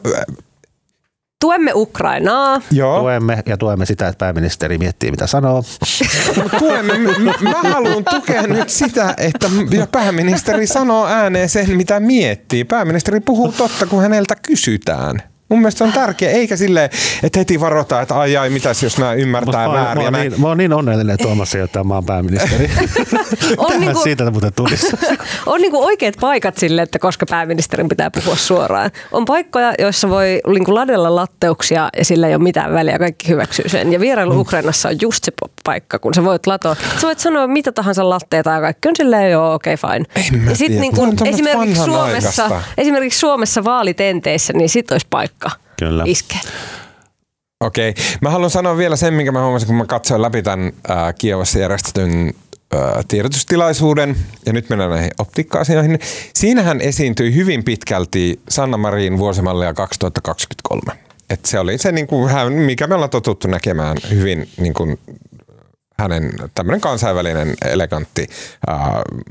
[1.40, 2.60] Tuemme Ukrainaa.
[2.70, 3.00] joo.
[3.00, 5.62] Tuemme ja tuemme sitä, että pääministeri miettii, mitä sanoo.
[6.58, 12.64] Tuemme, mä, mä haluan tukea nyt sitä, että ja pääministeri sanoo ääneen sen, mitä miettii.
[12.64, 15.22] Pääministeri puhuu totta, kun häneltä kysytään.
[15.48, 16.90] Mun mielestä se on tärkeä, eikä silleen,
[17.22, 20.04] että heti varotaan, että ai ai, mitäs jos nämä ymmärtää Mä, väärin.
[20.04, 20.30] mä, näin.
[20.30, 22.70] niin, mä oon niin onnellinen, että Tuomas ei ole tämä maan pääministeri.
[23.58, 24.86] On niinku- siitä muuten tulisi.
[25.46, 28.90] on niinku oikeat paikat sille, että koska pääministerin pitää puhua suoraan.
[29.12, 33.68] On paikkoja, joissa voi niinku ladella latteuksia ja sillä ei ole mitään väliä, kaikki hyväksyy
[33.68, 33.92] sen.
[33.92, 34.40] Ja vierailu Mm.
[34.40, 35.32] Ukrainassa on just se
[35.64, 36.76] paikka, kun sä voit latoa.
[37.00, 40.04] Sä voit sanoa mitä tahansa latteita ja kaikki on silleen, joo, okei, okay, fine.
[40.34, 40.80] En mä ja sit tiedä.
[40.80, 45.35] niinku, esimerkiksi, Suomessa, esimerkiksi Suomessa vaalitenteissä, niin sit olisi paikka
[45.78, 46.02] Kyllä.
[46.06, 46.40] iskeä.
[47.60, 47.94] Okei.
[48.20, 51.58] Mä haluan sanoa vielä sen, minkä mä huomasin, kun mä katsoin läpi tämän äh, Kiovassa
[51.58, 52.34] järjestetyn
[52.74, 54.16] äh, tiedotustilaisuuden,
[54.46, 55.98] ja nyt mennään näihin optiikka-asioihin.
[56.34, 61.00] Siinähän esiintyi hyvin pitkälti Sanna Marin vuosimallia 2023.
[61.30, 64.98] Et se oli se, niin kuin, mikä me ollaan totuttu näkemään hyvin niin kuin,
[65.98, 68.26] hänen tämmöinen kansainvälinen, elegantti,
[68.70, 68.78] äh,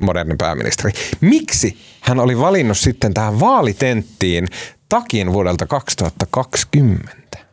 [0.01, 0.91] moderni pääministeri.
[1.21, 4.47] Miksi hän oli valinnut sitten tähän vaalitenttiin
[4.89, 7.44] takin vuodelta 2020?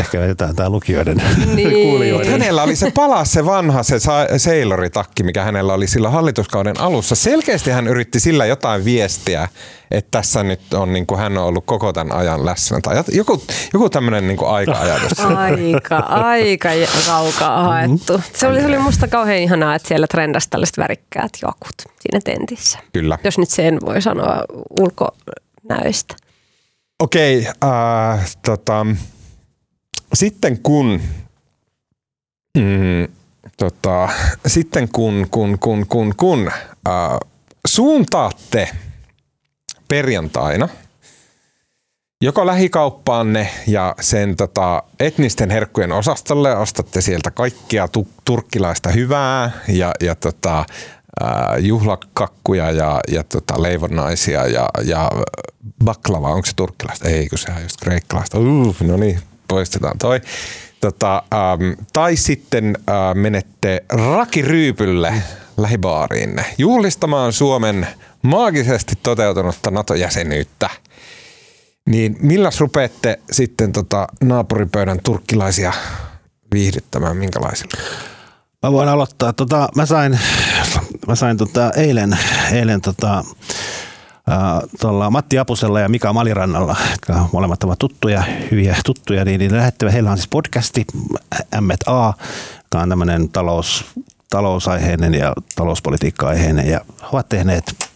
[0.00, 1.16] Ehkä jätetään tämä lukijoiden
[1.54, 1.72] Niin.
[1.72, 2.32] kuulijoiden.
[2.32, 3.96] Hänellä oli se palas se vanha se
[4.36, 7.14] seiloritakki, mikä hänellä oli sillä hallituskauden alussa.
[7.14, 9.48] Selkeästi hän yritti sillä jotain viestiä,
[9.90, 12.78] että tässä nyt on niin kuin hän on ollut koko tämän ajan läsnä.
[12.82, 13.42] Tai joku,
[13.72, 15.20] joku tämmöinen niin aika-ajatus.
[15.20, 16.68] Aika, aika
[17.06, 18.20] kaukaa haettu.
[18.34, 22.78] Se oli, se oli musta kauhean ihanaa, että siellä trendasi tällaiset värikkäät jokut siinä tentissä.
[22.92, 23.18] Kyllä.
[23.24, 24.42] Jos nyt sen voi sanoa
[24.80, 26.14] ulkonäöistä.
[26.98, 28.86] Okei, äh, tota,
[30.14, 31.00] sitten kun,
[32.58, 33.08] mm,
[33.56, 34.08] tota,
[34.46, 36.50] sitten kun, kun, kun, kun, kun
[36.88, 37.18] äh,
[37.66, 38.68] suuntaatte
[39.88, 40.68] perjantaina
[42.22, 49.92] joko lähikauppaanne ja sen tota, etnisten herkkujen osastolle ostatte sieltä kaikkia tu- turkkilaista hyvää ja,
[50.00, 50.64] ja tota,
[51.20, 55.10] ää, juhlakakkuja ja, ja tota, leivonnaisia ja, ja
[55.84, 57.08] baklava, onko se turkkilaista?
[57.08, 58.38] Ei, kun sehän on just kreikkalaista.
[58.38, 59.20] Uh, no niin,
[59.50, 60.20] poistetaan toi.
[60.80, 65.14] Tota, ähm, tai sitten äh, menette rakiryypylle
[65.56, 67.86] lähibaariinne juhlistamaan Suomen
[68.22, 70.70] maagisesti toteutunutta NATO-jäsenyyttä.
[71.86, 75.72] Niin milläs rupeatte sitten tota naapuripöydän turkkilaisia
[76.54, 77.82] viihdyttämään, minkälaisilla?
[78.62, 79.32] Mä voin aloittaa.
[79.32, 80.18] Tota, mä sain,
[81.06, 82.18] mä sain tota, eilen,
[82.52, 83.24] eilen tota,
[84.80, 89.92] tuolla Matti Apusella ja Mika Malirannalla, jotka molemmat ovat tuttuja, hyviä tuttuja, niin, niin lähettivät,
[89.92, 90.86] heillä on siis podcasti
[91.60, 92.12] M&A,
[92.56, 93.84] joka on tämmöinen talous,
[94.30, 97.90] talousaiheinen ja talouspolitiikka-aiheinen, ja he ovat tehneet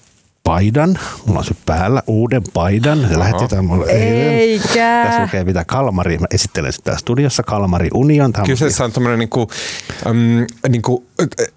[0.44, 4.28] paidan, mulla on se päällä, uuden paidan, se lähetetään mulle eilen.
[4.28, 5.02] Eikä.
[5.04, 8.32] Tässä lukee mitä Kalmari, mä esittelen sitä studiossa, Kalmari Union.
[8.32, 9.50] Tämä on Kyseessä on tämmöinen niinku,
[10.06, 11.06] äm, niinku,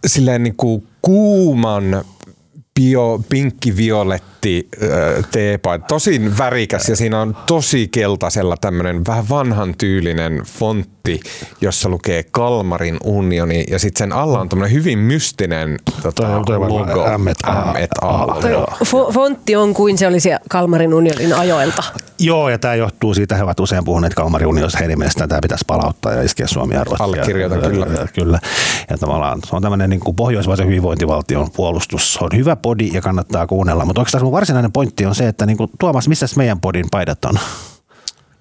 [0.05, 2.03] silleen niinku kuuman
[2.77, 4.89] bio, pinkki-violetti äh,
[5.31, 5.85] teepaita.
[5.85, 11.19] Tosi värikäs ja siinä on tosi keltaisella tämmöinen vähän vanhan tyylinen fontti,
[11.61, 17.05] jossa lukee Kalmarin unioni ja sitten sen alla on tämmöinen hyvin mystinen tota, logo.
[19.13, 21.83] Fontti on kuin se olisi Kalmarin unionin ajoilta.
[22.19, 25.65] Joo, ja tämä johtuu siitä, he ovat usein puhuneet Kalmari Unionista, heidän mielestään tämä pitäisi
[25.67, 27.05] palauttaa ja iskeä Suomi ja Ruotsia.
[27.05, 27.85] Allekirjoitan, kyllä.
[27.85, 28.39] Ja, kyllä.
[28.89, 32.13] Ja tavallaan se on tämmöinen niin kuin pohjoismaisen hyvinvointivaltion puolustus.
[32.13, 35.45] Se on hyvä podi ja kannattaa kuunnella, mutta oikeastaan mun varsinainen pointti on se, että
[35.45, 37.33] niin kuin, Tuomas, missä meidän podin paidat on?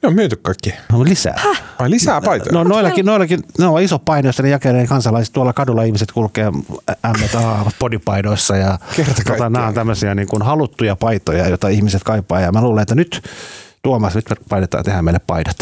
[0.03, 0.75] Ne on myyty kaikki.
[0.93, 1.41] No lisää.
[1.79, 2.53] Ai lisää paitoja?
[2.53, 5.33] No noillakin, noillakin ne on iso paino, josta ne jakelee kansalaiset.
[5.33, 10.97] Tuolla kadulla ihmiset kulkee M&A podipaidoissa ja Kerta tota, nämä on tämmöisiä niin kuin haluttuja
[10.97, 12.41] paitoja, joita ihmiset kaipaa.
[12.41, 13.29] Ja mä luulen, että nyt
[13.83, 15.57] Tuomas, nyt me paidetaan tehdä meille paidat.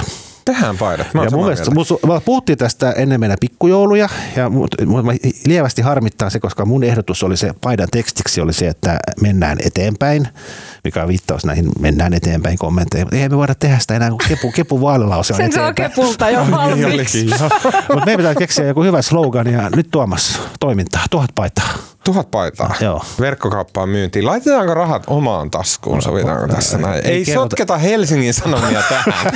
[0.45, 1.15] Tehdään paidat.
[1.15, 5.13] Mä ja mun mielestä, mun, me puhuttiin tästä ennen meidän pikkujouluja ja mut, mut, mä
[5.47, 10.29] lievästi harmittaa se, koska mun ehdotus oli se, paidan tekstiksi oli se, että mennään eteenpäin,
[10.85, 13.07] mikä on viittaus näihin mennään eteenpäin kommentteihin.
[13.07, 15.91] Mutta eihän me voida tehdä sitä enää, kun kepu, kepu vaalilause on Sen saa eteenpäin.
[15.91, 17.27] kepulta jo valmiiksi.
[17.89, 21.69] Mutta meidän pitää keksiä joku hyvä slogan ja nyt Tuomas, toimintaa, tuhat paitaa.
[22.05, 22.75] Tuhat paitaa.
[22.81, 23.03] Joo.
[23.21, 24.27] Verkkokauppaan myyntiin.
[24.27, 26.03] Laitetaanko rahat omaan taskuun?
[26.03, 27.07] Sovitaanko tässä näin?
[27.07, 27.43] ei Ei, kerrota.
[27.45, 29.15] sotketa Helsingin Sanomia tähän.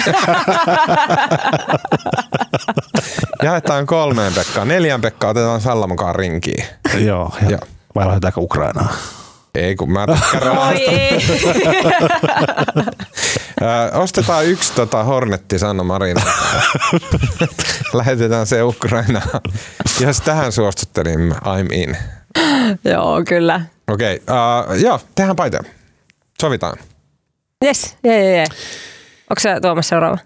[3.42, 4.68] Jaetaan kolmeen Pekkaan.
[4.68, 6.64] Neljään Pekkaan otetaan Salla mukaan rinkiin.
[6.98, 7.60] Joo, ja, Joo.
[7.94, 8.92] vai lahjoitaanko Ukrainaa?
[9.54, 10.06] Ei kun mä
[13.94, 16.16] Ostetaan yksi tota Hornetti Sanna Marin.
[17.92, 19.40] Lähetetään se Ukrainaan.
[20.00, 21.96] Jos tähän suostuttelimme, I'm in.
[22.92, 23.60] Joo, kyllä.
[23.88, 24.36] Okei, okay,
[24.76, 25.62] uh, joo, tehdään paitoja.
[26.40, 26.78] Sovitaan.
[27.64, 28.46] Yes, jee, jee, jee.
[29.30, 30.18] Onko se Tuomas seuraava?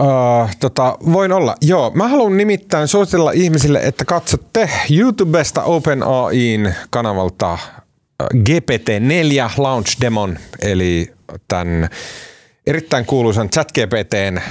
[0.00, 1.54] Uh, tota, voin olla.
[1.60, 7.58] Joo, mä haluan nimittäin suositella ihmisille, että katsotte YouTubesta OpenAIin kanavalta äh,
[8.36, 11.12] GPT-4 Launch Demon, eli
[11.48, 11.88] tämän
[12.66, 14.44] erittäin kuuluisan ChatGPTn äh,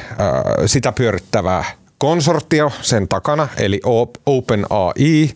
[0.65, 1.65] sitä pyörittävä
[1.97, 3.81] konsortio sen takana, eli
[4.25, 5.29] OpenAI,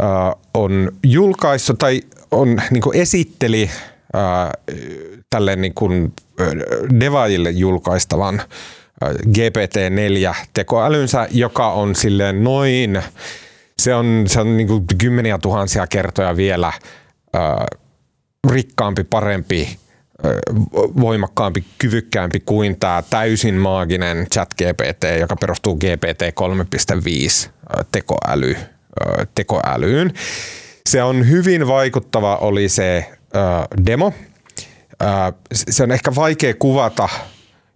[0.00, 3.70] äh, on julkaissut tai on niin esitteli
[4.16, 4.50] äh,
[5.30, 6.46] tälle niin kuin, äh,
[7.00, 13.02] devaajille julkaistavan äh, GPT-4 tekoälynsä, joka on silleen noin,
[13.78, 16.72] se on, se on niin kuin kymmeniä tuhansia kertoja vielä
[18.50, 19.78] rikkaampi, parempi
[21.00, 27.50] voimakkaampi, kyvykkäämpi kuin tämä täysin maaginen chat GPT, joka perustuu GPT 3.5
[27.92, 28.56] tekoäly,
[29.34, 30.12] tekoälyyn.
[30.88, 33.10] Se on hyvin vaikuttava oli se
[33.86, 34.12] demo.
[35.52, 37.08] Se on ehkä vaikea kuvata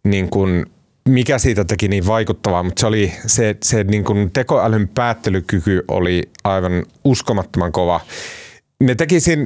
[0.04, 0.66] niin kuin
[1.08, 6.22] mikä siitä teki niin vaikuttavaa, mutta se oli se, se niin kuin tekoälyn päättelykyky oli
[6.44, 8.00] aivan uskomattoman kova.
[8.80, 9.44] Ne teki siinä,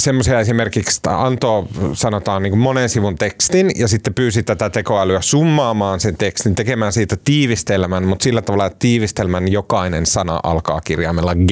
[0.00, 6.16] semmoisia esimerkiksi, antoi sanotaan niin monen sivun tekstin ja sitten pyysi tätä tekoälyä summaamaan sen
[6.16, 11.50] tekstin, tekemään siitä tiivistelmän, mutta sillä tavalla, että tiivistelmän jokainen sana alkaa kirjaimella G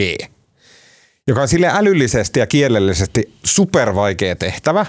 [1.28, 4.86] joka on sille älyllisesti ja kielellisesti super vaikea tehtävä.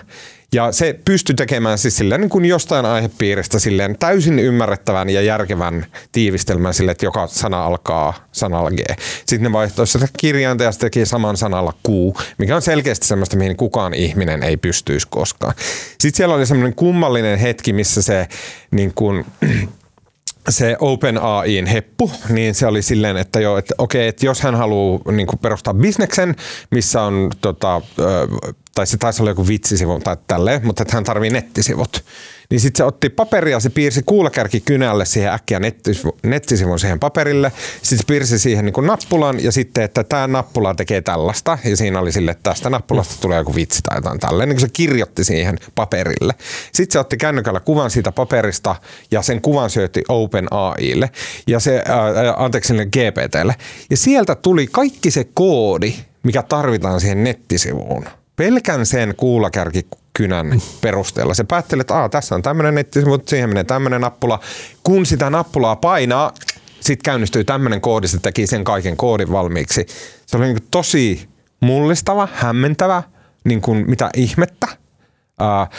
[0.54, 5.86] Ja se pystyy tekemään siis silleen niin kuin jostain aihepiiristä silleen täysin ymmärrettävän ja järkevän
[6.12, 8.80] tiivistelmän sille, että joka sana alkaa sanalla G.
[9.26, 11.90] Sitten ne vaihtoi sitä kirjainta ja se teki saman sanalla Q,
[12.38, 15.54] mikä on selkeästi semmoista, mihin kukaan ihminen ei pystyisi koskaan.
[16.00, 18.28] Sitten siellä oli semmoinen kummallinen hetki, missä se
[18.72, 19.26] niin kuin,
[20.52, 25.12] se OpenAIin heppu, niin se oli silleen, että jo, että okei, että jos hän haluaa
[25.12, 26.36] niin perustaa bisneksen,
[26.72, 27.82] missä on tota,
[28.76, 32.04] tai se taisi olla joku vitsisivu tai tälleen, mutta että hän tarvii nettisivut.
[32.50, 37.52] Niin sitten se otti paperia, se piirsi kuulakärki kynälle siihen äkkiä nettisivun, nettisivun siihen paperille.
[37.82, 41.58] Sitten se piirsi siihen niin nappulan ja sitten, että tämä nappula tekee tällaista.
[41.64, 44.50] Ja siinä oli sille, että tästä nappulasta tulee joku vitsi tai jotain tälleen.
[44.50, 46.34] Niin se kirjoitti siihen paperille.
[46.74, 48.76] Sitten se otti kännykällä kuvan siitä paperista
[49.12, 51.10] ja sen kuvan syötti OpenAIlle
[51.48, 53.56] ja se, ää, anteeksi GPTlle.
[53.90, 55.94] Ja sieltä tuli kaikki se koodi,
[56.24, 58.06] mikä tarvitaan siihen nettisivuun
[58.40, 61.34] pelkän sen kuulakärkikynän perusteella.
[61.34, 64.40] Se päättelee, että Aa, tässä on tämmöinen nettisivu, siihen menee tämmöinen nappula.
[64.84, 66.34] Kun sitä nappulaa painaa,
[66.80, 69.86] sitten käynnistyy tämmöinen koodi, se teki sen kaiken koodin valmiiksi.
[70.26, 71.30] Se oli niin tosi
[71.60, 73.04] mullistava, hämmentävä,
[73.44, 74.68] niin kuin mitä ihmettä.
[75.42, 75.76] Uh,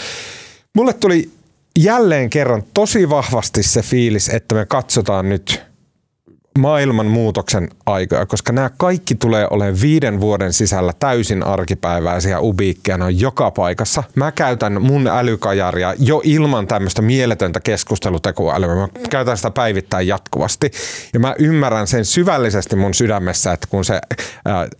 [0.74, 1.30] mulle tuli
[1.78, 5.62] jälleen kerran tosi vahvasti se fiilis, että me katsotaan nyt
[6.58, 13.04] maailman muutoksen aikoja, koska nämä kaikki tulee olemaan viiden vuoden sisällä täysin arkipäiväisiä ubiikkeja, ne
[13.04, 14.02] on joka paikassa.
[14.14, 18.74] Mä käytän mun älykajaria jo ilman tämmöistä mieletöntä keskustelutekoälyä.
[18.74, 20.70] Mä käytän sitä päivittäin jatkuvasti
[21.14, 24.00] ja mä ymmärrän sen syvällisesti mun sydämessä, että kun se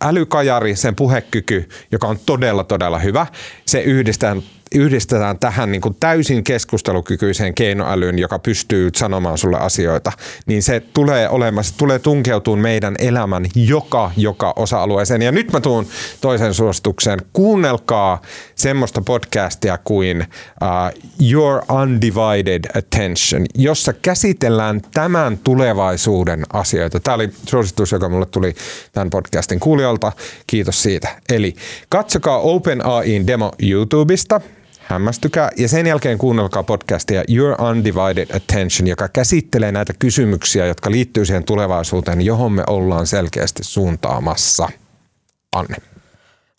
[0.01, 3.27] älykajari, sen puhekyky, joka on todella todella hyvä,
[3.65, 4.35] se yhdistää
[4.75, 10.11] yhdistetään tähän niin kuin täysin keskustelukykyiseen keinoälyyn, joka pystyy sanomaan sulle asioita,
[10.45, 15.21] niin se tulee olemaan, se tulee tunkeutumaan meidän elämän joka, joka osa-alueeseen.
[15.21, 15.87] Ja nyt mä tuun
[16.21, 17.19] toisen suositukseen.
[17.33, 18.21] Kuunnelkaa
[18.55, 26.99] semmoista podcastia kuin uh, Your Undivided Attention, jossa käsitellään tämän tulevaisuuden asioita.
[26.99, 28.53] Tämä oli suositus, joka mulle tuli
[28.91, 30.11] tämän podcastin kuulijoilta.
[30.47, 31.07] Kiitos siitä.
[31.29, 31.55] Eli
[31.89, 34.41] katsokaa OpenAIin demo YouTubesta–
[34.91, 41.25] hämmästykää ja sen jälkeen kuunnelkaa podcastia Your Undivided Attention, joka käsittelee näitä kysymyksiä, jotka liittyy
[41.25, 44.69] siihen tulevaisuuteen, johon me ollaan selkeästi suuntaamassa.
[45.55, 45.75] Anne.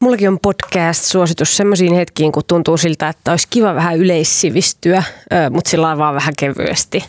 [0.01, 5.03] Mullakin on podcast-suositus semmoisiin hetkiin, kun tuntuu siltä, että olisi kiva vähän yleissivistyä,
[5.51, 7.05] mutta sillä on vaan vähän kevyesti.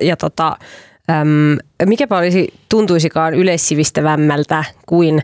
[0.00, 0.56] Ja tota,
[1.86, 5.22] mikäpä olisi, tuntuisikaan yleissivistävämmältä kuin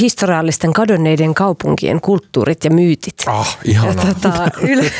[0.00, 3.14] historiallisten kadonneiden kaupunkien kulttuurit ja myytit.
[3.26, 3.94] Ah, ihanaa.
[4.08, 4.90] Ja, tota, Yle,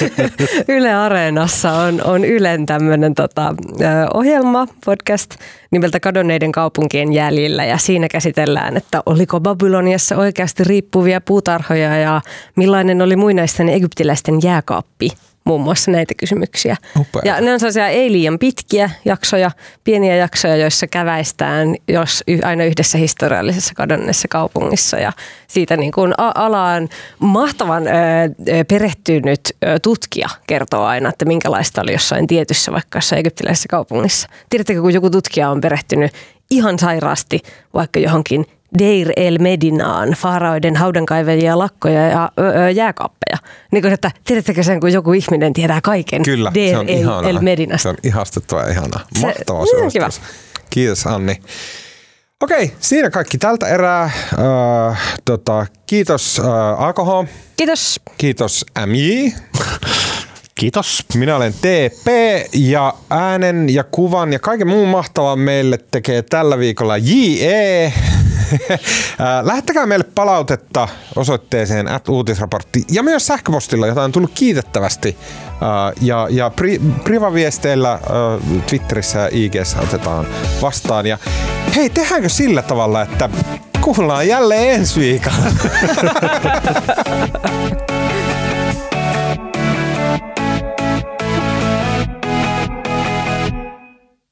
[0.77, 3.55] Yle Areenassa on, on Ylen tämmöinen tota,
[4.15, 5.35] ohjelma, podcast
[5.70, 12.20] nimeltä Kadonneiden kaupunkien jäljillä ja siinä käsitellään, että oliko Babyloniassa oikeasti riippuvia puutarhoja ja
[12.57, 15.11] millainen oli muinaisten egyptiläisten jääkaappi
[15.44, 16.76] muun muassa näitä kysymyksiä.
[17.00, 17.22] Upea.
[17.24, 19.50] Ja ne on sellaisia ei liian pitkiä jaksoja,
[19.84, 24.96] pieniä jaksoja, joissa käväistään jos aina yhdessä historiallisessa kadonneessa kaupungissa.
[24.96, 25.12] Ja
[25.46, 26.88] siitä niin kuin alaan
[27.18, 27.90] mahtavan ö,
[28.68, 34.28] perehtynyt ö, tutkija kertoo aina, että minkälaista oli jossain tietyssä vaikka jossain egyptiläisessä kaupungissa.
[34.50, 36.12] Tiedättekö, kun joku tutkija on perehtynyt
[36.50, 37.40] ihan sairaasti
[37.74, 38.46] vaikka johonkin
[38.78, 43.38] Deir el Medinaan, faaraoiden haudankaivajia, lakkoja ja ö, ö, jääkaappeja.
[43.72, 46.98] Niin kuin, että tiedättekö sen, kun joku ihminen tietää kaiken Kyllä, Deir se on el,
[46.98, 47.30] ihanaa.
[47.30, 47.82] el Medinasta.
[47.82, 49.01] Se on ihastuttava ja ihanaa.
[49.20, 50.20] Se- Mahtava niin, suositus.
[50.70, 51.36] Kiitos Anni.
[52.42, 54.02] Okei, siinä kaikki tältä erää.
[54.02, 58.01] Äh, tota, kiitos äh, AKH, Kiitos.
[58.18, 59.28] kiitos MJ.
[60.55, 61.05] Kiitos.
[61.14, 62.06] Minä olen TP
[62.55, 67.92] ja äänen ja kuvan ja kaiken muun mahtavan meille tekee tällä viikolla JE.
[69.42, 75.16] Lähettäkää meille palautetta osoitteeseen at uutisraportti ja myös sähköpostilla, jota on tullut kiitettävästi.
[76.00, 77.98] Ja, ja pri, privaviesteillä
[78.66, 80.26] Twitterissä ja IG otetaan
[80.62, 81.06] vastaan.
[81.06, 81.18] Ja
[81.76, 83.30] hei, tehdäänkö sillä tavalla, että
[83.80, 85.36] kuullaan jälleen ensi viikolla?